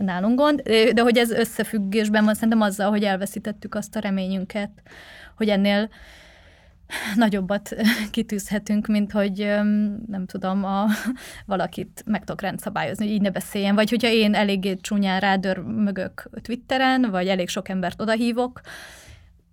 nálunk 0.00 0.38
gond, 0.38 0.60
de 0.92 1.02
hogy 1.02 1.16
ez 1.16 1.30
összefüggésben 1.30 2.24
van 2.24 2.34
szerintem 2.34 2.60
azzal, 2.60 2.90
hogy 2.90 3.02
elveszítettük 3.02 3.74
azt 3.74 3.96
a 3.96 4.00
reményünket, 4.00 4.70
hogy 5.36 5.48
ennél 5.48 5.88
nagyobbat 7.14 7.76
kitűzhetünk, 8.10 8.86
mint 8.86 9.12
hogy 9.12 9.38
nem 10.06 10.26
tudom, 10.26 10.64
a, 10.64 10.86
valakit 11.46 12.02
meg 12.06 12.20
tudok 12.20 12.40
rendszabályozni, 12.40 13.04
hogy 13.04 13.14
így 13.14 13.22
ne 13.22 13.30
beszéljen, 13.30 13.74
vagy 13.74 13.90
hogyha 13.90 14.08
én 14.08 14.34
eléggé 14.34 14.76
csúnyán 14.76 15.20
rádör 15.20 15.58
mögök 15.58 16.30
Twitteren, 16.42 17.10
vagy 17.10 17.28
elég 17.28 17.48
sok 17.48 17.68
embert 17.68 18.00
odahívok, 18.00 18.60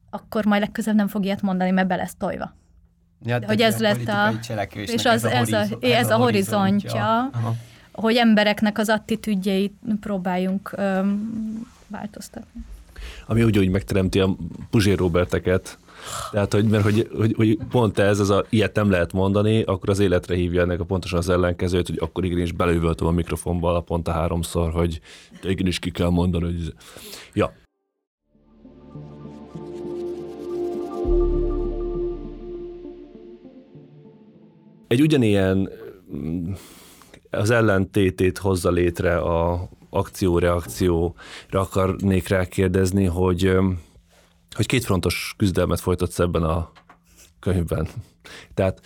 akkor 0.09 0.45
majd 0.45 0.61
legközelebb 0.61 0.97
nem 0.97 1.07
fog 1.07 1.25
ilyet 1.25 1.41
mondani, 1.41 1.71
mert 1.71 1.87
be 1.87 1.95
lesz 1.95 2.15
tojva. 2.15 2.55
Ja, 3.25 3.39
hogy 3.45 3.61
ez 3.61 3.79
lett 3.79 4.07
a... 4.07 4.33
És 4.73 5.05
az, 5.05 5.25
ez, 5.25 5.51
a, 5.51 5.57
ez, 5.57 5.71
a, 5.71 5.77
ez 5.79 6.09
a 6.09 6.15
horizontja, 6.15 7.29
hogy 7.91 8.15
embereknek 8.15 8.77
az 8.77 8.89
attitűdjeit 8.89 9.73
próbáljunk 9.99 10.71
öm, 10.75 11.67
változtatni. 11.87 12.61
ami 13.25 13.43
úgy 13.43 13.69
megteremti 13.69 14.19
a 14.19 14.35
Puzsér 14.69 14.97
Roberteket, 14.97 15.77
tehát, 16.31 16.53
hogy, 16.53 16.65
mert 16.65 16.83
hogy, 16.83 17.09
hogy, 17.15 17.33
hogy 17.35 17.57
pont 17.69 17.99
ez, 17.99 18.19
az 18.19 18.29
a, 18.29 18.45
ilyet 18.49 18.75
nem 18.75 18.89
lehet 18.89 19.13
mondani, 19.13 19.61
akkor 19.61 19.89
az 19.89 19.99
életre 19.99 20.35
hívja 20.35 20.61
ennek 20.61 20.79
a 20.79 20.83
pontosan 20.83 21.19
az 21.19 21.29
ellenkezőt, 21.29 21.87
hogy 21.87 21.97
akkor 22.01 22.25
igenis 22.25 22.51
belővöltöm 22.51 23.07
a 23.07 23.11
mikrofonba 23.11 23.75
a 23.75 23.79
pont 23.79 24.07
a 24.07 24.11
háromszor, 24.11 24.71
hogy 24.71 25.01
igenis 25.43 25.79
ki 25.79 25.91
kell 25.91 26.09
mondani, 26.09 26.45
hogy... 26.45 26.73
Ja. 27.33 27.53
Egy 34.89 35.01
ugyanilyen 35.01 35.69
az 37.29 37.49
ellentétét 37.49 38.37
hozza 38.37 38.69
létre 38.69 39.17
a 39.17 39.69
akció-reakcióra 39.89 41.13
akarnék 41.49 42.27
rákérdezni, 42.27 43.05
hogy 43.05 43.57
hogy 44.55 44.65
kétfrontos 44.65 45.33
küzdelmet 45.37 45.79
folytatsz 45.79 46.19
ebben 46.19 46.43
a 46.43 46.71
könyvben. 47.39 47.87
Tehát 48.53 48.81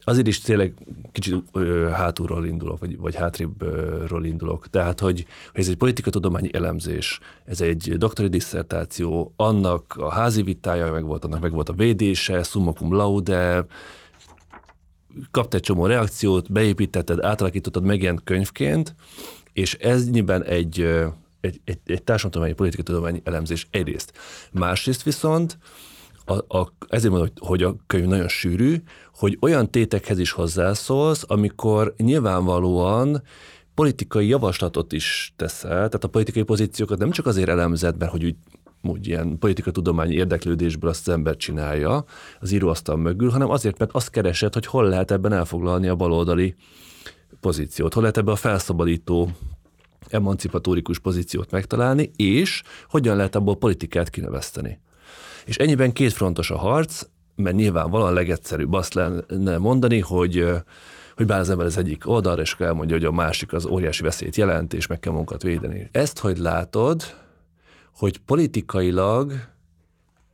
azért 0.00 0.26
is 0.26 0.40
tényleg 0.40 0.74
kicsit 1.12 1.34
ö, 1.52 1.88
hátulról 1.92 2.46
indulok, 2.46 2.78
vagy, 2.78 2.98
vagy 2.98 3.14
hátrébbről 3.14 4.24
indulok. 4.24 4.68
Tehát, 4.70 5.00
hogy, 5.00 5.26
hogy 5.52 5.60
ez 5.60 5.68
egy 5.68 5.76
politikatudományi 5.76 6.54
elemzés, 6.54 7.20
ez 7.44 7.60
egy 7.60 7.96
doktori 7.96 8.28
disszertáció, 8.28 9.32
annak 9.36 9.94
a 9.96 10.10
házi 10.10 10.42
vitája 10.42 10.92
meg 10.92 11.04
volt, 11.04 11.24
annak 11.24 11.40
meg 11.40 11.52
volt 11.52 11.68
a 11.68 11.72
védése, 11.72 12.42
summa 12.42 12.72
cum 12.72 12.92
laude, 12.94 13.66
kapta 15.30 15.56
egy 15.56 15.62
csomó 15.62 15.86
reakciót, 15.86 16.52
beépítetted, 16.52 17.24
átalakítottad 17.24 17.84
megjelent 17.84 18.24
könyvként, 18.24 18.94
és 19.52 19.74
ez 19.74 20.10
nyilván 20.10 20.44
egy 20.44 20.86
egy, 21.40 21.60
egy, 21.64 21.78
egy 21.84 22.02
társadalmi 22.02 22.52
politikai 22.52 22.84
tudományi 22.84 23.20
elemzés 23.24 23.66
egyrészt. 23.70 24.12
Másrészt 24.52 25.02
viszont 25.02 25.58
a, 26.24 26.58
a, 26.58 26.72
ezért 26.88 27.12
mondom, 27.12 27.30
hogy 27.38 27.62
a 27.62 27.76
könyv 27.86 28.06
nagyon 28.06 28.28
sűrű, 28.28 28.82
hogy 29.14 29.38
olyan 29.40 29.70
tétekhez 29.70 30.18
is 30.18 30.30
hozzászólsz, 30.30 31.24
amikor 31.26 31.94
nyilvánvalóan 31.96 33.22
politikai 33.74 34.28
javaslatot 34.28 34.92
is 34.92 35.32
teszel, 35.36 35.74
tehát 35.74 36.04
a 36.04 36.08
politikai 36.08 36.42
pozíciókat 36.42 36.98
nem 36.98 37.10
csak 37.10 37.26
azért 37.26 37.48
elemzed, 37.48 37.98
mert 37.98 38.10
hogy 38.10 38.24
úgy, 38.24 38.36
úgy 38.82 39.06
ilyen 39.06 39.38
tudományi 39.72 40.14
érdeklődésből 40.14 40.90
azt 40.90 41.08
az 41.08 41.14
ember 41.14 41.36
csinálja 41.36 42.04
az 42.40 42.52
íróasztal 42.52 42.96
mögül, 42.96 43.30
hanem 43.30 43.50
azért, 43.50 43.78
mert 43.78 43.92
azt 43.92 44.10
keresed, 44.10 44.54
hogy 44.54 44.66
hol 44.66 44.88
lehet 44.88 45.10
ebben 45.10 45.32
elfoglalni 45.32 45.88
a 45.88 45.94
baloldali 45.94 46.54
pozíciót, 47.40 47.92
hol 47.92 48.02
lehet 48.02 48.16
ebben 48.16 48.32
a 48.32 48.36
felszabadító 48.36 49.30
emancipatórikus 50.08 50.98
pozíciót 50.98 51.50
megtalálni, 51.50 52.10
és 52.16 52.62
hogyan 52.88 53.16
lehet 53.16 53.34
abból 53.34 53.56
politikát 53.56 54.10
kineveszteni. 54.10 54.80
És 55.44 55.56
ennyiben 55.56 55.92
kétfrontos 55.92 56.50
a 56.50 56.58
harc, 56.58 57.02
mert 57.34 57.56
nyilvánvalóan 57.56 58.12
legegyszerűbb 58.12 58.72
azt 58.72 58.94
lenne 58.94 59.58
mondani, 59.58 60.00
hogy 60.00 60.46
hogy 61.16 61.26
bár 61.26 61.40
az 61.40 61.50
ember 61.50 61.66
az 61.66 61.76
egyik 61.76 62.08
oldalra, 62.08 62.42
és 62.42 62.56
elmondja, 62.58 62.96
hogy 62.96 63.04
a 63.04 63.12
másik 63.12 63.52
az 63.52 63.66
óriási 63.66 64.02
veszélyt 64.02 64.36
jelent, 64.36 64.74
és 64.74 64.86
meg 64.86 65.00
kell 65.00 65.12
munkat 65.12 65.42
védeni. 65.42 65.88
Ezt 65.92 66.18
hogy 66.18 66.38
látod, 66.38 67.02
hogy 67.98 68.18
politikailag 68.18 69.32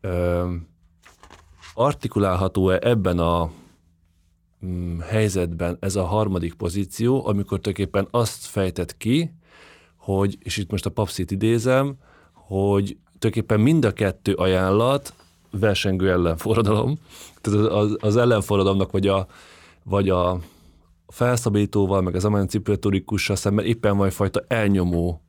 ö, 0.00 0.54
artikulálható-e 1.74 2.78
ebben 2.82 3.18
a 3.18 3.50
mm, 4.66 4.98
helyzetben 4.98 5.76
ez 5.80 5.96
a 5.96 6.04
harmadik 6.04 6.54
pozíció, 6.54 7.26
amikor 7.26 7.60
tulajdonképpen 7.60 8.08
azt 8.10 8.46
fejtett 8.46 8.96
ki, 8.96 9.34
hogy, 9.96 10.38
és 10.40 10.56
itt 10.56 10.70
most 10.70 10.86
a 10.86 10.90
papszit 10.90 11.30
idézem, 11.30 11.94
hogy 12.32 12.96
tulajdonképpen 13.18 13.60
mind 13.60 13.84
a 13.84 13.92
kettő 13.92 14.34
ajánlat 14.34 15.14
versengő 15.50 16.10
ellenforradalom. 16.10 16.98
Tehát 17.40 17.68
az, 17.68 17.96
az 18.00 18.16
ellenforradalomnak 18.16 18.92
vagy 18.92 19.06
a, 19.06 19.26
vagy 19.84 20.08
a 20.08 20.38
felszabítóval, 21.06 22.02
meg 22.02 22.14
az 22.14 22.24
emancipatorikussal 22.24 23.36
szemben 23.36 23.64
éppen 23.64 23.96
van 23.96 24.10
fajta 24.10 24.44
elnyomó 24.48 25.24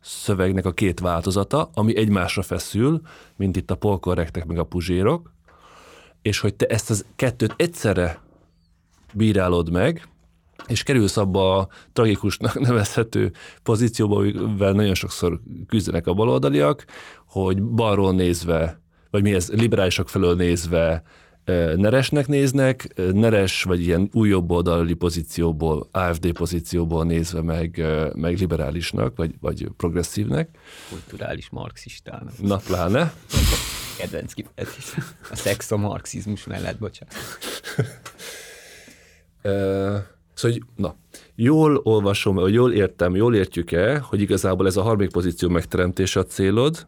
szövegnek 0.00 0.66
a 0.66 0.72
két 0.72 1.00
változata, 1.00 1.70
ami 1.74 1.96
egymásra 1.96 2.42
feszül, 2.42 3.00
mint 3.36 3.56
itt 3.56 3.70
a 3.70 3.74
polkorrektek 3.74 4.46
meg 4.46 4.58
a 4.58 4.64
puzsérok, 4.64 5.32
és 6.22 6.40
hogy 6.40 6.54
te 6.54 6.66
ezt 6.66 6.90
az 6.90 7.04
kettőt 7.16 7.54
egyszerre 7.56 8.22
bírálod 9.14 9.70
meg, 9.70 10.08
és 10.66 10.82
kerülsz 10.82 11.16
abba 11.16 11.56
a 11.56 11.68
tragikusnak 11.92 12.60
nevezhető 12.68 13.32
pozícióba, 13.62 14.16
amivel 14.16 14.72
nagyon 14.72 14.94
sokszor 14.94 15.40
küzdenek 15.66 16.06
a 16.06 16.14
baloldaliak, 16.14 16.84
hogy 17.26 17.62
balról 17.62 18.14
nézve, 18.14 18.80
vagy 19.10 19.22
mi 19.22 19.34
ez, 19.34 19.50
liberálisok 19.50 20.08
felől 20.08 20.34
nézve 20.34 21.02
neresnek 21.76 22.26
néznek, 22.26 22.94
neres 23.12 23.62
vagy 23.62 23.80
ilyen 23.80 24.08
új 24.12 24.34
oldali 24.34 24.94
pozícióból, 24.94 25.88
AFD 25.92 26.32
pozícióból 26.32 27.04
nézve 27.04 27.42
meg, 27.42 27.84
meg 28.14 28.38
liberálisnak, 28.38 29.16
vagy, 29.16 29.34
vagy 29.40 29.68
progresszívnek. 29.76 30.48
Kulturális 30.88 31.50
marxistának. 31.50 32.38
Na, 32.42 32.56
pláne. 32.56 33.12
Kedvenc 33.98 34.32
kifejezés. 34.32 34.94
A 35.30 35.36
szexomarxizmus 35.36 36.44
mellett, 36.44 36.78
bocsánat. 36.78 37.14
Szóval, 40.34 40.58
hogy 40.58 40.62
na, 40.76 40.96
jól 41.34 41.80
olvasom, 41.82 42.34
vagy 42.34 42.54
jól 42.54 42.72
értem, 42.72 43.14
jól 43.16 43.34
értjük-e, 43.34 43.98
hogy 43.98 44.20
igazából 44.20 44.66
ez 44.66 44.76
a 44.76 44.82
harmadik 44.82 45.10
pozíció 45.10 45.48
megteremtése 45.48 46.20
a 46.20 46.24
célod, 46.24 46.86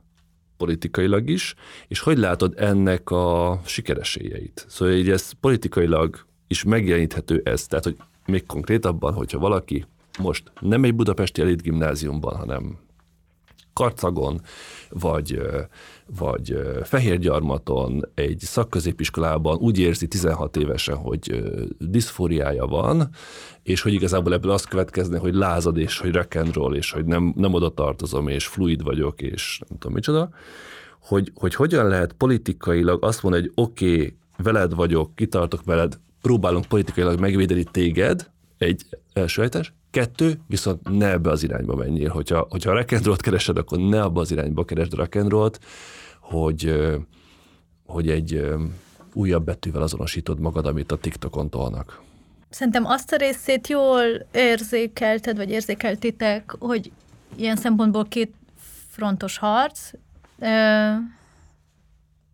politikailag 0.61 1.29
is, 1.29 1.55
és 1.89 2.01
hogy 2.01 2.19
látod 2.19 2.55
ennek 2.57 3.11
a 3.11 3.61
sikeresélyeit? 3.65 4.67
Szóval 4.69 4.95
így 4.95 5.11
ez 5.11 5.33
politikailag 5.41 6.27
is 6.49 6.65
megjeleníthető 6.65 7.41
ez, 7.45 7.67
tehát 7.67 7.85
hogy 7.85 7.97
még 8.27 8.47
konkrétabban, 8.47 9.13
hogyha 9.13 9.39
valaki 9.39 9.85
most 10.19 10.53
nem 10.61 10.85
egy 10.85 10.95
budapesti 10.95 11.41
elit 11.41 11.63
gimnáziumban, 11.63 12.37
hanem 12.37 12.79
Karcagon, 13.73 14.41
vagy, 14.89 15.41
vagy 16.19 16.61
Fehérgyarmaton, 16.83 18.09
egy 18.15 18.39
szakközépiskolában 18.39 19.57
úgy 19.57 19.79
érzi 19.79 20.09
16 20.09 20.57
évesen, 20.57 20.97
hogy 20.97 21.43
diszfóriája 21.79 22.67
van, 22.67 23.09
és 23.63 23.83
hogy 23.83 23.93
igazából 23.93 24.33
ebből 24.33 24.51
az 24.51 24.65
következne, 24.65 25.19
hogy 25.19 25.35
lázad, 25.35 25.77
és 25.77 25.99
hogy 25.99 26.13
rock 26.13 26.35
and 26.35 26.55
roll, 26.55 26.75
és 26.75 26.91
hogy 26.91 27.05
nem, 27.05 27.33
nem 27.37 27.55
oda 27.55 27.69
tartozom, 27.69 28.29
és 28.29 28.47
fluid 28.47 28.83
vagyok, 28.83 29.23
és 29.23 29.61
nem 29.69 29.79
tudom 29.79 29.95
micsoda, 29.95 30.31
hogy, 31.01 31.33
hogy 31.35 31.55
hogyan 31.55 31.87
lehet 31.87 32.13
politikailag 32.13 33.05
azt 33.05 33.23
mondani, 33.23 33.43
hogy 33.43 33.53
oké, 33.65 33.95
okay, 33.95 34.17
veled 34.37 34.75
vagyok, 34.75 35.15
kitartok 35.15 35.65
veled, 35.65 35.99
próbálunk 36.21 36.67
politikailag 36.67 37.21
megvédeni 37.21 37.65
téged, 37.65 38.31
egy 38.59 38.87
első 39.13 39.43
helyes, 39.43 39.75
Kettő, 39.91 40.41
viszont 40.47 40.89
ne 40.89 41.11
ebbe 41.11 41.31
az 41.31 41.43
irányba 41.43 41.75
menjél. 41.75 42.09
Hogyha, 42.09 42.47
hogyha 42.51 42.71
a 42.71 42.85
rock 43.03 43.21
keresed, 43.21 43.57
akkor 43.57 43.79
ne 43.79 44.03
abba 44.03 44.21
az 44.21 44.31
irányba 44.31 44.65
keresd 44.65 44.93
a 44.93 44.97
rock 44.97 45.19
hogy, 46.21 46.75
hogy 47.87 48.09
egy 48.09 48.45
újabb 49.13 49.45
betűvel 49.45 49.83
azonosítod 49.83 50.41
magad, 50.41 50.67
amit 50.67 50.93
a 50.93 50.97
TikTokon 50.97 51.51
tolnak. 51.51 52.03
Szerintem 52.51 52.85
azt 52.85 53.13
a 53.13 53.17
részét 53.17 53.69
jól 53.69 54.05
érzékelted, 54.33 55.37
vagy 55.37 55.51
érzékeltétek, 55.51 56.57
hogy 56.59 56.93
ilyen 57.37 57.57
szempontból 57.57 58.05
két 58.05 58.35
frontos 58.89 59.39
harc, 59.39 59.91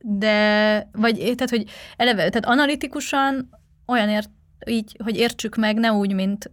de, 0.01 0.89
vagy 0.93 1.17
tehát, 1.17 1.51
hogy 1.51 1.65
eleve, 1.97 2.17
tehát 2.17 2.47
analitikusan 2.47 3.49
olyan 3.87 4.09
ért, 4.09 4.31
így, 4.67 4.97
hogy 5.05 5.17
értsük 5.17 5.57
meg, 5.57 5.77
ne 5.77 5.93
úgy, 5.93 6.15
mint 6.15 6.51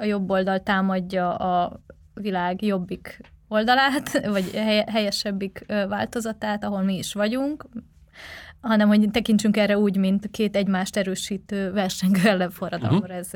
a 0.00 0.04
jobb 0.04 0.30
oldal 0.30 0.62
támadja 0.62 1.34
a 1.34 1.80
világ 2.14 2.62
jobbik 2.62 3.20
oldalát, 3.48 4.20
vagy 4.34 4.50
helyesebbik 4.86 5.64
változatát, 5.66 6.64
ahol 6.64 6.82
mi 6.82 6.96
is 6.96 7.12
vagyunk, 7.12 7.68
hanem 8.60 8.88
hogy 8.88 9.10
tekintsünk 9.10 9.56
erre 9.56 9.78
úgy, 9.78 9.96
mint 9.96 10.30
két 10.30 10.56
egymást 10.56 10.96
erősítő 10.96 11.72
versengő 11.72 12.28
ellenforradalomra. 12.28 13.14
Uh-huh. 13.14 13.34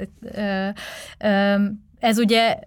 Ez, 1.19 1.75
ez 1.99 2.19
ugye 2.19 2.59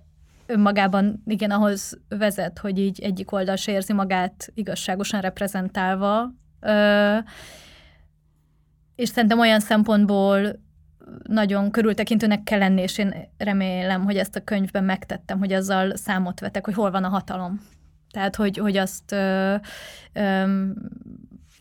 önmagában 0.45 1.24
igen 1.26 1.52
ahhoz 1.52 2.00
vezet, 2.10 2.60
hogy 2.60 2.80
így 2.80 3.00
egyik 3.00 3.32
oldal 3.32 3.56
se 3.56 3.72
érzi 3.72 3.93
magát 3.93 4.52
igazságosan 4.54 5.22
reprezentálva, 5.22 6.34
és 8.95 9.10
szerintem 9.10 9.39
olyan 9.39 9.60
szempontból 9.60 10.66
nagyon 11.24 11.72
körültekintőnek 11.72 12.43
kell 12.43 12.60
lenni, 12.60 12.82
és 12.82 12.97
én 12.97 13.14
remélem, 13.38 14.03
hogy 14.03 14.18
ezt 14.18 14.36
a 14.36 14.43
könyvben 14.43 14.84
megtettem, 14.84 15.39
hogy 15.39 15.53
azzal 15.53 15.95
számot 15.95 16.39
vetek, 16.39 16.66
hogy 16.66 16.74
hol 16.74 16.91
van 16.91 17.03
a 17.03 17.10
hatalom. 17.10 17.62
Tehát, 18.12 18.36
hogy, 18.36 18.58
hogy 18.58 18.78
azt 18.78 19.12
ö, 19.12 19.55
ö, 20.14 20.45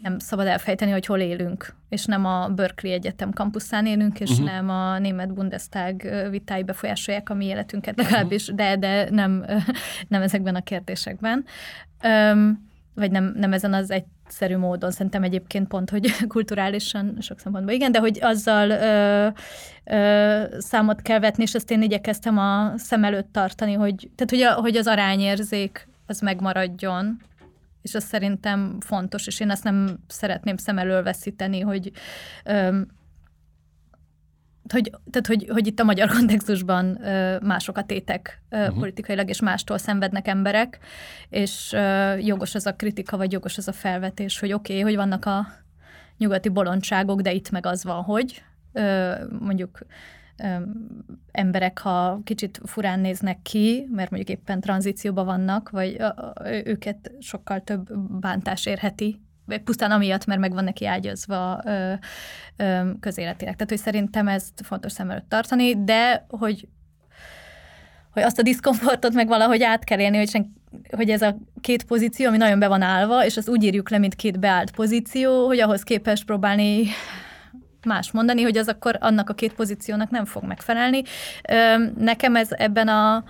nem 0.02 0.18
szabad 0.18 0.46
elfejteni, 0.46 0.90
hogy 0.90 1.06
hol 1.06 1.20
élünk, 1.20 1.74
és 1.88 2.04
nem 2.04 2.24
a 2.24 2.48
Berkeley 2.48 2.94
Egyetem 2.94 3.32
kampuszán 3.32 3.86
élünk, 3.86 4.20
és 4.20 4.30
uh-huh. 4.30 4.46
nem 4.46 4.68
a 4.68 4.98
német 4.98 5.34
Bundestag 5.34 6.02
vitái 6.30 6.62
befolyásolják 6.62 7.30
a 7.30 7.34
mi 7.34 7.44
életünket 7.44 7.96
legalábbis, 7.96 8.42
uh-huh. 8.42 8.56
de, 8.56 8.76
de 8.76 9.10
nem, 9.10 9.44
nem 10.08 10.22
ezekben 10.22 10.54
a 10.54 10.62
kérdésekben. 10.62 11.44
Öm, 12.02 12.65
vagy 12.96 13.10
nem, 13.10 13.32
nem 13.36 13.52
ezen 13.52 13.74
az 13.74 13.90
egyszerű 13.90 14.56
módon, 14.56 14.90
szerintem 14.90 15.22
egyébként 15.22 15.68
pont, 15.68 15.90
hogy 15.90 16.10
kulturálisan 16.28 17.16
sok 17.20 17.38
szempontból 17.38 17.74
igen, 17.74 17.92
de 17.92 17.98
hogy 17.98 18.18
azzal 18.20 18.70
ö, 18.70 19.28
ö, 19.84 20.44
számot 20.58 21.02
kell 21.02 21.18
vetni, 21.18 21.42
és 21.42 21.54
ezt 21.54 21.70
én 21.70 21.82
igyekeztem 21.82 22.38
a 22.38 22.72
szem 22.76 23.04
előtt 23.04 23.32
tartani, 23.32 23.72
hogy, 23.72 24.10
tehát 24.14 24.30
hogy, 24.30 24.40
a, 24.40 24.60
hogy 24.60 24.76
az 24.76 24.86
arányérzék 24.86 25.88
az 26.06 26.20
megmaradjon, 26.20 27.20
és 27.82 27.94
az 27.94 28.04
szerintem 28.04 28.76
fontos, 28.80 29.26
és 29.26 29.40
én 29.40 29.50
ezt 29.50 29.64
nem 29.64 29.98
szeretném 30.06 30.56
szem 30.56 30.78
elől 30.78 31.02
veszíteni, 31.02 31.60
hogy 31.60 31.90
ö, 32.44 32.80
hogy, 34.72 34.90
tehát, 34.90 35.26
hogy, 35.26 35.46
hogy 35.48 35.66
itt 35.66 35.80
a 35.80 35.84
magyar 35.84 36.08
kontextusban 36.16 37.04
ö, 37.04 37.38
mások 37.40 37.76
a 37.76 37.84
tétek 37.84 38.42
ö, 38.48 38.60
uh-huh. 38.60 38.78
politikailag, 38.78 39.28
és 39.28 39.40
mástól 39.40 39.78
szenvednek 39.78 40.28
emberek, 40.28 40.78
és 41.28 41.72
ö, 41.72 42.16
jogos 42.16 42.54
az 42.54 42.66
a 42.66 42.74
kritika, 42.74 43.16
vagy 43.16 43.32
jogos 43.32 43.58
az 43.58 43.68
a 43.68 43.72
felvetés, 43.72 44.38
hogy 44.38 44.52
oké, 44.52 44.72
okay, 44.72 44.84
hogy 44.84 44.96
vannak 44.96 45.24
a 45.24 45.46
nyugati 46.18 46.48
bolondságok, 46.48 47.20
de 47.20 47.32
itt 47.32 47.50
meg 47.50 47.66
az 47.66 47.84
van, 47.84 48.02
hogy 48.02 48.42
ö, 48.72 49.12
mondjuk 49.38 49.78
ö, 50.36 50.46
emberek, 51.32 51.78
ha 51.78 52.20
kicsit 52.24 52.60
furán 52.64 53.00
néznek 53.00 53.38
ki, 53.42 53.88
mert 53.90 54.10
mondjuk 54.10 54.38
éppen 54.38 54.60
tranzícióban 54.60 55.24
vannak, 55.24 55.70
vagy 55.70 55.96
ö, 55.98 56.08
őket 56.64 57.12
sokkal 57.20 57.60
több 57.60 57.98
bántás 58.20 58.66
érheti 58.66 59.20
pusztán 59.64 59.90
amiatt, 59.90 60.26
mert 60.26 60.40
meg 60.40 60.52
van 60.52 60.64
neki 60.64 60.86
ágyazva 60.86 61.60
ö, 61.64 61.92
ö, 62.56 62.90
közéletileg. 63.00 63.54
Tehát, 63.54 63.68
hogy 63.68 63.78
szerintem 63.78 64.28
ezt 64.28 64.60
fontos 64.64 64.92
szem 64.92 65.10
előtt 65.10 65.28
tartani, 65.28 65.84
de 65.84 66.26
hogy 66.28 66.68
hogy 68.12 68.24
azt 68.24 68.38
a 68.38 68.42
diszkomfortot 68.42 69.12
meg 69.12 69.26
valahogy 69.28 69.62
át 69.62 69.84
kell 69.84 69.98
élni, 69.98 70.16
hogy, 70.16 70.28
sen, 70.28 70.52
hogy 70.90 71.10
ez 71.10 71.22
a 71.22 71.36
két 71.60 71.84
pozíció, 71.84 72.26
ami 72.26 72.36
nagyon 72.36 72.58
be 72.58 72.68
van 72.68 72.82
állva, 72.82 73.24
és 73.24 73.36
azt 73.36 73.48
úgy 73.48 73.64
írjuk 73.64 73.90
le, 73.90 73.98
mint 73.98 74.14
két 74.14 74.38
beállt 74.38 74.70
pozíció, 74.70 75.46
hogy 75.46 75.60
ahhoz 75.60 75.82
képest 75.82 76.24
próbálni 76.24 76.86
más 77.86 78.10
mondani, 78.10 78.42
hogy 78.42 78.56
az 78.56 78.68
akkor 78.68 78.96
annak 79.00 79.30
a 79.30 79.34
két 79.34 79.52
pozíciónak 79.52 80.10
nem 80.10 80.24
fog 80.24 80.44
megfelelni. 80.44 81.02
Nekem 81.98 82.36
ez 82.36 82.48
ebben 82.50 82.88
a 82.88 83.24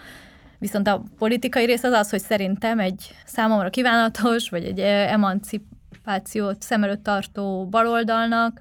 Viszont 0.58 0.88
a 0.88 1.02
politikai 1.18 1.64
rész 1.64 1.82
az 1.82 1.92
az, 1.92 2.10
hogy 2.10 2.20
szerintem 2.20 2.78
egy 2.78 3.14
számomra 3.24 3.70
kívánatos, 3.70 4.48
vagy 4.48 4.64
egy 4.64 4.80
emancip, 4.80 5.62
emancipációt 6.04 6.62
szem 6.62 6.82
előtt 6.82 7.02
tartó 7.02 7.66
baloldalnak 7.66 8.60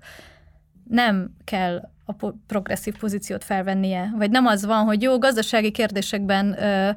nem 0.90 1.36
kell 1.44 1.90
a 2.06 2.14
progresszív 2.48 2.98
pozíciót 2.98 3.44
felvennie. 3.44 4.14
Vagy 4.16 4.32
nem 4.32 4.46
az 4.46 4.66
van, 4.66 4.86
hogy 4.86 5.02
jó, 5.02 5.18
gazdasági 5.18 5.72
kérdésekben 5.72 6.64
ö, 6.64 6.90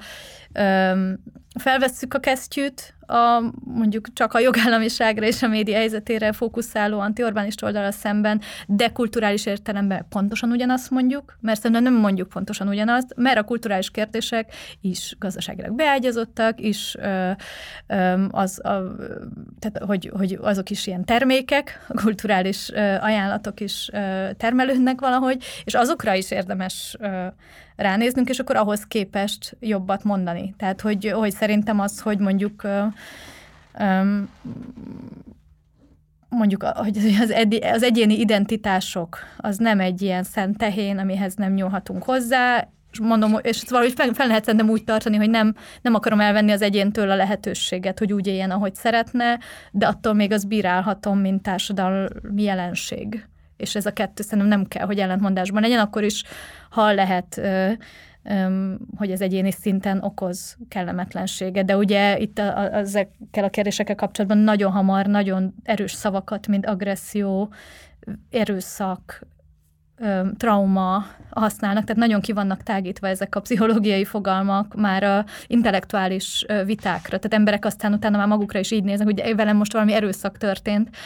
ö, 0.52 1.12
felvesszük 1.54 2.14
a 2.14 2.18
kesztyűt, 2.18 2.94
a, 3.10 3.42
mondjuk 3.64 4.12
csak 4.12 4.34
a 4.34 4.38
jogállamiságra 4.38 5.26
és 5.26 5.42
a 5.42 5.48
média 5.48 5.76
helyzetére 5.76 6.32
fókuszáló 6.32 6.98
antiorbanista 6.98 7.66
oldalra 7.66 7.90
szemben, 7.90 8.40
de 8.66 8.88
kulturális 8.88 9.46
értelemben 9.46 10.06
pontosan 10.08 10.50
ugyanazt 10.50 10.90
mondjuk, 10.90 11.38
mert 11.40 11.60
szerintem 11.60 11.92
nem 11.92 12.00
mondjuk 12.00 12.28
pontosan 12.28 12.68
ugyanazt, 12.68 13.14
mert 13.16 13.38
a 13.38 13.42
kulturális 13.42 13.90
kérdések 13.90 14.54
is 14.80 15.16
gazdaságilag 15.18 15.72
beágyazottak, 15.72 16.60
is 16.60 16.96
ö, 17.00 17.30
ö, 17.86 18.24
az, 18.30 18.64
a, 18.64 18.96
tehát, 19.58 19.78
hogy, 19.86 20.10
hogy 20.16 20.38
azok 20.40 20.70
is 20.70 20.86
ilyen 20.86 21.04
termékek, 21.04 21.86
kulturális 22.02 22.70
ö, 22.70 22.94
ajánlatok 23.00 23.60
is 23.60 23.90
ö, 23.92 24.28
termelődnek 24.36 25.00
valahogy, 25.00 25.44
és 25.64 25.74
azokra 25.74 26.14
is 26.14 26.30
érdemes 26.30 26.96
ö, 27.00 27.26
ránéznünk, 27.78 28.28
és 28.28 28.38
akkor 28.38 28.56
ahhoz 28.56 28.84
képest 28.86 29.56
jobbat 29.60 30.04
mondani. 30.04 30.54
Tehát, 30.56 30.80
hogy, 30.80 31.10
hogy 31.10 31.32
szerintem 31.48 31.80
az, 31.80 32.00
hogy 32.00 32.18
mondjuk 32.18 32.66
mondjuk, 36.28 36.62
hogy 36.62 36.98
az, 37.20 37.30
edi, 37.30 37.56
az 37.56 37.82
egyéni 37.82 38.18
identitások, 38.18 39.18
az 39.36 39.56
nem 39.56 39.80
egy 39.80 40.02
ilyen 40.02 40.22
szent 40.22 40.58
tehén, 40.58 40.98
amihez 40.98 41.34
nem 41.34 41.52
nyúlhatunk 41.52 42.02
hozzá, 42.02 42.68
és 42.92 43.00
mondom, 43.00 43.38
és 43.42 43.62
valahogy 43.68 43.92
fel, 43.92 44.12
fel 44.12 44.26
lehet 44.26 44.44
szerintem 44.44 44.68
úgy 44.68 44.84
tartani, 44.84 45.16
hogy 45.16 45.30
nem, 45.30 45.54
nem 45.82 45.94
akarom 45.94 46.20
elvenni 46.20 46.52
az 46.52 46.62
egyéntől 46.62 47.10
a 47.10 47.16
lehetőséget, 47.16 47.98
hogy 47.98 48.12
úgy 48.12 48.26
éljen, 48.26 48.50
ahogy 48.50 48.74
szeretne, 48.74 49.38
de 49.70 49.86
attól 49.86 50.12
még 50.12 50.32
az 50.32 50.44
bírálhatom, 50.44 51.18
mint 51.18 51.42
társadalmi 51.42 52.42
jelenség. 52.42 53.28
És 53.56 53.74
ez 53.74 53.86
a 53.86 53.92
kettő 53.92 54.22
szerintem 54.22 54.48
nem 54.48 54.66
kell, 54.66 54.86
hogy 54.86 54.98
ellentmondásban 54.98 55.62
legyen, 55.62 55.78
akkor 55.78 56.04
is, 56.04 56.24
ha 56.70 56.92
lehet 56.92 57.40
hogy 58.96 59.10
ez 59.10 59.20
egyéni 59.20 59.50
szinten 59.50 60.02
okoz 60.02 60.56
kellemetlenséget. 60.68 61.64
De 61.64 61.76
ugye 61.76 62.18
itt 62.18 62.38
a, 62.38 62.58
a, 62.58 62.74
ezekkel 62.74 63.44
a 63.44 63.50
kérdésekkel 63.50 63.94
kapcsolatban 63.94 64.38
nagyon 64.38 64.72
hamar, 64.72 65.06
nagyon 65.06 65.54
erős 65.62 65.92
szavakat, 65.92 66.46
mint 66.46 66.66
agresszió, 66.66 67.52
erőszak, 68.30 69.26
trauma 70.36 71.06
használnak, 71.30 71.84
tehát 71.84 72.00
nagyon 72.00 72.20
ki 72.20 72.32
vannak 72.32 72.62
tágítva 72.62 73.08
ezek 73.08 73.34
a 73.34 73.40
pszichológiai 73.40 74.04
fogalmak 74.04 74.74
már 74.74 75.02
a 75.02 75.24
intellektuális 75.46 76.46
vitákra. 76.64 77.18
Tehát 77.18 77.34
emberek 77.34 77.64
aztán 77.64 77.92
utána 77.92 78.16
már 78.16 78.26
magukra 78.26 78.58
is 78.58 78.70
így 78.70 78.84
néznek, 78.84 79.06
hogy 79.06 79.36
velem 79.36 79.56
most 79.56 79.72
valami 79.72 79.92
erőszak 79.92 80.38
történt, 80.38 80.96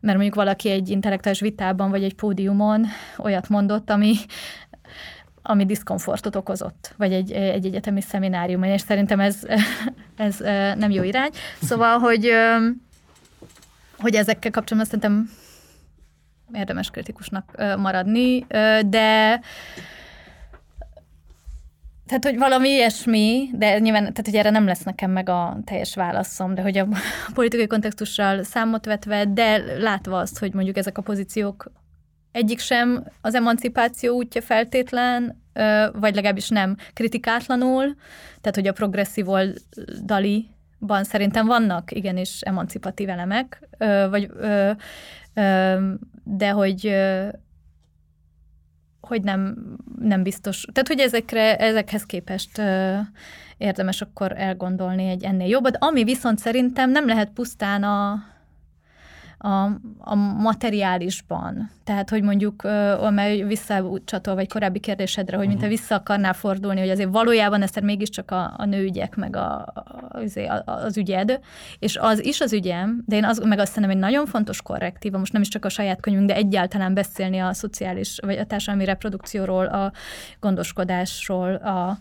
mert 0.00 0.14
mondjuk 0.14 0.36
valaki 0.36 0.70
egy 0.70 0.88
intellektuális 0.88 1.40
vitában 1.40 1.90
vagy 1.90 2.04
egy 2.04 2.14
pódiumon 2.14 2.86
olyat 3.18 3.48
mondott, 3.48 3.90
ami 3.90 4.14
ami 5.48 5.64
diszkomfortot 5.66 6.36
okozott, 6.36 6.94
vagy 6.96 7.12
egy, 7.12 7.32
egy 7.32 7.66
egyetemi 7.66 8.00
szemináriumon, 8.00 8.68
és 8.68 8.80
szerintem 8.80 9.20
ez, 9.20 9.46
ez 10.16 10.38
nem 10.78 10.90
jó 10.90 11.02
irány. 11.02 11.30
Szóval, 11.62 11.98
hogy, 11.98 12.30
hogy 13.98 14.14
ezekkel 14.14 14.50
kapcsolatban 14.50 15.00
szerintem 15.00 15.30
érdemes 16.52 16.90
kritikusnak 16.90 17.52
maradni, 17.76 18.46
de 18.86 19.40
tehát, 22.06 22.24
hogy 22.24 22.38
valami 22.38 22.68
ilyesmi, 22.68 23.50
de 23.52 23.78
nyilván, 23.78 24.00
tehát, 24.02 24.24
hogy 24.24 24.34
erre 24.34 24.50
nem 24.50 24.66
lesz 24.66 24.82
nekem 24.82 25.10
meg 25.10 25.28
a 25.28 25.58
teljes 25.64 25.94
válaszom, 25.94 26.54
de 26.54 26.62
hogy 26.62 26.78
a 26.78 26.88
politikai 27.34 27.66
kontextussal 27.66 28.42
számot 28.42 28.84
vetve, 28.84 29.24
de 29.24 29.78
látva 29.78 30.18
azt, 30.18 30.38
hogy 30.38 30.52
mondjuk 30.54 30.76
ezek 30.76 30.98
a 30.98 31.02
pozíciók 31.02 31.72
egyik 32.32 32.58
sem 32.58 33.04
az 33.20 33.34
emancipáció 33.34 34.16
útja 34.16 34.42
feltétlen, 34.42 35.42
vagy 35.92 36.14
legalábbis 36.14 36.48
nem 36.48 36.76
kritikátlanul, 36.92 37.94
tehát 38.40 38.54
hogy 38.54 38.66
a 38.66 38.72
progresszív 38.72 39.28
oldaliban 39.28 41.04
szerintem 41.04 41.46
vannak 41.46 41.92
igenis 41.92 42.40
emancipatív 42.40 43.08
elemek, 43.08 43.68
vagy, 44.10 44.30
de 46.24 46.50
hogy 46.50 46.94
hogy 49.00 49.22
nem, 49.22 49.56
nem 49.98 50.22
biztos. 50.22 50.66
Tehát, 50.72 50.88
hogy 50.88 51.00
ezekre, 51.00 51.56
ezekhez 51.56 52.02
képest 52.02 52.62
érdemes 53.56 54.00
akkor 54.00 54.32
elgondolni 54.36 55.08
egy 55.08 55.24
ennél 55.24 55.48
jobbat. 55.48 55.76
Ami 55.78 56.04
viszont 56.04 56.38
szerintem 56.38 56.90
nem 56.90 57.06
lehet 57.06 57.30
pusztán 57.30 57.82
a, 57.82 58.22
a, 59.38 59.64
a 59.98 60.14
materiálisban. 60.14 61.70
Tehát, 61.84 62.10
hogy 62.10 62.22
mondjuk, 62.22 62.62
amely 63.00 63.42
visszacsatol, 63.42 64.34
vagy 64.34 64.48
korábbi 64.48 64.80
kérdésedre, 64.80 65.36
hogy 65.36 65.46
mint 65.46 65.58
te 65.58 65.66
mhm. 65.66 65.74
vissza 65.74 65.94
akarnál 65.94 66.32
fordulni, 66.32 66.80
hogy 66.80 66.90
azért 66.90 67.10
valójában 67.12 67.62
ez 67.62 67.70
mégiscsak 67.82 68.30
a, 68.30 68.54
a 68.56 68.64
nőügyek, 68.64 69.16
meg 69.16 69.36
a, 69.36 69.72
a, 70.08 70.62
az 70.64 70.96
ügyed, 70.96 71.40
és 71.78 71.96
az 71.96 72.24
is 72.24 72.40
az 72.40 72.52
ügyem, 72.52 73.02
de 73.06 73.16
én 73.16 73.24
az, 73.24 73.38
meg 73.38 73.58
azt 73.58 73.72
szerintem 73.72 73.96
egy 73.96 74.02
nagyon 74.02 74.26
fontos 74.26 74.62
korrektíva, 74.62 75.18
most 75.18 75.32
nem 75.32 75.42
is 75.42 75.48
csak 75.48 75.64
a 75.64 75.68
saját 75.68 76.00
könyvünk, 76.00 76.26
de 76.26 76.34
egyáltalán 76.34 76.94
beszélni 76.94 77.38
a 77.38 77.52
szociális, 77.52 78.18
vagy 78.22 78.36
a 78.36 78.44
társadalmi 78.44 78.84
reprodukcióról, 78.84 79.66
a 79.66 79.92
gondoskodásról, 80.40 81.54
a, 81.54 81.68
a, 81.68 81.98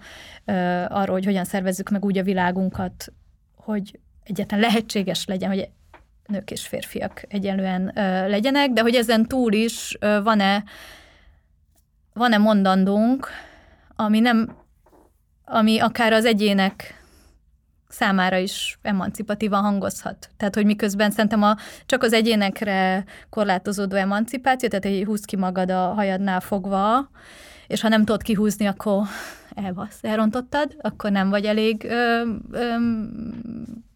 arról, 0.88 1.16
hogy 1.16 1.26
hogyan 1.26 1.46
szervezzük 1.46 1.90
meg 1.90 2.06
úgy 2.06 2.18
a 2.18 2.24
világunkat, 2.24 3.14
hogy 3.56 4.00
egyáltalán 4.24 4.64
lehetséges 4.64 5.26
legyen, 5.26 5.50
hogy 5.50 5.70
nők 6.28 6.52
és 6.52 6.68
férfiak 6.68 7.24
egyenlően 7.28 7.98
ö, 7.98 8.28
legyenek, 8.28 8.70
de 8.70 8.82
hogy 8.82 8.96
ezen 8.96 9.26
túl 9.26 9.54
is 9.54 9.98
ö, 10.00 10.22
van-e 10.24 10.64
van-e 12.14 12.38
mondandónk, 12.38 13.28
ami 13.96 14.20
nem, 14.20 14.56
ami 15.46 15.80
akár 15.80 16.14
az 16.14 16.26
egyének 16.26 17.04
számára 17.88 18.38
is 18.38 18.80
emancipatívan 18.82 19.62
hangozhat. 19.62 20.30
Tehát, 20.38 20.56
hogy 20.56 20.66
miközben 20.66 21.12
szerintem 21.12 21.44
a, 21.44 21.56
csak 21.86 22.04
az 22.04 22.14
egyénekre 22.14 23.06
korlátozódó 23.30 23.96
emancipáció, 23.96 24.70
tehát 24.70 24.86
hogy 24.86 25.04
húz 25.06 25.26
ki 25.26 25.36
magad 25.36 25.70
a 25.70 25.94
hajadnál 25.94 26.40
fogva, 26.40 27.10
és 27.68 27.82
ha 27.82 27.88
nem 27.88 28.06
tudod 28.06 28.22
kihúzni, 28.22 28.66
akkor 28.66 29.04
elvasz, 29.56 30.00
elrontottad, 30.02 30.76
akkor 30.82 31.12
nem 31.12 31.30
vagy 31.30 31.46
elég, 31.46 31.84
ö, 31.84 32.22
ö, 32.52 32.76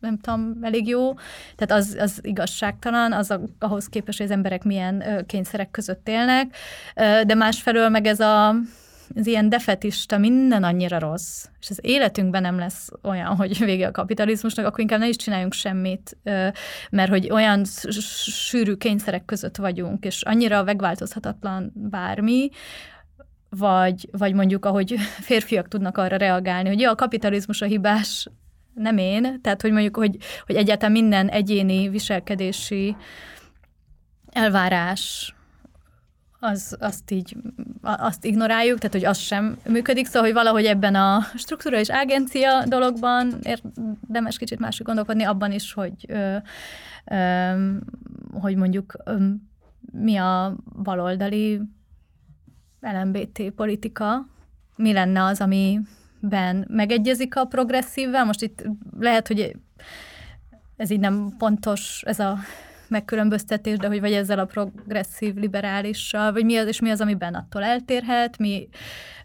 nem 0.02 0.18
tudom, 0.18 0.58
elég 0.62 0.88
jó. 0.88 1.14
Tehát 1.56 1.84
az, 1.84 1.98
az 2.00 2.20
igazságtalan, 2.22 3.12
az 3.12 3.32
a, 3.32 3.42
ahhoz 3.60 3.86
képest, 3.86 4.18
hogy 4.18 4.28
az 4.28 4.34
emberek 4.34 4.64
milyen 4.64 5.08
ö, 5.08 5.26
kényszerek 5.26 5.72
között 5.72 6.08
élnek. 6.08 6.56
Ö, 6.96 7.22
de 7.26 7.36
másfelől 7.36 7.90
meg 7.90 8.06
ez 8.06 8.20
a 8.20 8.56
az 9.16 9.28
ilyen 9.28 9.50
defetista, 9.50 10.18
minden 10.18 10.64
annyira 10.64 11.00
rossz, 11.00 11.46
és 11.60 11.70
az 11.70 11.80
életünkben 11.82 12.42
nem 12.42 12.58
lesz 12.58 12.90
olyan, 13.04 13.36
hogy 13.36 13.58
vége 13.66 13.88
a 13.88 13.92
kapitalizmusnak, 13.92 14.66
akkor 14.66 14.80
inkább 14.80 15.00
ne 15.00 15.08
is 15.08 15.16
csináljunk 15.16 15.54
semmit, 15.54 16.18
mert 16.90 17.10
hogy 17.10 17.30
olyan 17.32 17.66
sűrű 18.26 18.74
kényszerek 18.74 19.26
között 19.26 19.56
vagyunk, 19.56 20.06
és 20.06 20.22
annyira 20.22 20.64
megváltozhatatlan 20.64 21.72
bármi, 21.76 22.50
vagy, 23.50 24.10
vagy 24.12 24.34
mondjuk, 24.34 24.66
ahogy 24.66 24.96
férfiak 25.30 25.68
tudnak 25.68 25.98
arra 25.98 26.18
reagálni, 26.18 26.70
hogy 26.70 26.80
ja, 26.80 26.92
a 26.92 26.96
kapitalizmus 26.96 27.62
a 27.62 27.66
hibás, 27.66 28.28
nem 28.82 28.98
én, 28.98 29.42
tehát 29.42 29.62
hogy 29.62 29.72
mondjuk, 29.72 29.96
hogy, 29.96 30.18
hogy 30.46 30.56
egyáltalán 30.56 30.92
minden 30.92 31.28
egyéni 31.28 31.90
viselkedési 31.90 32.96
elvárás, 34.32 35.34
az, 36.44 36.78
azt 36.80 37.12
így, 37.12 37.38
azt 37.82 38.26
ignoráljuk, 38.26 38.78
tehát 38.78 38.94
hogy 38.94 39.06
az 39.06 39.18
sem 39.18 39.58
működik, 39.70 40.06
szóval, 40.06 40.22
hogy 40.22 40.34
valahogy 40.34 40.66
ebben 40.66 40.96
a 40.96 41.20
struktúra 41.36 41.80
és 41.80 41.90
agencia 41.90 42.66
dologban 42.66 43.40
érdemes 43.42 44.38
kicsit 44.38 44.60
másik 44.60 44.86
gondolkodni, 44.86 45.24
abban 45.24 45.52
is, 45.52 45.74
hogy, 45.74 46.06
ö, 46.08 46.36
ö, 47.06 47.76
hogy 48.40 48.56
mondjuk 48.56 48.94
ö, 49.06 49.28
mi 49.92 50.16
a 50.16 50.56
baloldali 50.84 51.62
LMBT 52.80 53.52
politika, 53.56 54.28
mi 54.76 54.94
lenne 54.94 55.24
az, 55.24 55.42
amiben 56.22 56.66
megegyezik 56.70 57.36
a 57.36 57.46
progresszívvel. 57.46 58.26
Most 58.26 58.42
itt 58.42 58.64
lehet, 59.00 59.28
hogy 59.28 59.56
ez 60.78 60.90
így 60.90 61.00
nem 61.00 61.34
pontos, 61.38 62.02
ez 62.06 62.20
a 62.20 62.38
megkülönböztetés, 62.88 63.78
de 63.78 63.88
hogy 63.88 64.00
vagy 64.00 64.14
ezzel 64.14 64.40
a 64.40 64.46
progresszív 64.46 65.36
liberálissal, 65.36 66.32
vagy 66.32 66.46
mi 66.46 66.58
az, 66.58 66.68
és 66.68 66.80
mi 66.80 66.90
az, 66.90 67.02
amiben 67.02 67.34
attól 67.34 67.64
eltérhet, 67.64 68.38
mi, 68.38 68.70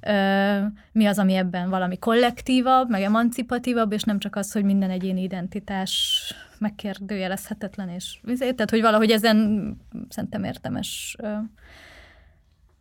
ö, 0.00 0.58
mi 0.92 1.06
az, 1.06 1.18
ami 1.18 1.34
ebben 1.34 1.70
valami 1.70 1.98
kollektívabb, 1.98 2.90
meg 2.90 3.02
emancipatívabb, 3.02 3.92
és 3.92 4.02
nem 4.02 4.18
csak 4.18 4.36
az, 4.36 4.52
hogy 4.52 4.64
minden 4.64 4.90
egyéni 4.90 5.22
identitás 5.22 6.34
megkérdőjelezhetetlen, 6.58 7.88
és 7.88 8.18
tehát, 8.38 8.70
hogy 8.70 8.80
valahogy 8.80 9.10
ezen 9.10 9.76
szerintem 10.08 10.44
értemes 10.44 11.16
ö, 11.18 11.34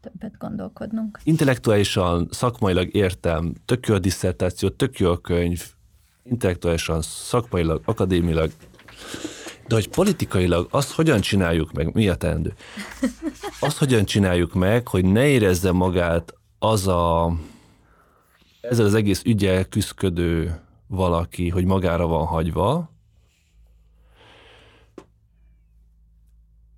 többet 0.06 0.38
gondolkodnunk. 0.38 1.20
Intellektuálisan, 1.24 2.28
szakmailag 2.32 2.95
értem, 2.95 3.53
tök 3.66 3.88
jó 3.88 3.93
a 3.93 3.99
diszertáció, 3.99 4.70
tök 4.70 4.99
jó 4.99 5.12
a 5.12 5.18
könyv, 5.18 5.64
intellektuálisan, 6.24 7.01
szakmailag, 7.01 7.82
akadémilag, 7.86 8.51
de 9.68 9.76
hogy 9.76 9.89
politikailag 9.89 10.68
azt 10.72 10.91
hogyan 10.91 11.22
csináljuk 11.22 11.72
meg, 11.72 11.93
mi 11.93 12.10
a 12.10 12.16
teendő? 12.16 12.53
Azt 13.60 13.78
hogyan 13.78 14.06
csináljuk 14.06 14.53
meg, 14.53 14.88
hogy 14.88 15.06
ne 15.06 15.28
érezze 15.28 15.72
magát 15.72 16.34
az 16.60 16.88
a 16.88 17.34
ezzel 18.62 18.86
az 18.86 18.93
egész 18.93 19.22
ügyel 19.26 19.66
küzdködő 19.66 20.60
valaki, 20.88 21.49
hogy 21.49 21.66
magára 21.66 22.08
van 22.08 22.26
hagyva, 22.26 22.95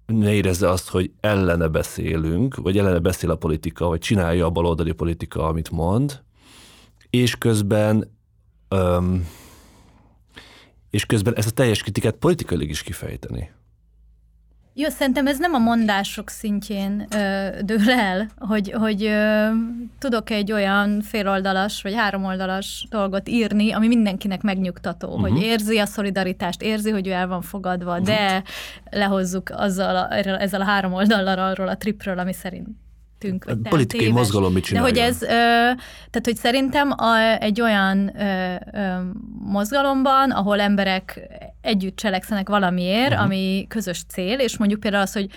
ne 0.07 0.33
érezze 0.33 0.69
azt, 0.69 0.89
hogy 0.89 1.11
ellene 1.19 1.67
beszélünk, 1.67 2.55
vagy 2.55 2.77
ellene 2.77 2.99
beszél 2.99 3.31
a 3.31 3.35
politika, 3.35 3.87
vagy 3.87 3.99
csinálja 3.99 4.45
a 4.45 4.49
baloldali 4.49 4.91
politika, 4.91 5.47
amit 5.47 5.69
mond, 5.69 6.21
és 7.09 7.35
közben 7.35 8.15
öm, 8.67 9.27
és 10.89 11.05
közben 11.05 11.35
ezt 11.35 11.47
a 11.47 11.51
teljes 11.51 11.81
kritikát 11.81 12.15
politikailag 12.15 12.69
is 12.69 12.83
kifejteni. 12.83 13.51
Jó, 14.79 14.89
szerintem 14.89 15.27
ez 15.27 15.37
nem 15.37 15.53
a 15.53 15.57
mondások 15.57 16.29
szintjén 16.29 17.07
ö, 17.15 17.49
dől 17.61 17.89
el, 17.89 18.29
hogy, 18.37 18.71
hogy 18.71 19.03
ö, 19.03 19.47
tudok 19.99 20.29
egy 20.29 20.51
olyan 20.51 21.01
féloldalas 21.01 21.81
vagy 21.81 21.93
háromoldalas 21.93 22.87
dolgot 22.89 23.29
írni, 23.29 23.71
ami 23.71 23.87
mindenkinek 23.87 24.41
megnyugtató, 24.41 25.07
uh-huh. 25.07 25.21
hogy 25.21 25.31
mhm. 25.31 25.41
érzi 25.41 25.77
a 25.77 25.85
szolidaritást, 25.85 26.61
érzi, 26.61 26.89
hogy 26.89 27.07
ő 27.07 27.11
el 27.11 27.27
van 27.27 27.41
fogadva, 27.41 27.91
uh-huh. 27.91 28.05
de 28.05 28.43
lehozzuk 28.89 29.49
azzal 29.49 29.95
a, 29.95 30.13
ezzel 30.41 30.61
a 30.61 30.65
három 30.65 30.93
oldallal 30.93 31.39
arról 31.39 31.67
a 31.67 31.77
tripről, 31.77 32.19
ami 32.19 32.33
szerint 32.33 32.67
tünk. 33.17 33.45
Vagy 33.45 33.57
a 33.63 33.69
politikai 33.69 34.05
téves. 34.05 34.21
mozgalom 34.21 34.53
mit 34.53 34.63
csinálja? 34.63 34.91
De 34.91 34.99
hogy 34.99 35.09
ez, 35.09 35.21
ö, 35.21 35.27
tehát 35.27 36.21
hogy 36.23 36.35
szerintem 36.35 36.91
a, 36.91 37.15
egy 37.39 37.61
olyan 37.61 38.19
ö, 38.19 38.55
ö, 38.73 38.97
mozgalomban, 39.39 40.31
ahol 40.31 40.59
emberek 40.59 41.21
együtt 41.61 41.95
cselekszenek 41.95 42.49
valamiért, 42.49 43.11
uh-huh. 43.11 43.25
ami 43.25 43.65
közös 43.69 44.03
cél, 44.07 44.39
és 44.39 44.57
mondjuk 44.57 44.79
például 44.79 45.03
az, 45.03 45.13
hogy 45.13 45.29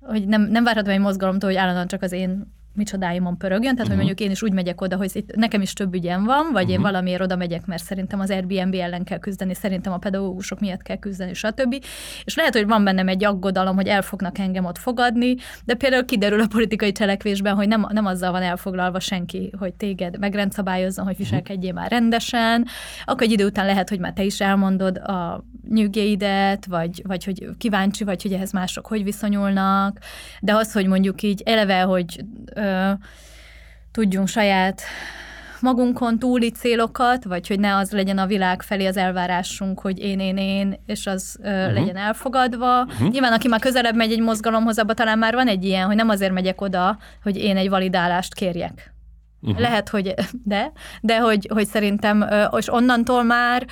hogy 0.00 0.26
nem, 0.26 0.42
nem 0.42 0.64
várhatom 0.64 0.92
egy 0.92 1.00
mozgalomtól, 1.00 1.48
hogy 1.48 1.58
állandóan 1.58 1.86
csak 1.86 2.02
az 2.02 2.12
én 2.12 2.56
micsodáimon 2.74 3.38
pörögjön, 3.38 3.74
tehát 3.74 3.78
uh-huh. 3.78 3.96
hogy 3.96 3.96
mondjuk 3.96 4.20
én 4.20 4.30
is 4.30 4.42
úgy 4.42 4.52
megyek 4.52 4.80
oda, 4.80 4.96
hogy 4.96 5.10
itt 5.12 5.34
nekem 5.36 5.60
is 5.60 5.72
több 5.72 5.94
ügyem 5.94 6.24
van, 6.24 6.48
vagy 6.52 6.62
uh-huh. 6.62 6.70
én 6.70 6.80
valamiért 6.80 7.20
oda 7.20 7.36
megyek, 7.36 7.66
mert 7.66 7.82
szerintem 7.82 8.20
az 8.20 8.30
Airbnb 8.30 8.74
ellen 8.74 9.04
kell 9.04 9.18
küzdeni, 9.18 9.54
szerintem 9.54 9.92
a 9.92 9.98
pedagógusok 9.98 10.60
miatt 10.60 10.82
kell 10.82 10.96
küzdeni, 10.96 11.34
stb. 11.34 11.84
És 12.24 12.36
lehet, 12.36 12.54
hogy 12.54 12.66
van 12.66 12.84
bennem 12.84 13.08
egy 13.08 13.24
aggodalom, 13.24 13.76
hogy 13.76 13.86
el 13.86 14.02
fognak 14.02 14.38
engem 14.38 14.64
ott 14.64 14.78
fogadni, 14.78 15.36
de 15.64 15.74
például 15.74 16.04
kiderül 16.04 16.40
a 16.40 16.46
politikai 16.46 16.92
cselekvésben, 16.92 17.54
hogy 17.54 17.68
nem, 17.68 17.86
nem 17.90 18.06
azzal 18.06 18.32
van 18.32 18.42
elfoglalva 18.42 19.00
senki, 19.00 19.52
hogy 19.58 19.74
téged 19.74 20.18
megrendszabályozzon, 20.18 21.04
hogy 21.04 21.16
viselkedjél 21.16 21.72
már 21.72 21.90
rendesen, 21.90 22.66
akkor 23.04 23.22
egy 23.22 23.32
idő 23.32 23.46
után 23.46 23.66
lehet, 23.66 23.88
hogy 23.88 23.98
már 23.98 24.12
te 24.12 24.22
is 24.22 24.40
elmondod 24.40 24.96
a 24.96 25.44
nyűgéidet, 25.70 26.66
vagy, 26.66 27.02
vagy 27.06 27.24
hogy 27.24 27.48
kíváncsi 27.58 28.04
vagy, 28.04 28.22
hogy 28.22 28.32
ehhez 28.32 28.52
mások 28.52 28.86
hogy 28.86 29.04
viszonyulnak, 29.04 29.98
de 30.40 30.54
az, 30.54 30.72
hogy 30.72 30.86
mondjuk 30.86 31.22
így 31.22 31.42
eleve, 31.44 31.80
hogy 31.80 32.24
ö, 32.58 32.90
tudjunk 33.92 34.28
saját 34.28 34.82
magunkon 35.60 36.18
túli 36.18 36.50
célokat, 36.50 37.24
vagy 37.24 37.48
hogy 37.48 37.60
ne 37.60 37.76
az 37.76 37.90
legyen 37.90 38.18
a 38.18 38.26
világ 38.26 38.62
felé 38.62 38.86
az 38.86 38.96
elvárásunk, 38.96 39.80
hogy 39.80 39.98
én, 39.98 40.20
én, 40.20 40.36
én, 40.36 40.80
és 40.86 41.06
az 41.06 41.38
ö, 41.42 41.48
uh-huh. 41.48 41.74
legyen 41.74 41.96
elfogadva. 41.96 42.82
Uh-huh. 42.82 43.10
Nyilván, 43.10 43.32
aki 43.32 43.48
már 43.48 43.60
közelebb 43.60 43.94
megy 43.94 44.12
egy 44.12 44.20
mozgalomhoz, 44.20 44.78
abban 44.78 44.94
talán 44.94 45.18
már 45.18 45.34
van 45.34 45.48
egy 45.48 45.64
ilyen, 45.64 45.86
hogy 45.86 45.96
nem 45.96 46.08
azért 46.08 46.32
megyek 46.32 46.60
oda, 46.60 46.98
hogy 47.22 47.36
én 47.36 47.56
egy 47.56 47.68
validálást 47.68 48.34
kérjek. 48.34 48.94
Uh-huh. 49.40 49.60
Lehet, 49.60 49.88
hogy 49.88 50.14
de, 50.44 50.72
de 51.00 51.18
hogy, 51.18 51.48
hogy 51.52 51.66
szerintem, 51.66 52.26
és 52.56 52.72
onnantól 52.72 53.22
már 53.22 53.66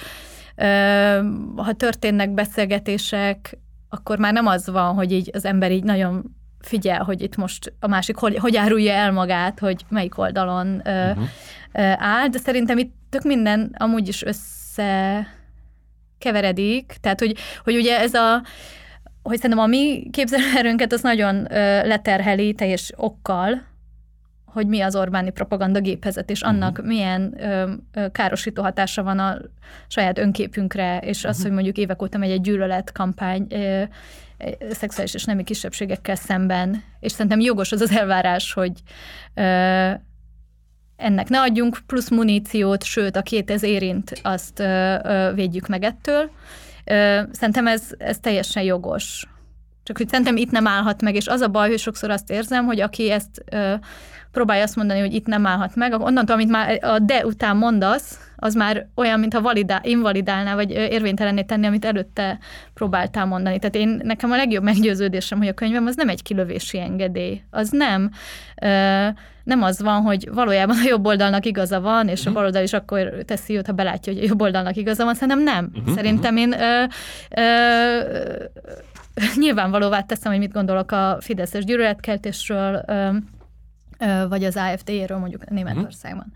ha 1.57 1.73
történnek 1.77 2.31
beszélgetések, 2.31 3.59
akkor 3.89 4.19
már 4.19 4.33
nem 4.33 4.47
az 4.47 4.71
van, 4.71 4.95
hogy 4.95 5.13
így 5.13 5.31
az 5.33 5.45
ember 5.45 5.73
így 5.73 5.85
nagyon 5.85 6.36
figyel, 6.61 7.03
hogy 7.03 7.23
itt 7.23 7.37
most 7.37 7.73
a 7.81 7.87
másik 7.87 8.17
hogy, 8.17 8.37
hogy 8.37 8.57
árulja 8.57 8.93
el 8.93 9.13
magát, 9.13 9.59
hogy 9.59 9.85
melyik 9.89 10.19
oldalon 10.19 10.83
uh-huh. 10.85 11.29
áll, 11.99 12.29
de 12.29 12.39
szerintem 12.39 12.79
itt 12.79 12.95
tök 13.11 13.23
minden 13.23 13.75
amúgy 13.79 14.09
is 14.09 14.23
össze 14.23 15.27
keveredik, 16.19 16.97
tehát 17.01 17.21
hogy, 17.21 17.37
hogy 17.65 17.77
ugye 17.77 17.99
ez 17.99 18.15
a 18.15 18.43
hogy 19.23 19.37
szerintem 19.37 19.65
a 19.65 19.67
mi 19.67 20.09
képzelőerőnket 20.11 20.93
az 20.93 21.03
nagyon 21.03 21.47
leterheli 21.87 22.55
teljes 22.55 22.93
okkal, 22.97 23.63
hogy 24.45 24.67
mi 24.67 24.81
az 24.81 24.97
Orbáni 24.97 25.31
propaganda 25.31 25.81
gépezet, 25.81 26.31
és 26.31 26.43
annak 26.43 26.71
uh-huh. 26.71 26.87
milyen 26.87 27.35
ö, 27.39 27.73
ö, 27.93 28.11
károsító 28.11 28.63
hatása 28.63 29.03
van 29.03 29.19
a 29.19 29.39
saját 29.89 30.19
önképünkre, 30.19 30.99
és 30.99 31.17
uh-huh. 31.17 31.31
az, 31.31 31.43
hogy 31.43 31.51
mondjuk 31.51 31.77
évek 31.77 32.03
óta 32.03 32.19
megy 32.19 32.31
egy 32.31 32.41
gyűlöletkampány 32.41 33.47
ö, 33.51 33.83
szexuális 34.71 35.15
és 35.15 35.25
nemi 35.25 35.45
kisebbségekkel 35.45 36.15
szemben, 36.15 36.83
és 37.01 37.13
szerintem 37.13 37.41
jogos 37.41 37.73
az 37.73 37.81
az 37.81 37.91
elvárás, 37.91 38.53
hogy 38.53 38.73
ö, 39.35 39.91
ennek 40.97 41.29
ne 41.29 41.41
adjunk 41.41 41.79
plusz 41.87 42.09
muníciót, 42.09 42.85
sőt, 42.85 43.17
a 43.17 43.23
két 43.23 43.51
ez 43.51 43.63
érint, 43.63 44.21
azt 44.23 44.59
ö, 44.59 44.97
ö, 45.03 45.33
védjük 45.35 45.67
meg 45.67 45.83
ettől. 45.83 46.31
Ö, 46.85 47.21
szerintem 47.33 47.67
ez, 47.67 47.83
ez 47.99 48.19
teljesen 48.19 48.63
jogos. 48.63 49.27
Csak 49.83 49.97
hogy 49.97 50.09
szerintem 50.09 50.37
itt 50.37 50.51
nem 50.51 50.67
állhat 50.67 51.03
meg, 51.03 51.15
és 51.15 51.27
az 51.27 51.41
a 51.41 51.49
baj, 51.49 51.69
hogy 51.69 51.79
sokszor 51.79 52.11
azt 52.11 52.31
érzem, 52.31 52.65
hogy 52.65 52.81
aki 52.81 53.11
ezt 53.11 53.45
ö, 53.51 53.75
próbálja 54.33 54.63
azt 54.63 54.77
mondani, 54.77 55.01
hogy 55.01 55.15
itt 55.15 55.27
nem 55.27 55.47
állhat 55.47 55.75
meg, 55.75 56.01
onnantól, 56.01 56.35
amit 56.35 56.49
már 56.49 56.79
a 56.85 56.99
de 56.99 57.27
után 57.27 57.57
mondasz, 57.57 58.19
az 58.37 58.55
már 58.55 58.87
olyan, 58.95 59.21
mintha 59.21 59.41
validál, 59.41 59.81
invalidálná, 59.83 60.55
vagy 60.55 60.71
érvénytelenné 60.71 61.43
tenni, 61.43 61.67
amit 61.67 61.85
előtte 61.85 62.39
próbáltál 62.75 63.27
mondani. 63.27 63.59
Tehát 63.59 63.75
én, 63.75 64.01
nekem 64.03 64.31
a 64.31 64.37
legjobb 64.37 64.63
meggyőződésem, 64.63 65.39
hogy 65.39 65.49
a 65.49 65.53
könyvem 65.53 65.87
az 65.87 65.97
nem 65.97 66.09
egy 66.09 66.23
kilövési 66.23 66.81
engedély. 66.81 67.43
Az 67.51 67.71
nem, 67.71 68.11
ö, 68.63 69.07
nem 69.45 69.63
az 69.63 69.83
van, 69.83 70.03
hogy 70.03 70.29
valójában 70.33 70.77
a 70.77 70.89
jobb 70.89 71.07
oldalnak 71.07 71.47
igaza 71.47 71.81
van, 71.81 72.09
és 72.09 72.21
uh-huh. 72.21 72.27
a 72.27 72.31
mhm. 72.31 72.35
bal 72.35 72.45
oldal 72.45 72.63
is 72.63 72.73
akkor 72.73 73.13
teszi 73.25 73.53
jót, 73.53 73.67
ha 73.67 73.73
belátja, 73.73 74.13
hogy 74.13 74.23
a 74.23 74.27
jobb 74.27 74.43
oldalnak 74.43 74.77
igaza 74.77 75.05
van. 75.05 75.15
Szerintem 75.15 75.43
nem. 75.43 75.71
Uh-huh. 75.75 75.95
Szerintem 75.95 76.37
én 76.37 76.53
ö, 76.53 76.85
ö, 77.31 77.45
nyilvánvalóvá 79.37 80.01
teszem, 80.01 80.31
hogy 80.33 80.41
mit 80.41 80.53
gondolok 80.53 80.93
a 80.93 81.17
Fideszes 81.21 81.65
gyűlöletkeltésről, 81.65 82.85
vagy 84.29 84.45
az 84.45 84.57
AFD-ről 84.57 85.19
mondjuk 85.19 85.51
Németországban. 85.51 86.33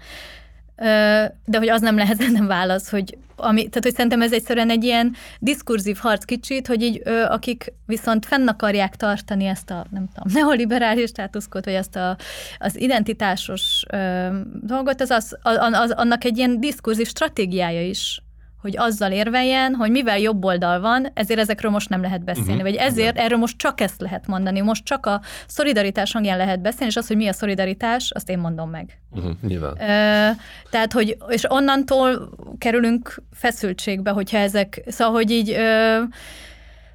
De 1.45 1.59
hogy 1.59 1.69
az 1.69 1.81
nem 1.81 1.97
lehet 1.97 2.19
nem 2.33 2.47
válasz, 2.47 2.91
hogy 2.91 3.19
ami, 3.37 3.69
tehát 3.69 3.83
hogy 3.83 3.95
szerintem 3.95 4.23
ez 4.23 4.33
egyszerűen 4.33 4.71
egy 4.71 4.85
ilyen 4.85 5.15
diskurzív 5.39 5.97
harc 5.97 6.25
kicsit, 6.25 6.67
hogy 6.67 6.83
így 6.83 7.01
ö, 7.05 7.23
akik 7.23 7.73
viszont 7.87 8.27
fenn 8.27 8.49
akarják 8.49 8.97
tartani 8.97 9.45
ezt 9.45 9.71
a, 9.71 9.87
nem 9.91 10.09
tudom, 10.15 10.33
neoliberális 10.43 11.09
státuszkot, 11.09 11.65
vagy 11.65 11.75
ezt 11.75 11.97
a, 11.97 12.17
az 12.59 12.81
identitásos 12.81 13.85
ö, 13.91 14.27
dolgot, 14.63 15.01
az, 15.01 15.11
az, 15.11 15.37
az, 15.43 15.59
az, 15.73 15.91
annak 15.91 16.25
egy 16.25 16.37
ilyen 16.37 16.61
diskurzív 16.61 17.07
stratégiája 17.07 17.83
is 17.83 18.23
hogy 18.61 18.77
azzal 18.77 19.13
érveljen, 19.13 19.75
hogy 19.75 19.91
mivel 19.91 20.19
jobb 20.19 20.45
oldal 20.45 20.81
van, 20.81 21.07
ezért 21.15 21.41
ezekről 21.41 21.71
most 21.71 21.89
nem 21.89 22.01
lehet 22.01 22.25
beszélni, 22.25 22.51
uh-huh. 22.51 22.63
vagy 22.63 22.75
ezért 22.75 23.19
erről 23.19 23.39
most 23.39 23.57
csak 23.57 23.81
ezt 23.81 24.01
lehet 24.01 24.27
mondani, 24.27 24.61
most 24.61 24.85
csak 24.85 25.07
a 25.07 25.21
szolidaritás 25.47 26.13
hangján 26.13 26.37
lehet 26.37 26.61
beszélni, 26.61 26.87
és 26.87 26.97
az, 26.97 27.07
hogy 27.07 27.17
mi 27.17 27.29
a 27.29 27.33
szolidaritás, 27.33 28.11
azt 28.11 28.29
én 28.29 28.39
mondom 28.39 28.71
meg. 28.71 29.01
Uh-huh, 29.11 29.33
nyilván. 29.43 29.73
Ö, 29.73 30.31
tehát, 30.71 30.93
hogy, 30.93 31.17
és 31.29 31.51
onnantól 31.51 32.31
kerülünk 32.59 33.23
feszültségbe, 33.33 34.11
hogyha 34.11 34.39
ezek, 34.39 34.83
szóval, 34.87 35.15
hogy 35.15 35.31
így, 35.31 35.51
ö, 35.51 36.03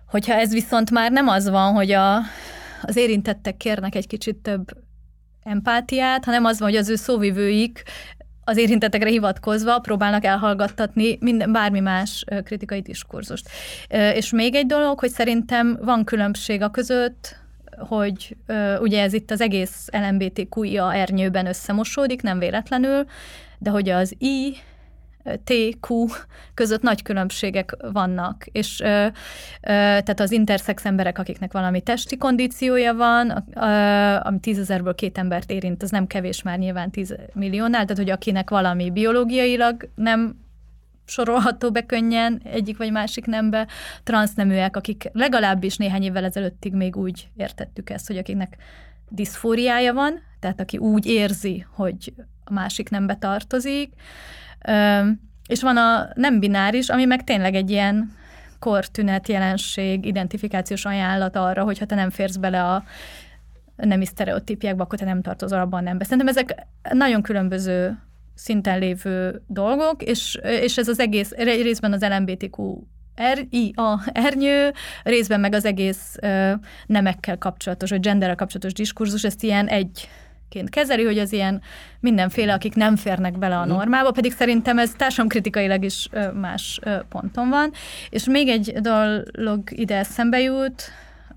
hogyha 0.08 0.34
ez 0.34 0.54
viszont 0.54 0.92
már 0.92 1.12
nem 1.12 1.28
az 1.28 1.50
van, 1.50 1.74
hogy 1.74 1.92
a, 1.92 2.18
az 2.82 2.96
érintettek 2.96 3.58
kérnek 3.58 3.96
egy 3.96 4.08
kicsit 4.08 4.36
több 4.36 4.84
empátiát, 5.44 6.26
hanem 6.26 6.46
az 6.46 6.60
van, 6.60 6.70
hogy 6.70 6.78
az 6.78 6.90
ő 6.90 6.96
szóvivőik 6.96 7.84
az 8.48 8.58
érintettekre 8.58 9.10
hivatkozva 9.10 9.80
próbálnak 9.80 10.26
elhallgattatni 10.26 11.18
minden, 11.20 11.52
bármi 11.52 11.80
más 11.80 12.24
kritikai 12.44 12.82
diskurzust. 12.82 13.50
És 13.90 14.32
még 14.32 14.56
egy 14.56 14.66
dolog, 14.66 15.00
hogy 15.00 15.10
szerintem 15.10 15.78
van 15.82 16.04
különbség 16.04 16.62
a 16.62 16.70
között, 16.70 17.36
hogy 17.78 18.36
ugye 18.80 19.02
ez 19.02 19.14
itt 19.14 19.32
az 19.32 19.42
egész 19.42 19.88
LMBTQIA 19.92 20.94
ernyőben 20.94 21.46
összemosódik, 21.46 22.22
nem 22.22 22.40
véletlenül, 22.40 23.06
de 23.58 23.70
hogy 23.70 23.90
az 23.90 24.16
I 24.18 24.56
TQ 25.44 26.06
között 26.54 26.82
nagy 26.82 27.02
különbségek 27.02 27.78
vannak, 27.92 28.46
és 28.52 28.80
ö, 28.80 28.86
ö, 28.86 29.10
tehát 29.62 30.20
az 30.20 30.32
interszex 30.32 30.86
emberek, 30.86 31.20
akiknek 31.20 31.52
valami 31.54 31.82
testi 31.82 32.18
kondíciója 32.18 32.94
van, 32.94 33.46
ö, 33.56 33.60
ami 34.28 34.40
tízezerből 34.40 34.96
két 34.96 35.18
embert 35.18 35.52
érint, 35.52 35.84
az 35.84 35.92
nem 35.92 36.08
kevés 36.08 36.42
már 36.42 36.58
nyilván 36.58 36.92
tíz 36.92 37.16
milliónál, 37.34 37.82
tehát 37.82 37.98
hogy 37.98 38.10
akinek 38.10 38.50
valami 38.50 38.92
biológiailag 38.92 39.90
nem 39.96 40.44
sorolható 41.06 41.72
be 41.72 41.86
könnyen 41.86 42.42
egyik 42.44 42.78
vagy 42.78 42.92
másik 42.92 43.26
nembe, 43.26 43.68
transzneműek, 44.04 44.76
akik 44.76 45.10
legalábbis 45.12 45.78
néhány 45.78 46.04
évvel 46.04 46.24
ezelőttig 46.24 46.74
még 46.74 46.96
úgy 46.96 47.30
értettük 47.36 47.90
ezt, 47.90 48.08
hogy 48.08 48.18
akiknek 48.18 48.58
diszfóriája 49.10 49.94
van, 49.94 50.22
tehát 50.40 50.60
aki 50.60 50.78
úgy 50.78 51.06
érzi, 51.06 51.66
hogy 51.70 52.14
a 52.44 52.54
másik 52.54 52.90
nembe 52.90 53.16
tartozik, 53.16 53.94
és 55.48 55.62
van 55.62 55.78
a 55.78 56.10
nem 56.14 56.40
bináris, 56.40 56.90
ami 56.90 57.06
meg 57.06 57.24
tényleg 57.24 57.56
egy 57.56 57.70
ilyen 57.70 58.12
kortünet 58.60 59.28
jelenség, 59.28 60.06
identifikációs 60.06 60.86
ajánlat 60.86 61.36
arra, 61.36 61.64
hogy 61.64 61.80
ha 61.80 61.86
te 61.86 61.96
nem 61.96 62.10
férsz 62.10 62.36
bele 62.36 62.64
a 62.64 62.84
nemi 63.76 64.06
sztereotípiákba, 64.06 64.84
akkor 64.84 65.00
te 65.00 65.06
nem 65.06 65.22
tartozol 65.22 65.60
abban 65.60 65.84
nem 65.84 66.00
Szerintem 66.00 66.28
ezek 66.28 66.56
nagyon 66.92 67.22
különböző 67.22 67.98
szinten 68.36 68.80
lévő 68.80 69.42
dolgok, 69.48 70.04
és, 70.04 70.40
és 70.44 70.78
ez 70.78 70.88
az 70.88 71.00
egész, 71.00 71.32
részben 71.32 71.94
az 71.94 72.02
LMBTQ 72.02 72.84
R, 73.34 73.46
I, 73.50 73.74
A, 73.76 74.10
ernyő, 74.14 74.72
részben 75.04 75.40
meg 75.40 75.54
az 75.54 75.66
egész 75.66 76.16
ö, 76.22 76.52
nemekkel 76.86 77.38
kapcsolatos, 77.38 77.90
vagy 77.90 78.00
genderrel 78.00 78.36
kapcsolatos 78.36 78.74
diskurzus, 78.74 79.24
ezt 79.24 79.44
ilyen 79.44 79.68
egy 79.68 80.10
ként 80.56 80.70
kezeli, 80.70 81.04
hogy 81.04 81.18
az 81.18 81.34
ilyen 81.34 81.62
mindenféle, 82.00 82.54
akik 82.54 82.76
nem 82.76 82.96
férnek 82.96 83.38
bele 83.38 83.58
a 83.58 83.66
mhm. 83.66 83.70
normába, 83.70 84.12
pedig 84.12 84.32
szerintem 84.32 84.78
ez 84.78 84.92
társadalomkritikailag 84.98 85.84
is 85.84 86.10
más 86.34 86.80
ponton 87.10 87.50
van. 87.50 87.72
És 88.10 88.26
még 88.26 88.48
egy 88.48 88.74
dolog 88.82 89.62
ide 89.70 89.98
eszembe 89.98 90.40
jut, 90.40 90.84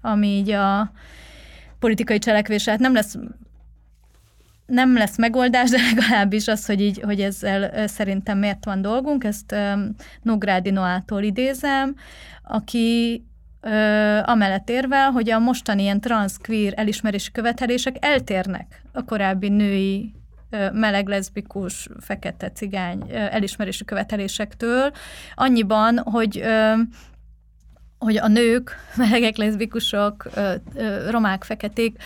ami 0.00 0.26
így 0.26 0.50
a 0.50 0.92
politikai 1.78 2.18
cselekvés, 2.18 2.68
hát 2.68 2.78
nem 2.78 2.92
lesz 2.92 3.16
nem 4.66 4.96
lesz 4.96 5.18
megoldás, 5.18 5.70
de 5.70 5.76
legalábbis 5.94 6.48
az, 6.48 6.66
hogy, 6.66 6.80
így, 6.80 7.00
hogy 7.00 7.20
ezzel 7.20 7.86
szerintem 7.86 8.38
miért 8.38 8.64
van 8.64 8.82
dolgunk, 8.82 9.24
ezt 9.24 9.54
Nográdi 10.22 10.70
Noától 10.70 11.22
idézem, 11.22 11.94
aki 12.42 13.22
ö, 13.60 14.18
amellett 14.24 14.70
érvel, 14.70 15.10
hogy 15.10 15.30
a 15.30 15.38
mostani 15.38 15.82
ilyen 15.82 16.00
transzkvír 16.00 16.72
elismerési 16.76 17.32
követelések 17.32 17.96
eltérnek 18.00 18.82
a 18.92 19.04
korábbi 19.04 19.48
női 19.48 20.12
meleg, 20.72 21.08
leszbikus, 21.08 21.88
fekete, 22.00 22.50
cigány 22.50 23.02
elismerési 23.10 23.84
követelésektől, 23.84 24.92
annyiban, 25.34 25.98
hogy 25.98 26.44
hogy 27.98 28.16
a 28.16 28.28
nők, 28.28 28.76
melegek, 28.96 29.36
leszbikusok, 29.36 30.28
romák, 31.08 31.44
feketék 31.44 32.02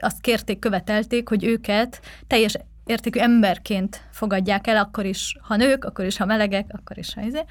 azt 0.00 0.20
kérték, 0.20 0.58
követelték, 0.58 1.28
hogy 1.28 1.44
őket 1.44 2.00
teljes 2.26 2.56
értékű 2.86 3.18
emberként 3.18 4.02
fogadják 4.10 4.66
el, 4.66 4.76
akkor 4.76 5.04
is, 5.04 5.36
ha 5.40 5.56
nők, 5.56 5.84
akkor 5.84 6.04
is, 6.04 6.16
ha 6.16 6.24
melegek, 6.24 6.66
akkor 6.68 6.98
is, 6.98 7.14
ha 7.14 7.20
izé 7.20 7.44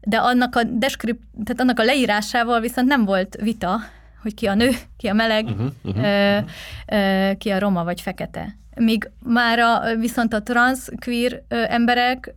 de 0.00 0.16
annak 0.16 0.56
a, 0.56 0.62
deskript, 0.62 1.22
tehát 1.44 1.60
annak 1.60 1.78
a 1.78 1.84
leírásával 1.84 2.60
viszont 2.60 2.88
nem 2.88 3.04
volt 3.04 3.36
vita, 3.42 3.80
hogy 4.22 4.34
ki 4.34 4.46
a 4.46 4.54
nő, 4.54 4.70
ki 4.96 5.06
a 5.06 5.12
meleg, 5.12 5.44
uh-huh, 5.44 5.70
uh-huh, 5.82 6.04
ö, 6.04 6.38
ö, 6.86 7.30
ki 7.38 7.50
a 7.50 7.58
roma 7.58 7.84
vagy 7.84 8.00
fekete. 8.00 8.56
Míg 8.74 9.10
már 9.22 9.58
a, 9.58 9.96
viszont 9.98 10.32
a 10.32 10.42
trans, 10.42 10.78
queer 11.04 11.42
ö, 11.48 11.64
emberek 11.68 12.34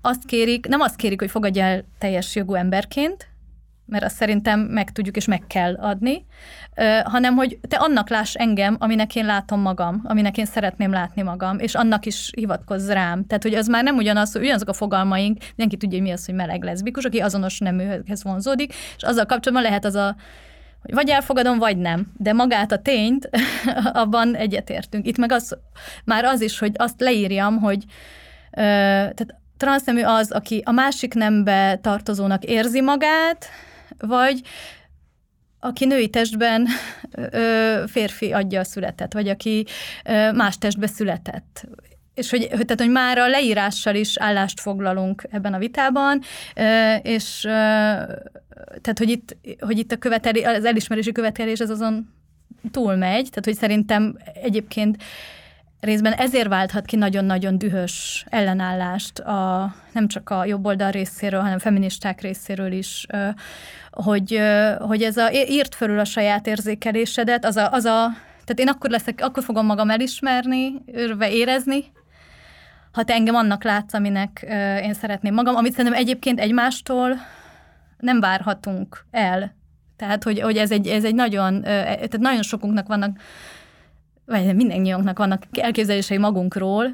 azt 0.00 0.24
kérik, 0.24 0.66
nem 0.66 0.80
azt 0.80 0.96
kérik, 0.96 1.20
hogy 1.20 1.30
fogadja 1.30 1.64
el 1.64 1.84
teljes 1.98 2.34
jogú 2.34 2.54
emberként, 2.54 3.27
mert 3.88 4.04
azt 4.04 4.16
szerintem 4.16 4.60
meg 4.60 4.92
tudjuk 4.92 5.16
és 5.16 5.26
meg 5.26 5.44
kell 5.46 5.74
adni, 5.74 6.26
hanem 7.04 7.34
hogy 7.34 7.58
te 7.68 7.76
annak 7.76 8.08
láss 8.08 8.34
engem, 8.34 8.76
aminek 8.78 9.14
én 9.14 9.26
látom 9.26 9.60
magam, 9.60 10.00
aminek 10.04 10.38
én 10.38 10.46
szeretném 10.46 10.92
látni 10.92 11.22
magam, 11.22 11.58
és 11.58 11.74
annak 11.74 12.06
is 12.06 12.30
hivatkozz 12.36 12.90
rám. 12.90 13.26
Tehát, 13.26 13.42
hogy 13.42 13.54
az 13.54 13.66
már 13.66 13.82
nem 13.82 13.96
ugyanaz, 13.96 14.32
hogy 14.32 14.40
ugyanazok 14.40 14.68
a 14.68 14.72
fogalmaink, 14.72 15.38
mindenki 15.38 15.76
tudja, 15.76 15.98
hogy 15.98 16.06
mi 16.06 16.12
az, 16.12 16.26
hogy 16.26 16.34
meleg 16.34 16.62
leszbikus, 16.62 17.04
aki 17.04 17.18
azonos 17.18 17.58
neműhez 17.58 18.22
vonzódik, 18.22 18.74
és 18.96 19.02
azzal 19.02 19.26
kapcsolatban 19.26 19.70
lehet 19.70 19.84
az 19.84 19.94
a 19.94 20.16
hogy 20.82 20.94
vagy 20.94 21.08
elfogadom, 21.08 21.58
vagy 21.58 21.76
nem. 21.76 22.12
De 22.16 22.32
magát 22.32 22.72
a 22.72 22.78
tényt, 22.78 23.30
abban 23.92 24.34
egyetértünk. 24.34 25.06
Itt 25.06 25.16
meg 25.16 25.32
az, 25.32 25.58
már 26.04 26.24
az 26.24 26.40
is, 26.40 26.58
hogy 26.58 26.72
azt 26.76 27.00
leírjam, 27.00 27.58
hogy 27.58 27.84
ö, 28.50 28.60
tehát 28.60 29.36
transznemű 29.56 30.02
az, 30.02 30.30
aki 30.30 30.62
a 30.64 30.70
másik 30.70 31.14
nembe 31.14 31.78
tartozónak 31.82 32.44
érzi 32.44 32.80
magát, 32.80 33.46
vagy 33.98 34.40
aki 35.60 35.84
női 35.84 36.08
testben 36.08 36.66
ö, 37.10 37.84
férfi 37.86 38.32
adja 38.32 38.60
a 38.60 38.64
születet, 38.64 39.12
vagy 39.12 39.28
aki 39.28 39.66
ö, 40.04 40.32
más 40.32 40.58
testbe 40.58 40.86
született. 40.86 41.66
És 42.14 42.30
hogy, 42.30 42.48
tehát, 42.48 42.80
hogy 42.80 42.90
már 42.90 43.18
a 43.18 43.28
leírással 43.28 43.94
is 43.94 44.18
állást 44.18 44.60
foglalunk 44.60 45.26
ebben 45.30 45.54
a 45.54 45.58
vitában, 45.58 46.20
ö, 46.54 46.94
és 46.94 47.44
ö, 47.44 47.50
tehát, 48.80 48.98
hogy 48.98 49.10
itt, 49.10 49.36
hogy 49.60 49.78
itt 49.78 49.92
a 49.92 49.96
követelés, 49.96 50.44
az 50.44 50.64
elismerési 50.64 51.12
követelés 51.12 51.60
az 51.60 51.70
azon 51.70 52.14
túlmegy, 52.70 53.28
tehát, 53.28 53.44
hogy 53.44 53.56
szerintem 53.56 54.16
egyébként 54.42 54.96
részben 55.80 56.12
ezért 56.12 56.48
válthat 56.48 56.84
ki 56.84 56.96
nagyon-nagyon 56.96 57.58
dühös 57.58 58.24
ellenállást 58.28 59.18
a, 59.18 59.74
nem 59.92 60.08
csak 60.08 60.30
a 60.30 60.44
jobb 60.44 60.66
oldal 60.66 60.90
részéről, 60.90 61.40
hanem 61.40 61.58
feministák 61.58 62.20
részéről 62.20 62.72
is, 62.72 63.06
hogy, 63.90 64.40
hogy 64.78 65.02
ez 65.02 65.16
a, 65.16 65.32
írt 65.32 65.74
fölül 65.74 65.98
a 65.98 66.04
saját 66.04 66.46
érzékelésedet, 66.46 67.44
az 67.44 67.56
a, 67.56 67.72
az 67.72 67.84
a 67.84 68.08
tehát 68.44 68.62
én 68.62 68.68
akkor 68.68 68.90
leszek, 68.90 69.20
akkor 69.22 69.42
fogom 69.42 69.66
magam 69.66 69.90
elismerni, 69.90 70.72
örve 70.92 71.30
érezni, 71.30 71.84
ha 72.92 73.04
te 73.04 73.12
engem 73.12 73.34
annak 73.34 73.64
látsz, 73.64 73.94
aminek 73.94 74.46
én 74.82 74.94
szeretném 74.94 75.34
magam, 75.34 75.56
amit 75.56 75.72
szerintem 75.72 76.00
egyébként 76.00 76.40
egymástól 76.40 77.16
nem 77.98 78.20
várhatunk 78.20 79.04
el. 79.10 79.56
Tehát, 79.96 80.24
hogy, 80.24 80.40
hogy 80.40 80.56
ez, 80.56 80.70
egy, 80.70 80.86
ez 80.86 81.04
egy 81.04 81.14
nagyon, 81.14 81.62
tehát 81.62 82.18
nagyon 82.18 82.42
sokunknak 82.42 82.86
vannak 82.86 83.20
vagy 84.28 84.54
mindannyiunknak 84.54 85.18
vannak 85.18 85.42
elképzelései 85.52 86.18
magunkról, 86.18 86.86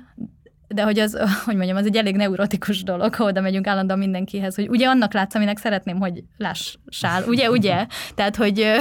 de 0.69 0.83
hogy 0.83 0.99
az, 0.99 1.19
hogy 1.45 1.57
mondjam, 1.57 1.77
az 1.77 1.87
egy 1.87 1.97
elég 1.97 2.17
neurotikus 2.17 2.83
dolog, 2.83 3.15
ha 3.15 3.25
oda 3.25 3.41
megyünk 3.41 3.67
állandóan 3.67 3.99
mindenkihez, 3.99 4.55
hogy 4.55 4.69
ugye 4.69 4.87
annak 4.87 5.13
látsz, 5.13 5.35
aminek 5.35 5.59
szeretném, 5.59 5.99
hogy 5.99 6.25
lássál, 6.37 7.23
ugye, 7.27 7.51
ugye? 7.51 7.87
Tehát, 8.15 8.37
hogy 8.37 8.61
ö, 8.61 8.77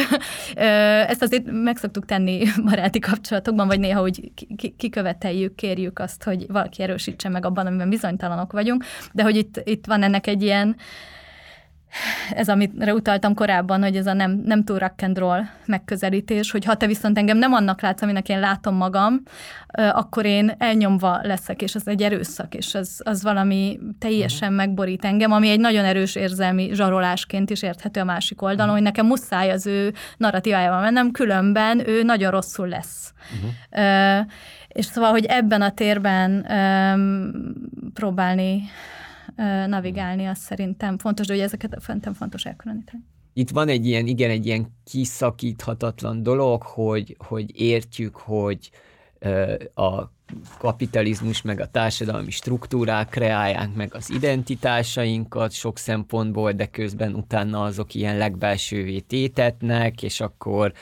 ö, 0.55 0.63
ezt 1.07 1.21
azért 1.21 1.43
meg 1.51 1.77
szoktuk 1.77 2.05
tenni 2.05 2.43
baráti 2.65 2.99
kapcsolatokban, 2.99 3.67
vagy 3.67 3.79
néha 3.79 4.01
úgy 4.01 4.31
kiköveteljük, 4.77 5.55
kérjük 5.55 5.99
azt, 5.99 6.23
hogy 6.23 6.45
valaki 6.47 6.81
erősítse 6.81 7.29
meg 7.29 7.45
abban, 7.45 7.65
amiben 7.65 7.89
bizonytalanok 7.89 8.51
vagyunk, 8.51 8.85
de 9.11 9.23
hogy 9.23 9.35
itt, 9.35 9.61
itt 9.63 9.85
van 9.85 10.03
ennek 10.03 10.27
egy 10.27 10.43
ilyen, 10.43 10.75
ez, 12.33 12.49
amire 12.49 12.93
utaltam 12.93 13.33
korábban, 13.33 13.81
hogy 13.81 13.95
ez 13.95 14.07
a 14.07 14.13
nem, 14.13 14.41
nem 14.45 14.63
túl 14.63 14.77
rock 14.77 15.01
and 15.01 15.17
roll 15.17 15.41
megközelítés, 15.65 16.51
hogy 16.51 16.65
ha 16.65 16.75
te 16.75 16.87
viszont 16.87 17.17
engem 17.17 17.37
nem 17.37 17.53
annak 17.53 17.81
látsz, 17.81 18.01
aminek 18.01 18.29
én 18.29 18.39
látom 18.39 18.75
magam, 18.75 19.21
akkor 19.91 20.25
én 20.25 20.55
elnyomva 20.57 21.19
leszek, 21.23 21.61
és 21.61 21.75
ez 21.75 21.87
egy 21.87 22.01
erőszak, 22.01 22.55
és 22.55 22.75
az, 22.75 23.01
az 23.03 23.23
valami 23.23 23.79
teljesen 23.99 24.53
megborít 24.53 25.05
engem, 25.05 25.31
ami 25.31 25.49
egy 25.49 25.59
nagyon 25.59 25.85
erős 25.85 26.15
érzelmi 26.15 26.69
zsarolásként 26.73 27.49
is 27.49 27.61
érthető 27.61 27.99
a 27.99 28.03
másik 28.03 28.41
oldalon, 28.41 28.73
hogy 28.73 28.81
nekem 28.81 29.05
muszáj 29.05 29.51
az 29.51 29.67
ő 29.67 29.93
narratívájával 30.17 30.81
mennem, 30.81 31.11
különben 31.11 31.87
ő 31.87 32.03
nagyon 32.03 32.31
rosszul 32.31 32.67
lesz. 32.67 33.13
Uh-huh. 33.35 34.25
És 34.67 34.85
szóval, 34.85 35.11
hogy 35.11 35.25
ebben 35.25 35.61
a 35.61 35.71
térben 35.71 36.45
um, 36.49 37.31
próbálni 37.93 38.63
navigálni, 39.67 40.25
az 40.25 40.37
szerintem 40.37 40.97
fontos, 40.97 41.27
de 41.27 41.33
hogy 41.33 41.41
ezeket 41.41 41.77
fentem 41.79 42.13
fontos 42.13 42.45
elkülöníteni. 42.45 43.03
Itt 43.33 43.49
van 43.49 43.67
egy 43.67 43.85
ilyen, 43.85 44.07
igen, 44.07 44.29
egy 44.29 44.45
ilyen 44.45 44.67
kiszakíthatatlan 44.83 46.23
dolog, 46.23 46.63
hogy, 46.63 47.15
hogy 47.19 47.59
értjük, 47.59 48.15
hogy 48.15 48.71
a 49.73 50.11
kapitalizmus, 50.57 51.41
meg 51.41 51.59
a 51.59 51.67
társadalmi 51.67 52.31
struktúrák 52.31 53.09
kreálják 53.09 53.73
meg 53.73 53.93
az 53.93 54.09
identitásainkat 54.09 55.51
sok 55.51 55.77
szempontból, 55.77 56.51
de 56.51 56.65
közben 56.65 57.13
utána 57.13 57.63
azok 57.63 57.93
ilyen 57.93 58.17
legbelsővé 58.17 58.99
tétetnek, 58.99 60.03
és 60.03 60.19
akkor 60.19 60.73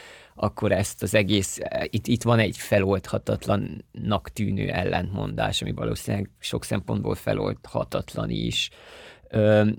akkor 0.41 0.71
ezt 0.71 1.03
az 1.03 1.13
egész, 1.13 1.59
itt, 1.85 2.07
itt 2.07 2.23
van 2.23 2.39
egy 2.39 2.57
feloldhatatlannak 2.57 4.29
tűnő 4.33 4.69
ellentmondás, 4.69 5.61
ami 5.61 5.71
valószínűleg 5.71 6.29
sok 6.39 6.63
szempontból 6.63 7.15
feloldhatatlan 7.15 8.29
is. 8.29 8.69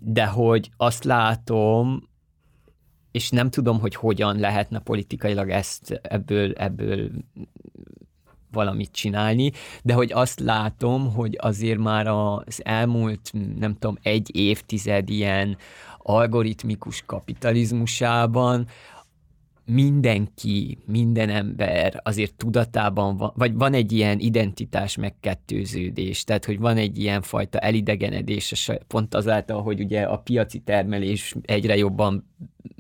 De 0.01 0.27
hogy 0.27 0.71
azt 0.77 1.05
látom, 1.05 2.09
és 3.11 3.31
nem 3.31 3.51
tudom, 3.51 3.81
hogy 3.81 3.95
hogyan 3.95 4.39
lehetne 4.39 4.79
politikailag 4.79 5.51
ezt 5.51 6.01
ebből, 6.03 6.53
ebből 6.53 7.11
valamit 8.51 8.93
csinálni, 8.93 9.53
de 9.83 9.95
hogy 9.95 10.13
azt 10.13 10.41
látom, 10.41 11.13
hogy 11.13 11.37
azért 11.41 11.79
már 11.79 12.07
az 12.07 12.65
elmúlt, 12.65 13.33
nem 13.59 13.73
tudom, 13.73 13.99
egy 14.03 14.37
évtized 14.37 15.09
ilyen 15.09 15.57
algoritmikus 15.99 17.03
kapitalizmusában 17.07 18.67
mindenki, 19.65 20.79
minden 20.87 21.29
ember 21.29 22.01
azért 22.05 22.35
tudatában 22.35 23.17
van, 23.17 23.33
vagy 23.37 23.55
van 23.55 23.75
egy 23.75 23.93
ilyen 23.93 24.19
identitás 24.19 24.97
megkettőződés, 24.97 26.25
tehát 26.25 26.45
hogy 26.45 26.59
van 26.59 26.77
egy 26.77 26.99
ilyen 26.99 27.23
fajta 27.23 27.59
elidegenedés, 27.59 28.71
pont 28.87 29.15
azáltal, 29.15 29.63
hogy 29.63 29.81
ugye 29.81 30.03
a 30.03 30.19
piaci 30.19 30.59
termelés 30.59 31.35
egyre 31.43 31.77
jobban 31.77 32.31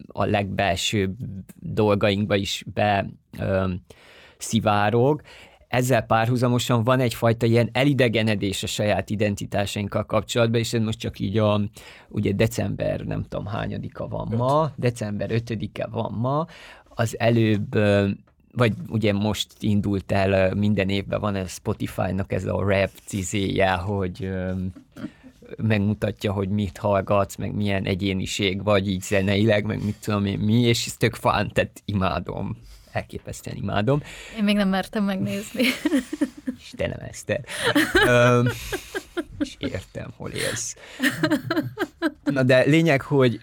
a 0.06 0.24
legbelsőbb 0.24 1.16
dolgainkba 1.60 2.36
is 2.36 2.64
be 2.74 3.06
ö, 3.38 3.72
szivárog, 4.38 5.22
ezzel 5.72 6.02
párhuzamosan 6.02 6.84
van 6.84 7.00
egyfajta 7.00 7.46
ilyen 7.46 7.68
elidegenedés 7.72 8.62
a 8.62 8.66
saját 8.66 9.10
identitásainkkal 9.10 10.04
kapcsolatban, 10.04 10.60
és 10.60 10.72
ez 10.72 10.82
most 10.82 10.98
csak 10.98 11.18
így 11.18 11.38
a, 11.38 11.60
ugye 12.08 12.32
december 12.32 13.00
nem 13.00 13.22
tudom 13.28 13.46
hányadika 13.46 14.08
van 14.08 14.28
Öt. 14.30 14.38
ma, 14.38 14.72
december 14.76 15.30
5-e 15.32 15.86
van 15.86 16.12
ma, 16.12 16.46
az 16.88 17.18
előbb 17.18 17.78
vagy 18.54 18.72
ugye 18.88 19.12
most 19.12 19.52
indult 19.60 20.12
el, 20.12 20.54
minden 20.54 20.88
évben 20.88 21.20
van 21.20 21.34
ez 21.34 21.52
Spotify-nak 21.52 22.32
ez 22.32 22.44
a 22.44 22.64
rap 22.64 22.90
cizéje, 23.04 23.72
hogy 23.72 24.30
megmutatja, 25.56 26.32
hogy 26.32 26.48
mit 26.48 26.78
hallgatsz, 26.78 27.36
meg 27.36 27.54
milyen 27.54 27.84
egyéniség 27.84 28.62
vagy 28.62 28.88
így 28.88 29.02
zeneileg, 29.02 29.64
meg 29.64 29.84
mit 29.84 29.96
tudom 30.00 30.24
én 30.24 30.38
mi, 30.38 30.60
és 30.60 30.86
ez 30.86 30.96
tök 30.96 31.14
fán, 31.14 31.50
tehát 31.52 31.82
imádom 31.84 32.56
elképesztően 32.92 33.56
imádom. 33.56 34.02
Én 34.36 34.44
még 34.44 34.56
nem 34.56 34.68
mertem 34.68 35.04
megnézni. 35.04 35.62
Istenem, 36.60 36.98
Eszter. 37.08 37.44
Ö, 38.06 38.48
és 39.38 39.54
értem, 39.58 40.12
hol 40.16 40.30
élsz. 40.30 40.76
Na 42.24 42.42
de 42.42 42.60
lényeg, 42.62 43.02
hogy, 43.02 43.40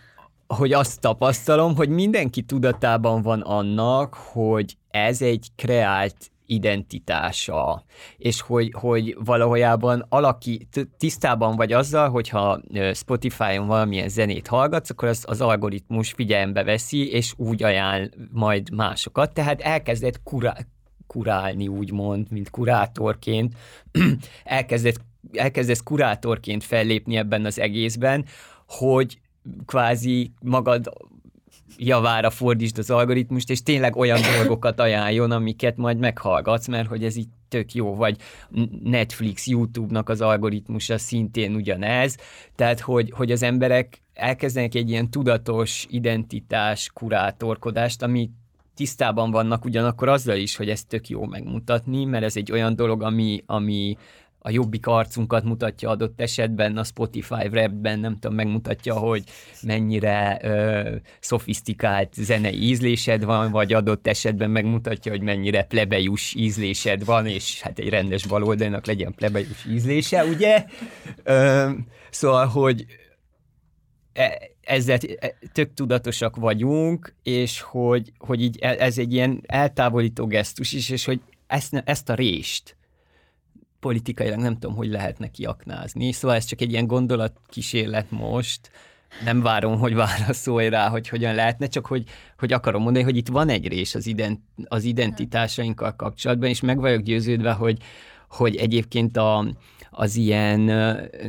hogy 0.47 0.73
azt 0.73 0.99
tapasztalom, 0.99 1.75
hogy 1.75 1.89
mindenki 1.89 2.41
tudatában 2.41 3.21
van 3.21 3.41
annak, 3.41 4.13
hogy 4.13 4.77
ez 4.91 5.21
egy 5.21 5.47
kreált 5.55 6.31
identitása, 6.49 7.83
és 8.17 8.41
hogy, 8.41 8.73
hogy 8.79 9.17
valahojában 9.23 10.05
alaki, 10.09 10.67
tisztában 10.97 11.55
vagy 11.55 11.73
azzal, 11.73 12.09
hogyha 12.09 12.61
Spotify-on 12.93 13.67
valamilyen 13.67 14.09
zenét 14.09 14.47
hallgatsz, 14.47 14.89
akkor 14.89 15.07
az, 15.07 15.23
az 15.27 15.41
algoritmus 15.41 16.11
figyelembe 16.11 16.63
veszi, 16.63 17.11
és 17.11 17.33
úgy 17.37 17.63
ajánl 17.63 18.09
majd 18.31 18.73
másokat, 18.73 19.33
tehát 19.33 19.61
elkezdett 19.61 20.23
kurá, 20.23 20.57
kurálni, 21.07 21.67
úgymond, 21.67 22.31
mint 22.31 22.49
kurátorként, 22.49 23.55
elkezdett, 24.43 25.01
elkezdesz 25.33 25.83
kurátorként 25.83 26.63
fellépni 26.63 27.17
ebben 27.17 27.45
az 27.45 27.59
egészben, 27.59 28.25
hogy 28.67 29.19
kvázi 29.65 30.31
magad 30.41 30.93
javára 31.79 32.29
fordítsd 32.29 32.77
az 32.77 32.89
algoritmust, 32.89 33.49
és 33.49 33.63
tényleg 33.63 33.95
olyan 33.95 34.19
dolgokat 34.35 34.79
ajánljon, 34.79 35.31
amiket 35.31 35.77
majd 35.77 35.97
meghallgatsz, 35.97 36.67
mert 36.67 36.87
hogy 36.87 37.03
ez 37.03 37.15
így 37.15 37.27
tök 37.47 37.73
jó, 37.73 37.95
vagy 37.95 38.17
Netflix, 38.83 39.47
YouTube-nak 39.47 40.09
az 40.09 40.21
algoritmusa 40.21 40.97
szintén 40.97 41.55
ugyanez, 41.55 42.17
tehát 42.55 42.79
hogy, 42.79 43.11
hogy 43.15 43.31
az 43.31 43.43
emberek 43.43 44.01
elkezdenek 44.13 44.75
egy 44.75 44.89
ilyen 44.89 45.09
tudatos 45.09 45.85
identitás 45.89 46.89
kurátorkodást, 46.93 48.01
ami 48.01 48.29
tisztában 48.75 49.31
vannak 49.31 49.65
ugyanakkor 49.65 50.07
azzal 50.07 50.37
is, 50.37 50.55
hogy 50.55 50.69
ezt 50.69 50.87
tök 50.87 51.07
jó 51.07 51.25
megmutatni, 51.25 52.05
mert 52.05 52.23
ez 52.23 52.37
egy 52.37 52.51
olyan 52.51 52.75
dolog, 52.75 53.03
ami, 53.03 53.43
ami 53.45 53.97
a 54.41 54.49
jobbik 54.49 54.87
arcunkat 54.87 55.43
mutatja 55.43 55.89
adott 55.89 56.21
esetben, 56.21 56.77
a 56.77 56.83
Spotify 56.83 57.47
rapben 57.51 57.99
nem 57.99 58.13
tudom, 58.13 58.35
megmutatja, 58.35 58.93
hogy 58.93 59.23
mennyire 59.61 60.39
ö, 60.41 60.95
szofisztikált 61.19 62.13
zenei 62.13 62.67
ízlésed 62.67 63.23
van, 63.23 63.51
vagy 63.51 63.73
adott 63.73 64.07
esetben 64.07 64.49
megmutatja, 64.49 65.11
hogy 65.11 65.21
mennyire 65.21 65.63
plebejus 65.63 66.33
ízlésed 66.35 67.05
van, 67.05 67.25
és 67.25 67.61
hát 67.61 67.79
egy 67.79 67.89
rendes 67.89 68.27
baloldalnak 68.27 68.85
legyen 68.85 69.13
plebejus 69.15 69.65
ízlése, 69.65 70.25
ugye? 70.25 70.65
Ö, 71.23 71.69
szóval, 72.09 72.45
hogy 72.45 72.85
e, 74.13 74.49
ezzel 74.61 74.97
e, 75.19 75.35
tök 75.53 75.73
tudatosak 75.73 76.35
vagyunk, 76.35 77.15
és 77.23 77.61
hogy, 77.61 78.11
hogy 78.17 78.41
így 78.41 78.57
e, 78.61 78.75
ez 78.79 78.97
egy 78.97 79.13
ilyen 79.13 79.41
eltávolító 79.45 80.27
gesztus 80.27 80.71
is, 80.71 80.89
és 80.89 81.05
hogy 81.05 81.21
ezt, 81.47 81.83
ezt 81.85 82.09
a 82.09 82.13
rést, 82.13 82.77
politikailag 83.79 84.39
nem 84.39 84.53
tudom, 84.53 84.75
hogy 84.75 84.89
lehetne 84.89 85.27
kiaknázni. 85.27 86.11
Szóval 86.11 86.35
ez 86.37 86.45
csak 86.45 86.61
egy 86.61 86.71
ilyen 86.71 86.87
gondolatkísérlet 86.87 88.11
most, 88.11 88.71
nem 89.23 89.41
várom, 89.41 89.79
hogy 89.79 89.95
válaszolj 89.95 90.69
rá, 90.69 90.89
hogy 90.89 91.07
hogyan 91.07 91.35
lehetne, 91.35 91.67
csak 91.67 91.85
hogy, 91.85 92.03
hogy 92.37 92.53
akarom 92.53 92.81
mondani, 92.81 93.03
hogy 93.03 93.17
itt 93.17 93.27
van 93.27 93.49
egy 93.49 93.67
rés 93.67 93.95
az, 93.95 94.07
ident, 94.07 94.41
az 94.63 94.83
identitásainkkal 94.83 95.95
kapcsolatban, 95.95 96.49
és 96.49 96.61
meg 96.61 96.79
vagyok 96.79 97.01
győződve, 97.01 97.51
hogy, 97.51 97.77
hogy 98.29 98.55
egyébként 98.55 99.17
a, 99.17 99.45
az 99.89 100.15
ilyen 100.15 100.59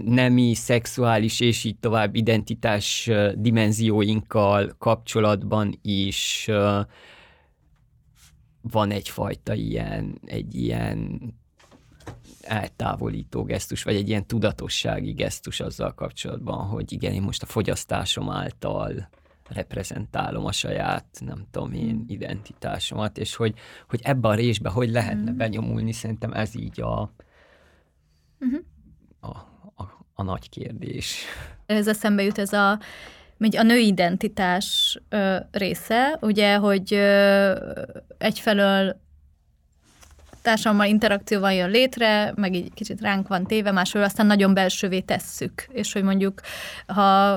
nemi, 0.05 0.55
szexuális 0.55 1.40
és 1.40 1.64
így 1.64 1.78
tovább 1.78 2.14
identitás 2.14 3.11
dimenzióinkkal 3.34 4.74
kapcsolatban 4.78 5.78
is 5.82 6.48
van 8.62 8.90
egyfajta 8.90 9.55
ilyen, 9.55 10.20
egy 10.26 10.55
ilyen 10.55 11.20
eltávolító 12.42 13.42
gesztus, 13.42 13.82
vagy 13.82 13.94
egy 13.94 14.08
ilyen 14.08 14.26
tudatossági 14.26 15.12
gesztus 15.12 15.60
azzal 15.60 15.94
kapcsolatban, 15.94 16.66
hogy 16.66 16.92
igen, 16.92 17.12
én 17.12 17.22
most 17.22 17.42
a 17.42 17.46
fogyasztásom 17.46 18.30
által 18.30 19.08
reprezentálom 19.48 20.44
a 20.44 20.52
saját, 20.52 21.06
nem 21.20 21.46
tudom 21.50 21.72
én, 21.72 21.90
hmm. 21.90 22.04
identitásomat, 22.08 23.18
és 23.18 23.36
hogy, 23.36 23.54
hogy 23.88 24.00
ebbe 24.02 24.28
a 24.28 24.34
résbe 24.34 24.68
hogy 24.68 24.90
lehetne 24.90 25.30
mm. 25.30 25.36
benyomulni, 25.36 25.92
szerintem 25.92 26.32
ez 26.32 26.56
így 26.56 26.80
a, 26.80 27.12
uh-huh. 28.40 28.60
a, 29.20 29.28
a, 29.82 30.04
a 30.14 30.22
nagy 30.22 30.48
kérdés. 30.48 31.24
Ez 31.66 31.88
eszembe 31.88 32.22
jut 32.22 32.38
ez 32.38 32.52
a 32.52 32.78
a 33.56 33.62
női 33.62 33.86
identitás 33.86 35.00
ö, 35.08 35.36
része, 35.50 36.18
ugye, 36.20 36.56
hogy 36.56 36.94
ö, 36.94 37.54
egyfelől 38.18 39.00
társadalommal 40.42 40.88
interakcióval 40.88 41.52
jön 41.52 41.70
létre, 41.70 42.32
meg 42.36 42.54
így 42.54 42.74
kicsit 42.74 43.00
ránk 43.00 43.28
van 43.28 43.46
téve, 43.46 43.70
másról 43.70 44.02
aztán 44.02 44.26
nagyon 44.26 44.54
belsővé 44.54 45.00
tesszük. 45.00 45.66
És 45.72 45.92
hogy 45.92 46.02
mondjuk, 46.02 46.40
ha 46.86 47.30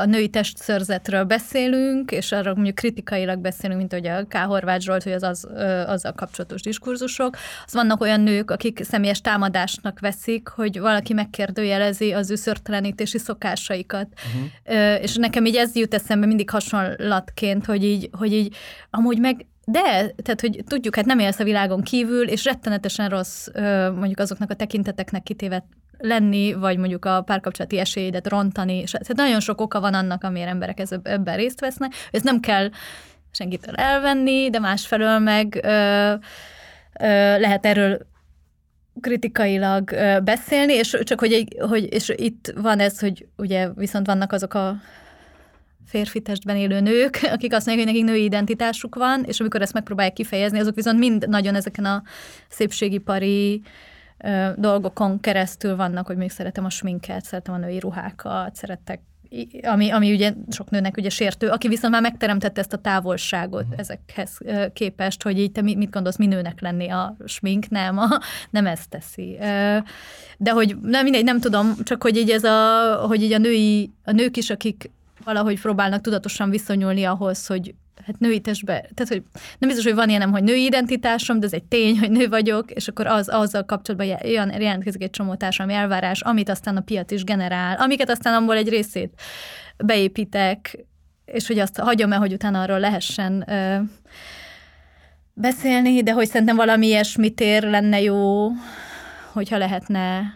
a 0.00 0.04
női 0.04 0.28
testszörzetről 0.28 1.24
beszélünk, 1.24 2.10
és 2.10 2.32
arra 2.32 2.54
mondjuk 2.54 2.74
kritikailag 2.74 3.38
beszélünk, 3.38 3.78
mint 3.78 3.92
hogy 3.92 4.06
a 4.06 4.24
K. 4.28 4.36
Horváth 4.36 4.84
Zsolt, 4.84 5.02
hogy 5.02 5.12
az, 5.12 5.22
az 5.22 5.46
azzal 5.86 6.12
kapcsolatos 6.12 6.62
diskurzusok, 6.62 7.36
az 7.66 7.72
vannak 7.72 8.00
olyan 8.00 8.20
nők, 8.20 8.50
akik 8.50 8.84
személyes 8.84 9.20
támadásnak 9.20 10.00
veszik, 10.00 10.48
hogy 10.48 10.78
valaki 10.80 11.12
megkérdőjelezi 11.12 12.12
az 12.12 12.30
ő 12.30 12.34
szörtelenítési 12.34 13.18
szokásaikat. 13.18 14.08
Uh-huh. 14.16 15.02
És 15.02 15.16
nekem 15.16 15.44
így 15.44 15.56
ez 15.56 15.74
jut 15.74 15.94
eszembe 15.94 16.26
mindig 16.26 16.50
hasonlatként, 16.50 17.66
hogy 17.66 17.84
így, 17.84 18.08
hogy 18.12 18.32
így 18.32 18.56
amúgy 18.90 19.18
meg 19.18 19.46
de, 19.64 19.80
tehát, 20.22 20.40
hogy 20.40 20.60
tudjuk, 20.66 20.96
hát 20.96 21.04
nem 21.04 21.18
élsz 21.18 21.38
a 21.38 21.44
világon 21.44 21.82
kívül, 21.82 22.28
és 22.28 22.44
rettenetesen 22.44 23.08
rossz 23.08 23.48
mondjuk 23.94 24.18
azoknak 24.18 24.50
a 24.50 24.54
tekinteteknek 24.54 25.22
kitéve 25.22 25.64
lenni, 25.98 26.52
vagy 26.52 26.76
mondjuk 26.78 27.04
a 27.04 27.22
párkapcsolati 27.22 27.78
esélyedet 27.78 28.28
rontani, 28.28 28.84
tehát 28.84 29.16
nagyon 29.16 29.40
sok 29.40 29.60
oka 29.60 29.80
van 29.80 29.94
annak, 29.94 30.24
amiért 30.24 30.48
emberek 30.48 30.82
ebben 31.02 31.36
részt 31.36 31.60
vesznek. 31.60 31.92
Ez 32.10 32.22
nem 32.22 32.40
kell 32.40 32.70
senkitől 33.30 33.74
elvenni, 33.74 34.50
de 34.50 34.58
másfelől 34.58 35.18
meg 35.18 35.60
ö, 35.62 35.68
ö, 37.00 37.38
lehet 37.38 37.66
erről 37.66 38.06
kritikailag 39.00 39.90
ö, 39.90 40.18
beszélni, 40.24 40.72
és 40.72 40.96
csak 41.02 41.20
hogy, 41.20 41.46
hogy 41.58 41.92
és 41.92 42.12
itt 42.16 42.52
van 42.56 42.78
ez, 42.78 42.98
hogy 42.98 43.26
ugye 43.36 43.68
viszont 43.74 44.06
vannak 44.06 44.32
azok 44.32 44.54
a 44.54 44.76
férfi 45.92 46.20
testben 46.20 46.56
élő 46.56 46.80
nők, 46.80 47.20
akik 47.34 47.52
azt 47.52 47.66
mondják, 47.66 47.88
hogy 47.88 47.96
nekik 47.96 48.14
női 48.14 48.24
identitásuk 48.24 48.94
van, 48.94 49.24
és 49.24 49.40
amikor 49.40 49.62
ezt 49.62 49.72
megpróbálják 49.72 50.14
kifejezni, 50.14 50.58
azok 50.58 50.74
viszont 50.74 50.98
mind 50.98 51.28
nagyon 51.28 51.54
ezeken 51.54 51.84
a 51.84 52.02
szépségipari 52.48 53.62
ö, 54.24 54.48
dolgokon 54.56 55.20
keresztül 55.20 55.76
vannak, 55.76 56.06
hogy 56.06 56.16
még 56.16 56.30
szeretem 56.30 56.64
a 56.64 56.70
sminket, 56.70 57.24
szeretem 57.24 57.54
a 57.54 57.58
női 57.58 57.78
ruhákat, 57.78 58.54
szeretek 58.54 59.00
ami, 59.62 59.90
ami 59.90 60.12
ugye 60.12 60.32
sok 60.50 60.70
nőnek 60.70 60.96
ugye 60.96 61.08
sértő, 61.08 61.48
aki 61.48 61.68
viszont 61.68 61.92
már 61.92 62.02
megteremtette 62.02 62.60
ezt 62.60 62.72
a 62.72 62.76
távolságot 62.76 63.62
uh-huh. 63.62 63.78
ezekhez 63.78 64.38
képest, 64.72 65.22
hogy 65.22 65.38
így 65.38 65.52
te 65.52 65.62
mit 65.62 65.90
gondolsz, 65.90 66.16
mi 66.16 66.26
nőnek 66.26 66.60
lenni 66.60 66.88
a 66.88 67.16
smink, 67.24 67.68
nem, 67.68 67.98
a, 67.98 68.08
nem 68.50 68.66
ezt 68.66 68.88
teszi. 68.88 69.36
De 70.38 70.50
hogy 70.50 70.76
nem 70.82 71.02
mindegy, 71.02 71.24
nem 71.24 71.40
tudom, 71.40 71.74
csak 71.82 72.02
hogy 72.02 72.16
így 72.16 72.30
ez 72.30 72.44
a, 72.44 72.94
hogy 73.06 73.22
így 73.22 73.32
a 73.32 73.38
női, 73.38 73.90
a 74.04 74.12
nők 74.12 74.36
is, 74.36 74.50
akik 74.50 74.90
valahogy 75.24 75.60
próbálnak 75.60 76.00
tudatosan 76.00 76.50
viszonyulni 76.50 77.04
ahhoz, 77.04 77.46
hogy 77.46 77.74
hát 78.06 78.18
női 78.18 78.40
testbe, 78.40 78.72
tehát 78.72 79.08
hogy 79.08 79.22
nem 79.58 79.68
biztos, 79.68 79.84
hogy 79.84 79.94
van 79.94 80.08
ilyenem, 80.08 80.30
hogy 80.30 80.42
női 80.42 80.64
identitásom, 80.64 81.40
de 81.40 81.46
ez 81.46 81.52
egy 81.52 81.64
tény, 81.64 81.98
hogy 81.98 82.10
nő 82.10 82.28
vagyok, 82.28 82.70
és 82.70 82.88
akkor 82.88 83.06
az, 83.06 83.28
azzal 83.28 83.64
kapcsolatban 83.64 84.18
olyan 84.24 84.50
jelentkezik 84.50 85.02
egy 85.02 85.10
csomó 85.10 85.34
társadalmi 85.34 85.80
elvárás, 85.80 86.20
amit 86.20 86.48
aztán 86.48 86.76
a 86.76 86.80
piac 86.80 87.10
is 87.10 87.24
generál, 87.24 87.76
amiket 87.76 88.10
aztán 88.10 88.42
abból 88.42 88.56
egy 88.56 88.68
részét 88.68 89.20
beépítek, 89.76 90.86
és 91.24 91.46
hogy 91.46 91.58
azt 91.58 91.78
hagyom-e, 91.78 92.16
hogy 92.16 92.32
utána 92.32 92.62
arról 92.62 92.78
lehessen 92.78 93.44
ö, 93.50 93.76
beszélni, 95.34 96.02
de 96.02 96.12
hogy 96.12 96.26
szerintem 96.26 96.56
valami 96.56 96.86
ilyesmit 96.86 97.40
ér 97.40 97.62
lenne 97.62 98.00
jó, 98.00 98.48
hogyha 99.32 99.58
lehetne 99.58 100.34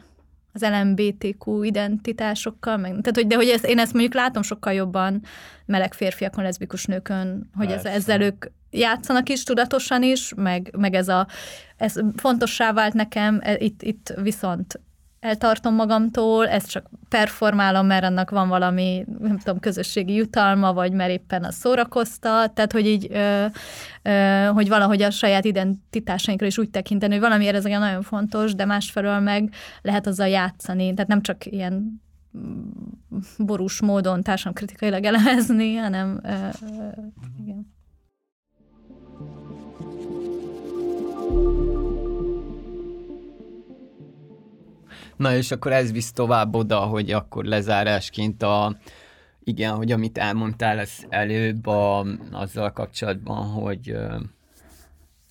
az 0.56 0.68
LMBTQ 0.70 1.62
identitásokkal, 1.62 2.76
meg, 2.76 2.90
tehát, 2.90 3.14
hogy, 3.14 3.26
de 3.26 3.34
hogy 3.34 3.48
ezt, 3.48 3.66
én 3.66 3.78
ezt 3.78 3.92
mondjuk 3.92 4.14
látom 4.14 4.42
sokkal 4.42 4.72
jobban 4.72 5.22
meleg 5.66 5.94
férfiakon, 5.94 6.44
leszbikus 6.44 6.84
nőkön, 6.84 7.50
hogy 7.54 7.70
ez, 7.70 7.84
ezzel 7.84 8.20
ők 8.20 8.46
játszanak 8.70 9.28
is 9.28 9.42
tudatosan 9.42 10.02
is, 10.02 10.32
meg, 10.36 10.74
meg 10.78 10.94
ez 10.94 11.08
a, 11.08 11.26
ez 11.76 11.94
fontossá 12.16 12.72
vált 12.72 12.94
nekem, 12.94 13.40
e, 13.42 13.56
itt, 13.58 13.82
itt 13.82 14.14
viszont 14.22 14.80
eltartom 15.20 15.74
magamtól, 15.74 16.48
ezt 16.48 16.70
csak 16.70 16.90
performálom, 17.08 17.86
mert 17.86 18.04
annak 18.04 18.30
van 18.30 18.48
valami, 18.48 19.04
nem 19.18 19.38
tudom, 19.38 19.60
közösségi 19.60 20.14
jutalma, 20.14 20.72
vagy 20.72 20.92
mert 20.92 21.10
éppen 21.10 21.44
a 21.44 21.52
szórakoztat, 21.52 22.52
tehát 22.52 22.72
hogy 22.72 22.86
így, 22.86 23.08
ö, 23.10 23.46
ö, 24.02 24.44
hogy 24.54 24.68
valahogy 24.68 25.02
a 25.02 25.10
saját 25.10 25.44
identitásainkra 25.44 26.46
is 26.46 26.58
úgy 26.58 26.70
tekinteni, 26.70 27.12
hogy 27.12 27.22
valamiért 27.22 27.56
ez 27.56 27.64
nagyon 27.64 28.02
fontos, 28.02 28.54
de 28.54 28.64
másfelől 28.64 29.18
meg 29.18 29.52
lehet 29.82 30.06
azzal 30.06 30.28
játszani, 30.28 30.94
tehát 30.94 31.10
nem 31.10 31.22
csak 31.22 31.46
ilyen 31.46 32.02
borús 33.38 33.80
módon 33.80 34.22
társadalomkritikailag 34.22 35.04
elemezni, 35.04 35.74
hanem 35.74 36.20
ö, 36.22 36.28
ö, 36.28 36.88
igen. 37.42 37.74
Na 45.16 45.36
és 45.36 45.50
akkor 45.50 45.72
ez 45.72 45.92
visz 45.92 46.12
tovább 46.12 46.54
oda, 46.54 46.80
hogy 46.80 47.10
akkor 47.10 47.44
lezárásként 47.44 48.42
a, 48.42 48.76
igen, 49.44 49.74
hogy 49.74 49.92
amit 49.92 50.18
elmondtál 50.18 50.78
ez 50.78 50.92
előbb 51.08 51.66
a, 51.66 52.06
azzal 52.30 52.72
kapcsolatban, 52.72 53.46
hogy, 53.46 53.96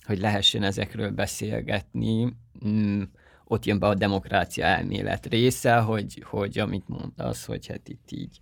hogy 0.04 0.18
lehessen 0.18 0.62
ezekről 0.62 1.10
beszélgetni, 1.10 2.36
mm, 2.66 3.02
ott 3.44 3.64
jön 3.64 3.78
be 3.78 3.86
a 3.86 3.94
demokrácia 3.94 4.64
elmélet 4.64 5.26
része, 5.26 5.76
hogy, 5.76 6.22
hogy 6.26 6.58
amit 6.58 6.88
mondasz, 6.88 7.44
hogy 7.44 7.66
hát 7.66 7.88
itt 7.88 8.10
így 8.10 8.40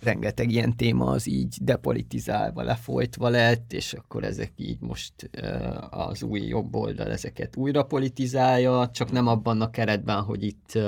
rengeteg 0.00 0.50
ilyen 0.50 0.76
téma 0.76 1.06
az 1.06 1.26
így 1.26 1.56
depolitizálva, 1.60 2.62
lefolytva 2.62 3.28
lett, 3.28 3.72
és 3.72 3.92
akkor 3.92 4.24
ezek 4.24 4.52
így 4.56 4.80
most 4.80 5.30
az 5.90 6.22
új 6.22 6.40
jobb 6.40 6.74
oldal 6.74 7.10
ezeket 7.10 7.56
újra 7.56 7.82
politizálja, 7.82 8.90
csak 8.92 9.10
nem 9.10 9.26
abban 9.26 9.60
a 9.60 9.70
keretben, 9.70 10.22
hogy 10.22 10.42
itt, 10.42 10.78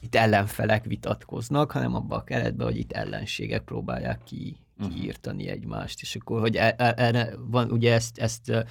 itt 0.00 0.14
ellenfelek 0.14 0.84
vitatkoznak, 0.84 1.70
hanem 1.70 1.94
abban 1.94 2.18
a 2.18 2.24
keretben, 2.24 2.66
hogy 2.66 2.76
itt 2.76 2.92
ellenségek 2.92 3.62
próbálják 3.62 4.22
ki, 4.24 4.56
mhm. 4.76 4.88
kiírtani 4.88 5.48
egymást, 5.48 6.00
és 6.00 6.16
akkor, 6.16 6.40
hogy 6.40 6.56
e, 6.56 6.74
e, 6.78 6.94
erre 6.96 7.34
van, 7.38 7.70
ugye 7.70 7.92
ezt, 7.92 8.18
ezt 8.18 8.66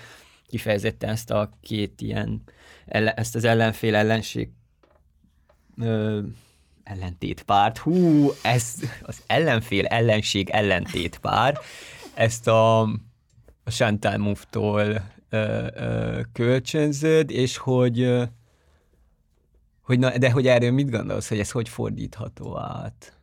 kifejezetten 0.47 1.09
ezt 1.09 1.31
a 1.31 1.49
két 1.61 2.01
ilyen, 2.01 2.41
ezt 3.15 3.35
az 3.35 3.43
ellenfél 3.43 3.95
ellenség 3.95 4.49
ellentétpárt, 6.88 7.77
hú, 7.77 8.31
ez 8.41 8.73
az 9.01 9.23
ellenfél 9.27 9.85
ellenség 9.85 10.49
ellentétpár, 10.49 11.57
ezt 12.14 12.47
a, 12.47 12.81
a 13.64 13.69
Chantal 13.69 14.18
Mouffe-tól 14.18 15.01
kölcsönzöd, 16.34 17.31
és 17.31 17.57
hogy, 17.57 18.22
hogy 19.81 19.99
na, 19.99 20.18
de 20.18 20.31
hogy 20.31 20.47
erről 20.47 20.72
mit 20.72 20.89
gondolsz, 20.89 21.30
hogy 21.30 21.39
ez 21.39 21.51
hogy 21.51 21.69
fordítható 21.69 22.57
át? 22.57 23.18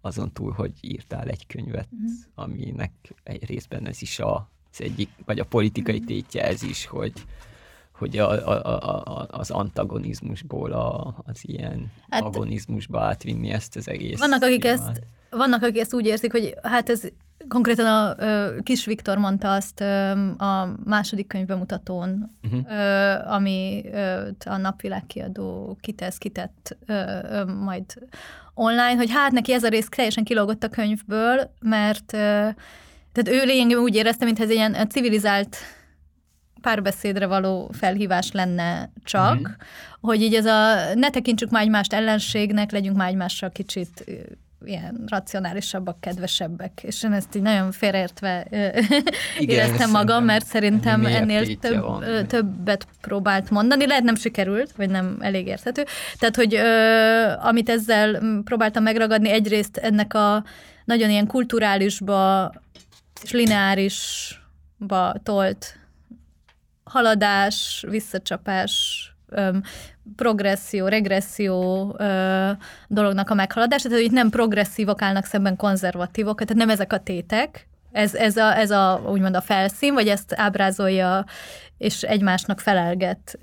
Azon 0.00 0.32
túl, 0.32 0.52
hogy 0.52 0.72
írtál 0.80 1.28
egy 1.28 1.46
könyvet, 1.46 1.88
mm. 1.94 2.06
aminek 2.34 2.92
egy 3.22 3.44
részben 3.44 3.86
ez 3.86 4.02
is 4.02 4.18
a, 4.18 4.50
az 4.72 4.80
egyik, 4.80 5.10
vagy 5.24 5.38
a 5.38 5.44
politikai 5.44 6.00
tétje 6.00 6.44
ez 6.44 6.62
is, 6.62 6.86
hogy, 6.86 7.12
hogy 7.98 8.18
a, 8.18 8.30
a, 8.30 8.64
a, 8.64 9.26
az 9.30 9.50
antagonizmusból 9.50 10.72
a, 10.72 11.14
az 11.26 11.38
ilyen 11.42 11.92
hát, 12.10 12.22
agonizmusba 12.22 13.00
átvinni 13.00 13.50
ezt 13.50 13.76
az 13.76 13.88
egész. 13.88 14.18
Vannak, 14.18 14.42
akik 14.42 14.64
ezt, 14.64 15.02
vannak, 15.30 15.62
akik 15.62 15.78
ezt 15.78 15.94
úgy 15.94 16.06
érzik, 16.06 16.32
hogy 16.32 16.54
hát 16.62 16.88
ez 16.88 17.02
konkrétan 17.48 17.86
a 17.86 18.14
ö, 18.18 18.56
Kis 18.62 18.84
Viktor 18.84 19.18
mondta 19.18 19.52
azt 19.52 19.80
ö, 19.80 20.10
a 20.36 20.74
második 20.84 21.26
könyv 21.26 21.46
bemutatón, 21.46 22.36
uh-huh. 22.42 22.70
ö, 22.70 23.12
ami 23.26 23.84
ö, 23.92 24.28
a 24.44 24.56
napvilág 24.56 25.06
kiadó 25.06 25.76
kitesz, 25.80 26.18
kitett 26.18 26.76
ö, 26.86 26.92
ö, 27.30 27.44
majd 27.44 27.84
online, 28.54 28.94
hogy 28.94 29.10
hát 29.10 29.32
neki 29.32 29.52
ez 29.52 29.64
a 29.64 29.68
rész 29.68 29.88
teljesen 29.88 30.24
kilógott 30.24 30.64
a 30.64 30.68
könyvből, 30.68 31.50
mert 31.60 32.12
ö, 32.12 32.48
tehát 33.12 33.42
ő 33.42 33.44
lényegében 33.44 33.82
úgy 33.82 33.94
érezte, 33.94 34.24
mintha 34.24 34.44
ez 34.44 34.50
ilyen 34.50 34.88
civilizált 34.88 35.56
párbeszédre 36.60 37.26
való 37.26 37.70
felhívás 37.72 38.32
lenne 38.32 38.90
csak, 39.04 39.34
mm-hmm. 39.34 39.52
hogy 40.00 40.22
így 40.22 40.34
ez 40.34 40.46
a 40.46 40.74
ne 40.94 41.10
tekintsük 41.10 41.50
már 41.50 41.62
egymást 41.62 41.92
ellenségnek, 41.92 42.72
legyünk 42.72 42.96
már 42.96 43.08
egymással 43.08 43.50
kicsit 43.50 44.04
ilyen 44.64 45.04
racionálisabbak, 45.06 46.00
kedvesebbek, 46.00 46.80
és 46.82 47.02
én 47.02 47.12
ezt 47.12 47.36
így 47.36 47.42
nagyon 47.42 47.72
félreértve 47.72 48.46
éreztem 49.38 49.90
magam, 49.90 50.24
mert 50.24 50.46
szerintem 50.46 51.06
ennél 51.06 51.56
több, 51.56 51.80
van. 51.80 52.26
többet 52.26 52.86
próbált 53.00 53.50
mondani, 53.50 53.86
lehet 53.86 54.02
nem 54.02 54.14
sikerült, 54.14 54.72
vagy 54.76 54.90
nem 54.90 55.16
elég 55.20 55.46
érthető. 55.46 55.84
Tehát, 56.18 56.36
hogy 56.36 56.54
ö, 56.54 57.46
amit 57.48 57.68
ezzel 57.68 58.22
próbáltam 58.44 58.82
megragadni, 58.82 59.30
egyrészt 59.30 59.76
ennek 59.76 60.14
a 60.14 60.44
nagyon 60.84 61.10
ilyen 61.10 61.26
kulturálisba 61.26 62.52
és 63.22 63.30
lineárisba 63.30 65.14
tolt 65.22 65.77
haladás, 66.88 67.84
visszacsapás, 67.88 69.02
öm, 69.28 69.62
progresszió, 70.16 70.86
regresszió 70.86 71.94
ö, 71.98 72.50
dolognak 72.88 73.30
a 73.30 73.34
meghaladása, 73.34 73.88
tehát 73.88 74.04
itt 74.04 74.10
nem 74.10 74.30
progresszívok 74.30 75.02
állnak 75.02 75.24
szemben 75.24 75.56
konzervatívok, 75.56 76.44
tehát 76.44 76.54
nem 76.54 76.70
ezek 76.70 76.92
a 76.92 76.98
tétek, 76.98 77.68
Ez, 77.92 78.14
ez, 78.14 78.36
a, 78.36 78.58
ez 78.58 78.70
a, 78.70 79.02
úgymond 79.06 79.36
a 79.36 79.40
felszín, 79.40 79.94
vagy 79.94 80.08
ezt 80.08 80.34
ábrázolja, 80.36 81.24
és 81.78 82.02
egymásnak 82.02 82.60
felelget 82.60 83.38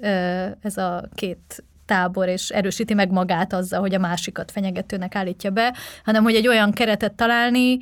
ez 0.61 0.77
a 0.77 1.03
két 1.15 1.63
tábor, 1.85 2.27
és 2.27 2.49
erősíti 2.49 2.93
meg 2.93 3.11
magát 3.11 3.53
azzal, 3.53 3.79
hogy 3.79 3.93
a 3.93 3.99
másikat 3.99 4.51
fenyegetőnek 4.51 5.15
állítja 5.15 5.49
be, 5.49 5.73
hanem 6.03 6.23
hogy 6.23 6.35
egy 6.35 6.47
olyan 6.47 6.71
keretet 6.71 7.13
találni, 7.13 7.77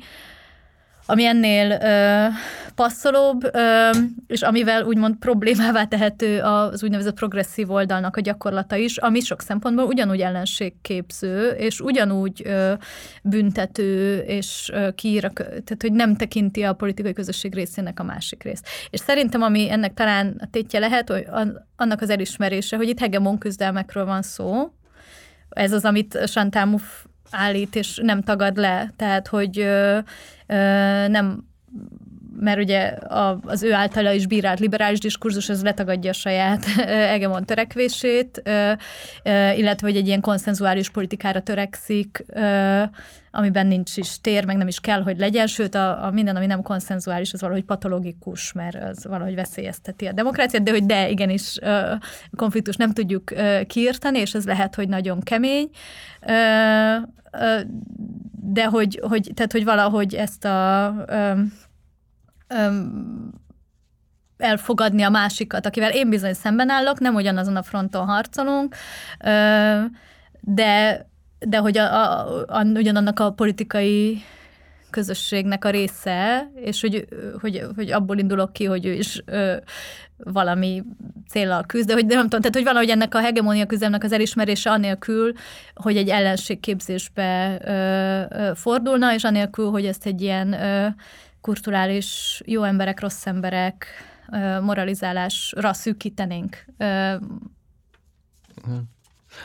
ami 1.06 1.24
ennél 1.24 1.70
ö, 1.82 2.26
passzolóbb, 2.74 3.54
ö, 3.54 3.90
és 4.26 4.42
amivel 4.42 4.84
úgymond 4.84 5.16
problémává 5.16 5.84
tehető 5.84 6.40
az 6.40 6.82
úgynevezett 6.82 7.14
progresszív 7.14 7.70
oldalnak 7.70 8.16
a 8.16 8.20
gyakorlata 8.20 8.76
is, 8.76 8.96
ami 8.96 9.20
sok 9.20 9.40
szempontból 9.40 9.84
ugyanúgy 9.84 10.20
ellenségképző, 10.20 11.48
és 11.48 11.80
ugyanúgy 11.80 12.42
ö, 12.44 12.72
büntető, 13.22 14.18
és 14.18 14.70
ö, 14.72 14.92
kiír, 14.92 15.24
a, 15.24 15.32
tehát 15.32 15.76
hogy 15.80 15.92
nem 15.92 16.16
tekinti 16.16 16.62
a 16.62 16.72
politikai 16.72 17.12
közösség 17.12 17.54
részének 17.54 18.00
a 18.00 18.04
másik 18.04 18.42
részt. 18.42 18.66
És 18.90 19.00
szerintem, 19.00 19.42
ami 19.42 19.70
ennek 19.70 19.94
talán 19.94 20.36
a 20.40 20.46
tétje 20.50 20.78
lehet, 20.78 21.10
hogy 21.10 21.26
annak 21.76 22.00
az 22.00 22.10
elismerése, 22.10 22.76
hogy 22.76 22.88
itt 22.88 22.98
hegemon 22.98 23.38
küzdelmekről 23.38 24.04
van 24.04 24.22
szó, 24.22 24.72
ez 25.48 25.72
az, 25.72 25.84
amit 25.84 26.18
Chantal 26.24 26.64
állít, 27.34 27.76
és 27.76 27.98
nem 28.02 28.22
tagad 28.22 28.56
le. 28.56 28.92
Tehát, 28.96 29.28
hogy 29.28 29.58
ö, 29.58 29.98
ö, 30.46 30.54
nem 31.08 31.44
mert 32.40 32.58
ugye 32.58 32.86
a, 32.88 33.38
az 33.42 33.62
ő 33.62 33.72
általa 33.72 34.12
is 34.12 34.26
bírált 34.26 34.60
liberális 34.60 34.98
diskurzus, 34.98 35.48
az 35.48 35.62
letagadja 35.62 36.10
a 36.10 36.14
saját 36.14 36.64
egemon 36.86 37.44
törekvését, 37.44 38.42
illetve 39.56 39.86
hogy 39.86 39.96
egy 39.96 40.06
ilyen 40.06 40.20
konszenzuális 40.20 40.90
politikára 40.90 41.40
törekszik, 41.40 42.24
amiben 43.30 43.66
nincs 43.66 43.96
is 43.96 44.20
tér, 44.20 44.44
meg 44.44 44.56
nem 44.56 44.68
is 44.68 44.80
kell, 44.80 45.02
hogy 45.02 45.18
legyen, 45.18 45.46
sőt 45.46 45.74
a, 45.74 46.04
a 46.04 46.10
minden, 46.10 46.36
ami 46.36 46.46
nem 46.46 46.62
konszenzuális, 46.62 47.32
az 47.32 47.40
valahogy 47.40 47.64
patológikus, 47.64 48.52
mert 48.52 48.82
az 48.82 49.04
valahogy 49.04 49.34
veszélyezteti 49.34 50.06
a 50.06 50.12
demokráciát, 50.12 50.62
de 50.62 50.70
hogy 50.70 50.86
de 50.86 51.10
igenis 51.10 51.58
konfliktus 52.36 52.76
nem 52.76 52.92
tudjuk 52.92 53.32
kiirtani, 53.66 54.18
és 54.18 54.34
ez 54.34 54.44
lehet, 54.44 54.74
hogy 54.74 54.88
nagyon 54.88 55.20
kemény, 55.20 55.70
de 58.40 58.64
hogy, 58.64 59.00
hogy, 59.02 59.30
tehát, 59.34 59.52
hogy 59.52 59.64
valahogy 59.64 60.14
ezt 60.14 60.44
a 60.44 60.94
elfogadni 64.36 65.02
a 65.02 65.08
másikat, 65.08 65.66
akivel 65.66 65.92
én 65.92 66.08
bizony 66.08 66.32
szemben 66.32 66.70
állok, 66.70 66.98
nem 66.98 67.14
ugyanazon 67.14 67.56
a 67.56 67.62
fronton 67.62 68.06
harcolunk, 68.06 68.76
de, 70.40 71.06
de 71.38 71.58
hogy 71.58 71.78
a, 71.78 71.94
a, 71.94 72.44
a, 72.46 72.64
ugyanannak 72.64 73.20
a 73.20 73.32
politikai 73.32 74.22
közösségnek 74.90 75.64
a 75.64 75.70
része, 75.70 76.50
és 76.54 76.80
hogy, 76.80 77.06
hogy, 77.40 77.66
hogy 77.74 77.92
abból 77.92 78.18
indulok 78.18 78.52
ki, 78.52 78.64
hogy 78.64 78.86
ő 78.86 78.92
is 78.92 79.22
ö, 79.24 79.56
valami 80.16 80.82
célral 81.28 81.64
küzd, 81.66 81.86
de 81.86 81.92
hogy 81.92 82.06
nem 82.06 82.22
tudom, 82.22 82.40
tehát 82.40 82.54
hogy 82.54 82.64
valahogy 82.64 82.88
ennek 82.88 83.14
a 83.14 83.20
hegemónia 83.20 83.66
küzdelmnek 83.66 84.04
az 84.04 84.12
elismerése 84.12 84.70
anélkül, 84.70 85.32
hogy 85.74 85.96
egy 85.96 86.08
ellenségképzésbe 86.08 87.58
ö, 87.64 88.36
ö, 88.38 88.54
fordulna, 88.54 89.14
és 89.14 89.24
anélkül, 89.24 89.70
hogy 89.70 89.86
ezt 89.86 90.06
egy 90.06 90.20
ilyen 90.20 90.52
ö, 90.52 90.86
kulturális 91.40 92.42
jó 92.46 92.62
emberek, 92.62 93.00
rossz 93.00 93.26
emberek 93.26 93.86
moralizálásra 94.62 95.72
szűkítenénk. 95.72 96.64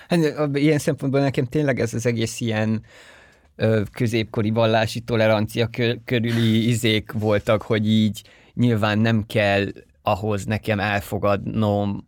Hát, 0.07 0.19
ilyen 0.53 0.77
szempontból 0.77 1.21
nekem 1.21 1.45
tényleg 1.45 1.79
ez 1.79 1.93
az 1.93 2.05
egész 2.05 2.39
ilyen 2.39 2.81
középkori 3.91 4.49
vallási 4.49 4.99
tolerancia 4.99 5.69
körüli 6.05 6.67
izék 6.67 7.11
voltak, 7.11 7.61
hogy 7.61 7.89
így 7.89 8.21
nyilván 8.53 8.99
nem 8.99 9.25
kell 9.25 9.65
ahhoz 10.11 10.45
nekem 10.45 10.79
elfogadnom 10.79 12.07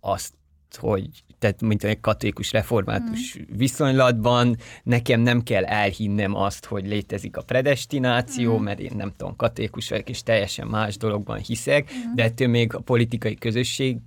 azt, 0.00 0.34
hogy 0.76 1.08
tehát 1.38 1.60
mint 1.60 1.84
egy 1.84 2.00
katolikus 2.00 2.52
református 2.52 3.38
mm. 3.38 3.56
viszonylatban 3.56 4.56
nekem 4.82 5.20
nem 5.20 5.42
kell 5.42 5.64
elhinnem 5.64 6.34
azt, 6.34 6.64
hogy 6.64 6.86
létezik 6.86 7.36
a 7.36 7.42
predestináció, 7.42 8.58
mm. 8.58 8.62
mert 8.62 8.80
én 8.80 8.92
nem 8.96 9.12
tudom, 9.16 9.36
katolikus 9.36 9.88
vagyok, 9.88 10.08
és 10.08 10.22
teljesen 10.22 10.66
más 10.66 10.96
dologban 10.96 11.38
hiszek, 11.38 11.92
mm. 11.92 12.14
de 12.14 12.22
ettől 12.22 12.48
még 12.48 12.74
a 12.74 12.80
politikai 12.80 13.34
közösség 13.34 13.98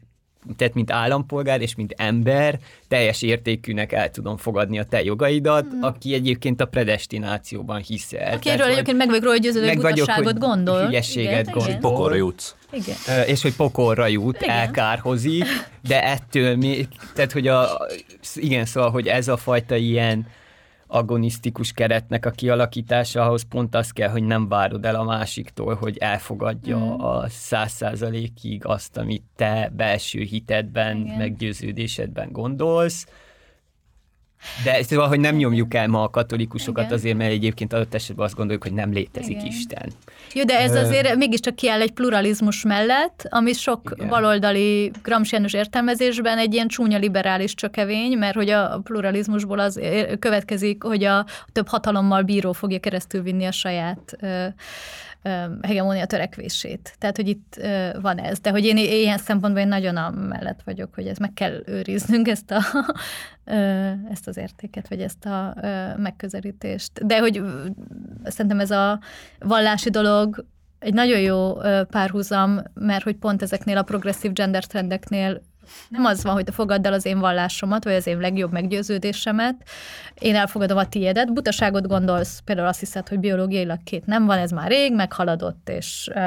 tehát 0.58 0.74
mint 0.74 0.92
állampolgár 0.92 1.62
és 1.62 1.76
mint 1.76 1.94
ember 1.98 2.60
teljes 2.88 3.22
értékűnek 3.22 3.92
el 3.92 4.12
tudom 4.12 4.38
fogadni 4.38 4.80
a 4.80 4.84
te 4.84 5.04
jogaidat, 5.04 5.66
mm. 5.76 5.82
aki 5.82 6.14
egyébként 6.14 6.62
a 6.62 6.66
predestinációban 6.66 7.82
hiszel. 7.82 8.34
Akiről 8.34 8.68
egyébként 8.68 8.98
meg 8.98 9.08
vagyok 9.08 9.24
róla 9.24 9.38
győződő, 9.38 9.68
hogy 9.68 9.78
butasságot 9.78 10.40
gondol. 10.40 10.86
Hülyeséget 10.86 11.48
igen, 11.48 11.54
gondol. 11.54 11.76
Pokorra 11.76 12.16
jutsz. 12.16 12.56
Igen. 12.72 13.26
És 13.28 13.42
hogy 13.42 13.56
pokorra 13.56 14.08
jut, 14.08 14.42
igen. 14.42 14.56
elkárhozik, 14.56 15.46
de 15.88 16.04
ettől 16.04 16.56
még, 16.56 16.88
tehát 17.16 17.32
hogy 17.32 17.48
a, 17.48 17.88
igen, 18.36 18.66
szóval, 18.66 18.90
hogy 18.90 19.08
ez 19.08 19.28
a 19.28 19.38
fajta 19.38 19.76
ilyen 19.76 20.28
agonisztikus 20.92 21.72
keretnek 21.72 22.26
a 22.26 22.30
kialakítása, 22.32 23.22
ahhoz 23.22 23.44
pont 23.50 23.76
az 23.76 23.92
kell, 23.92 24.10
hogy 24.10 24.24
nem 24.24 24.48
várod 24.48 24.86
el 24.86 24.96
a 24.96 25.04
másiktól, 25.04 25.76
hogy 25.76 25.98
elfogadja 25.98 26.78
mm. 26.78 27.00
a 27.00 27.30
száz 27.30 27.72
százalékig 27.72 28.66
azt, 28.66 28.98
amit 28.98 29.24
te 29.36 29.72
belső 29.76 30.22
hitedben, 30.22 30.98
Igen. 30.98 31.18
meggyőződésedben 31.18 32.32
gondolsz, 32.32 33.08
de 34.64 34.84
szóval, 34.84 35.08
hogy 35.08 35.20
nem 35.20 35.36
nyomjuk 35.36 35.74
el 35.74 35.88
ma 35.88 36.04
a 36.04 36.10
katolikusokat 36.10 36.84
Igen. 36.84 36.98
azért, 36.98 37.18
mert 37.18 37.32
egyébként 37.32 37.74
adott 37.74 37.94
esetben 37.94 38.26
azt 38.26 38.36
gondoljuk, 38.36 38.64
hogy 38.64 38.74
nem 38.74 38.92
létezik 38.92 39.36
Igen. 39.36 39.46
Isten. 39.46 39.92
Jó, 40.34 40.44
de 40.44 40.60
ez 40.60 40.76
azért 40.76 41.16
mégiscsak 41.16 41.56
kiáll 41.56 41.82
egy 41.82 41.92
pluralizmus 41.92 42.64
mellett, 42.64 43.28
ami 43.30 43.54
sok 43.54 43.92
Igen. 43.96 44.08
baloldali 44.08 44.92
gramsciánus 45.04 45.54
értelmezésben 45.54 46.38
egy 46.38 46.54
ilyen 46.54 46.68
csúnya 46.68 46.98
liberális 46.98 47.54
csökevény, 47.54 48.18
mert 48.18 48.36
hogy 48.36 48.50
a 48.50 48.80
pluralizmusból 48.84 49.60
az 49.60 49.80
következik, 50.20 50.84
hogy 50.84 51.04
a 51.04 51.26
több 51.52 51.68
hatalommal 51.68 52.22
bíró 52.22 52.52
fogja 52.52 52.80
keresztül 52.80 53.22
vinni 53.22 53.46
a 53.46 53.52
saját 53.52 54.18
hegemónia 55.62 56.06
törekvését. 56.06 56.96
Tehát, 56.98 57.16
hogy 57.16 57.28
itt 57.28 57.62
van 58.02 58.18
ez. 58.18 58.40
De 58.40 58.50
hogy 58.50 58.66
én 58.66 58.78
ilyen 58.78 59.18
szempontból 59.18 59.62
én 59.62 59.68
nagyon 59.68 59.98
a 59.98 60.10
mellett 60.10 60.62
vagyok, 60.66 60.94
hogy 60.94 61.08
ez 61.08 61.18
meg 61.18 61.34
kell 61.34 61.64
őriznünk 61.66 62.28
ezt, 62.28 62.52
a, 62.52 62.62
ezt 64.12 64.28
az 64.28 64.38
értéket, 64.38 64.88
vagy 64.88 65.02
ezt 65.02 65.26
a 65.26 65.56
megközelítést. 65.98 67.06
De 67.06 67.20
hogy 67.20 67.42
szerintem 68.24 68.60
ez 68.60 68.72
a 68.72 69.00
vallási 69.40 69.90
dolog 69.90 70.46
egy 70.80 70.94
nagyon 70.94 71.20
jó 71.20 71.54
párhuzam, 71.90 72.62
mert 72.74 73.04
hogy 73.04 73.16
pont 73.16 73.42
ezeknél 73.42 73.78
a 73.78 73.84
progresszív 73.84 74.32
gender 74.32 74.66
trendeknél 74.66 75.42
nem 75.90 76.06
az 76.06 76.24
van, 76.24 76.34
hogy 76.34 76.44
te 76.44 76.52
fogadd 76.52 76.86
el 76.86 76.94
az 76.94 77.06
én 77.06 77.20
vallásomat, 77.20 77.84
vagy 77.84 77.94
az 77.94 78.08
én 78.08 78.18
legjobb 78.18 78.52
meggyőződésemet, 78.52 79.56
én 80.20 80.36
elfogadom 80.36 80.78
a 80.78 80.90
tiédet, 80.90 81.34
butaságot 81.34 81.88
gondolsz, 81.88 82.40
például 82.46 82.68
azt 82.68 82.80
hiszed, 82.80 83.08
hogy 83.08 83.20
biológiailag 83.20 83.84
két 83.84 84.06
nem 84.06 84.26
van, 84.26 84.38
ez 84.38 84.52
már 84.52 84.68
rég 84.68 84.96
meghaladott, 84.96 85.70
és 85.70 86.10
uh, 86.16 86.20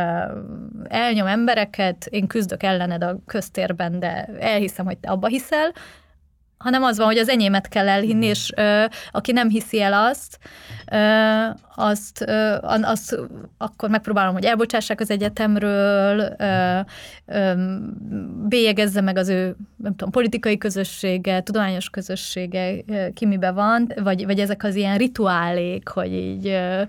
elnyom 0.84 1.26
embereket, 1.26 2.06
én 2.10 2.26
küzdök 2.26 2.62
ellened 2.62 3.02
a 3.02 3.16
köztérben, 3.26 3.98
de 3.98 4.28
elhiszem, 4.40 4.84
hogy 4.84 4.98
te 4.98 5.10
abba 5.10 5.26
hiszel, 5.26 5.72
hanem 6.64 6.82
az 6.82 6.96
van, 6.96 7.06
hogy 7.06 7.18
az 7.18 7.28
enyémet 7.28 7.68
kell 7.68 7.88
elhinni, 7.88 8.26
és 8.26 8.52
ö, 8.56 8.84
aki 9.10 9.32
nem 9.32 9.48
hiszi 9.48 9.80
el 9.80 9.92
azt, 9.92 10.38
ö, 10.92 10.96
azt, 11.74 12.24
ö, 12.26 12.56
azt 12.62 13.18
akkor 13.58 13.88
megpróbálom, 13.88 14.32
hogy 14.32 14.44
elbocsássák 14.44 15.00
az 15.00 15.10
egyetemről, 15.10 16.34
ö, 16.38 16.78
ö, 17.26 17.52
bélyegezze 18.48 19.00
meg 19.00 19.16
az 19.16 19.28
ő 19.28 19.56
nem 19.76 19.94
tudom, 19.96 20.10
politikai 20.10 20.58
közössége, 20.58 21.40
tudományos 21.40 21.90
közössége, 21.90 22.74
ki 23.14 23.26
mibe 23.26 23.50
van, 23.50 23.92
vagy, 24.02 24.26
vagy 24.26 24.40
ezek 24.40 24.64
az 24.64 24.74
ilyen 24.74 24.98
rituálék, 24.98 25.88
hogy 25.88 26.12
így 26.12 26.46
ö, 26.46 26.82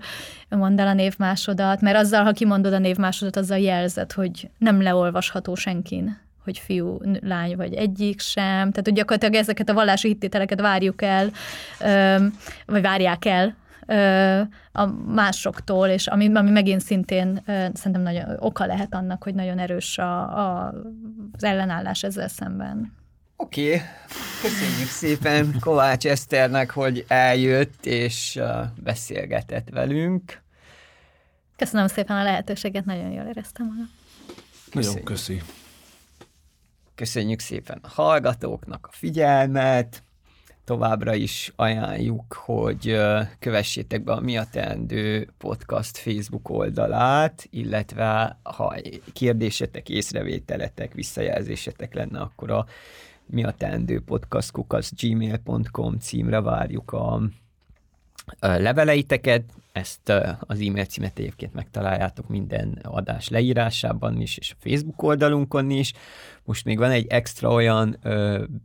mondd 0.48 0.80
el 0.80 0.86
a 0.86 0.94
névmásodat, 0.94 1.80
mert 1.80 1.96
azzal, 1.96 2.24
ha 2.24 2.32
kimondod 2.32 2.72
a 2.72 2.78
névmásodat, 2.78 3.36
azzal 3.36 3.58
jelzed, 3.58 4.12
hogy 4.12 4.50
nem 4.58 4.82
leolvasható 4.82 5.54
senkin 5.54 6.24
hogy 6.46 6.58
fiú, 6.58 7.00
lány 7.20 7.56
vagy 7.56 7.74
egyik 7.74 8.20
sem. 8.20 8.42
Tehát, 8.44 8.80
hogy 8.84 8.92
gyakorlatilag 8.92 9.34
ezeket 9.34 9.68
a 9.68 9.74
vallási 9.74 10.08
hittételeket 10.08 10.60
várjuk 10.60 11.02
el, 11.02 11.30
vagy 12.66 12.82
várják 12.82 13.24
el 13.24 13.56
a 14.72 14.86
másoktól, 15.06 15.88
és 15.88 16.06
ami, 16.06 16.34
ami 16.34 16.50
megint 16.50 16.80
szintén 16.80 17.42
szerintem 17.46 18.02
nagyon 18.02 18.36
oka 18.38 18.66
lehet 18.66 18.94
annak, 18.94 19.22
hogy 19.22 19.34
nagyon 19.34 19.58
erős 19.58 19.98
a, 19.98 20.38
a, 20.38 20.74
az 21.32 21.44
ellenállás 21.44 22.02
ezzel 22.02 22.28
szemben. 22.28 22.92
Oké, 23.36 23.66
okay. 23.66 23.80
köszönjük 24.42 24.88
szépen 24.88 25.56
Kovács 25.60 26.06
Eszternek, 26.06 26.70
hogy 26.70 27.04
eljött 27.08 27.86
és 27.86 28.40
beszélgetett 28.82 29.68
velünk. 29.70 30.42
Köszönöm 31.56 31.86
szépen 31.86 32.16
a 32.16 32.22
lehetőséget, 32.22 32.84
nagyon 32.84 33.10
jól 33.10 33.24
éreztem 33.24 33.66
magam. 33.66 33.90
Nagyon 34.72 35.02
köszi. 35.02 35.42
Köszönjük 36.96 37.40
szépen 37.40 37.78
a 37.82 37.88
hallgatóknak 37.88 38.86
a 38.86 38.92
figyelmet, 38.92 40.02
továbbra 40.64 41.14
is 41.14 41.52
ajánljuk, 41.56 42.32
hogy 42.32 42.96
kövessétek 43.38 44.04
be 44.04 44.12
a 44.12 44.20
Mi 44.20 44.36
a 44.36 44.46
Teendő 44.50 45.28
podcast 45.38 45.96
Facebook 45.96 46.48
oldalát, 46.48 47.46
illetve 47.50 48.38
ha 48.42 48.76
kérdésetek, 49.12 49.88
észrevételetek, 49.88 50.92
visszajelzésetek 50.92 51.94
lenne, 51.94 52.20
akkor 52.20 52.50
a 52.50 52.66
Mi 53.26 53.44
a 53.44 53.50
Teendő 53.50 54.00
podcast 54.00 54.52
gmail.com 55.00 55.98
címre 55.98 56.40
várjuk 56.40 56.92
a 56.92 57.20
leveleiteket, 58.40 59.44
ezt 59.72 60.08
az 60.40 60.60
e-mail 60.60 60.84
címet 60.84 61.18
egyébként 61.18 61.54
megtaláljátok 61.54 62.28
minden 62.28 62.78
adás 62.82 63.28
leírásában 63.28 64.20
is, 64.20 64.36
és 64.36 64.52
a 64.52 64.68
Facebook 64.68 65.02
oldalunkon 65.02 65.70
is. 65.70 65.92
Most 66.44 66.64
még 66.64 66.78
van 66.78 66.90
egy 66.90 67.06
extra 67.08 67.52
olyan 67.52 67.98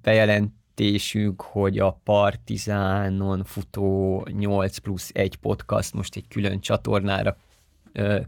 bejelent 0.02 0.52
meglepetésünk, 0.82 1.42
hogy 1.42 1.80
a 1.80 2.00
Partizánon 2.04 3.44
futó 3.44 4.28
8 4.32 4.78
plusz 4.78 5.10
1 5.14 5.36
podcast 5.36 5.94
most 5.94 6.16
egy 6.16 6.28
külön 6.28 6.60
csatornára 6.60 7.38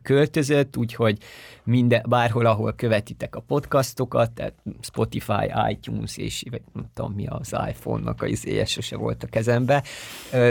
költözött, 0.02 0.78
úgyhogy 0.78 1.18
minden, 1.64 2.06
bárhol, 2.10 2.46
ahol 2.46 2.74
követitek 2.74 3.36
a 3.36 3.40
podcastokat, 3.40 4.32
tehát 4.32 4.54
Spotify, 4.82 5.52
iTunes, 5.70 6.18
és 6.18 6.44
vagy 6.52 6.62
nem 6.74 6.86
tudom 6.94 7.12
mi 7.12 7.28
az 7.28 7.56
iPhone-nak 7.70 8.22
a 8.22 8.26
izéje, 8.26 8.66
sose 8.66 8.98
volt 8.98 9.24
a 9.24 9.28
kezembe, 9.28 9.84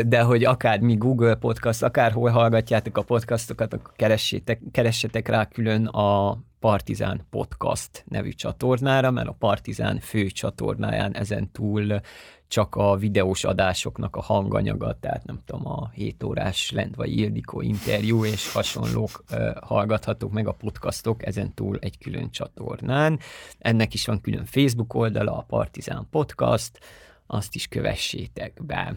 de 0.06 0.20
hogy 0.20 0.44
akár 0.44 0.80
mi 0.80 0.94
Google 0.94 1.34
Podcast, 1.34 1.82
akárhol 1.82 2.30
hallgatjátok 2.30 2.96
a 2.96 3.02
podcastokat, 3.02 3.72
akkor 3.72 3.92
keressétek, 3.96 4.60
keressetek 4.72 5.28
rá 5.28 5.48
külön 5.48 5.86
a 5.86 6.38
Partizán 6.62 7.26
Podcast 7.30 8.04
nevű 8.08 8.30
csatornára, 8.30 9.10
mert 9.10 9.28
a 9.28 9.36
Partizán 9.38 9.98
fő 9.98 10.26
csatornáján 10.26 11.16
ezen 11.16 11.50
túl 11.52 12.00
csak 12.48 12.74
a 12.74 12.96
videós 12.96 13.44
adásoknak 13.44 14.16
a 14.16 14.22
hanganyaga, 14.22 14.98
tehát 15.00 15.24
nem 15.24 15.40
tudom, 15.44 15.66
a 15.66 15.88
7 15.88 16.22
órás 16.22 16.70
Lent 16.70 16.94
vagy 16.94 17.16
Ildikó 17.18 17.60
interjú 17.60 18.24
és 18.24 18.52
hasonlók 18.52 19.24
uh, 19.30 19.50
hallgathatók 19.60 20.32
meg 20.32 20.46
a 20.48 20.52
podcastok 20.52 21.26
ezen 21.26 21.54
túl 21.54 21.78
egy 21.80 21.98
külön 21.98 22.30
csatornán. 22.30 23.18
Ennek 23.58 23.94
is 23.94 24.06
van 24.06 24.20
külön 24.20 24.44
Facebook 24.44 24.94
oldala, 24.94 25.36
a 25.36 25.44
Partizán 25.48 26.06
Podcast, 26.10 26.78
azt 27.26 27.54
is 27.54 27.66
kövessétek 27.66 28.64
be 28.64 28.96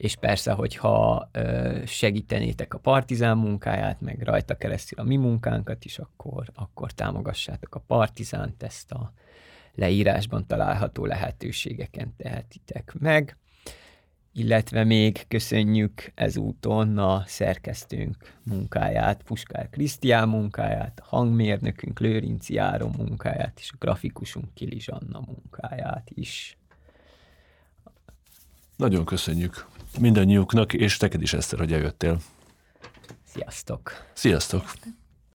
és 0.00 0.16
persze, 0.16 0.52
hogyha 0.52 1.30
segítenétek 1.86 2.74
a 2.74 2.78
partizán 2.78 3.38
munkáját, 3.38 4.00
meg 4.00 4.22
rajta 4.22 4.56
keresztül 4.56 4.98
a 4.98 5.04
mi 5.04 5.16
munkánkat 5.16 5.84
is, 5.84 5.98
akkor, 5.98 6.50
akkor 6.54 6.92
támogassátok 6.92 7.74
a 7.74 7.82
partizánt, 7.86 8.62
ezt 8.62 8.92
a 8.92 9.12
leírásban 9.74 10.46
található 10.46 11.04
lehetőségeken 11.04 12.14
tehetitek 12.16 12.94
meg. 12.98 13.36
Illetve 14.32 14.84
még 14.84 15.24
köszönjük 15.28 16.12
ezúton 16.14 16.98
a 16.98 17.22
szerkesztőnk 17.26 18.34
munkáját, 18.42 19.22
Puskár 19.22 19.70
Krisztián 19.70 20.28
munkáját, 20.28 21.00
a 21.04 21.16
hangmérnökünk 21.16 22.00
Lőrinci 22.00 22.56
Áron 22.56 22.94
munkáját, 22.96 23.58
és 23.58 23.70
a 23.72 23.76
grafikusunk 23.78 24.54
Kili 24.54 24.80
munkáját 25.10 26.10
is. 26.14 26.58
Nagyon 28.76 29.04
köszönjük 29.04 29.66
mindannyiuknak, 29.98 30.72
és 30.72 30.98
neked 30.98 31.22
is, 31.22 31.32
Eszter, 31.32 31.58
hogy 31.58 31.72
eljöttél. 31.72 32.20
Sziasztok! 33.32 33.92
Sziasztok! 34.12 34.72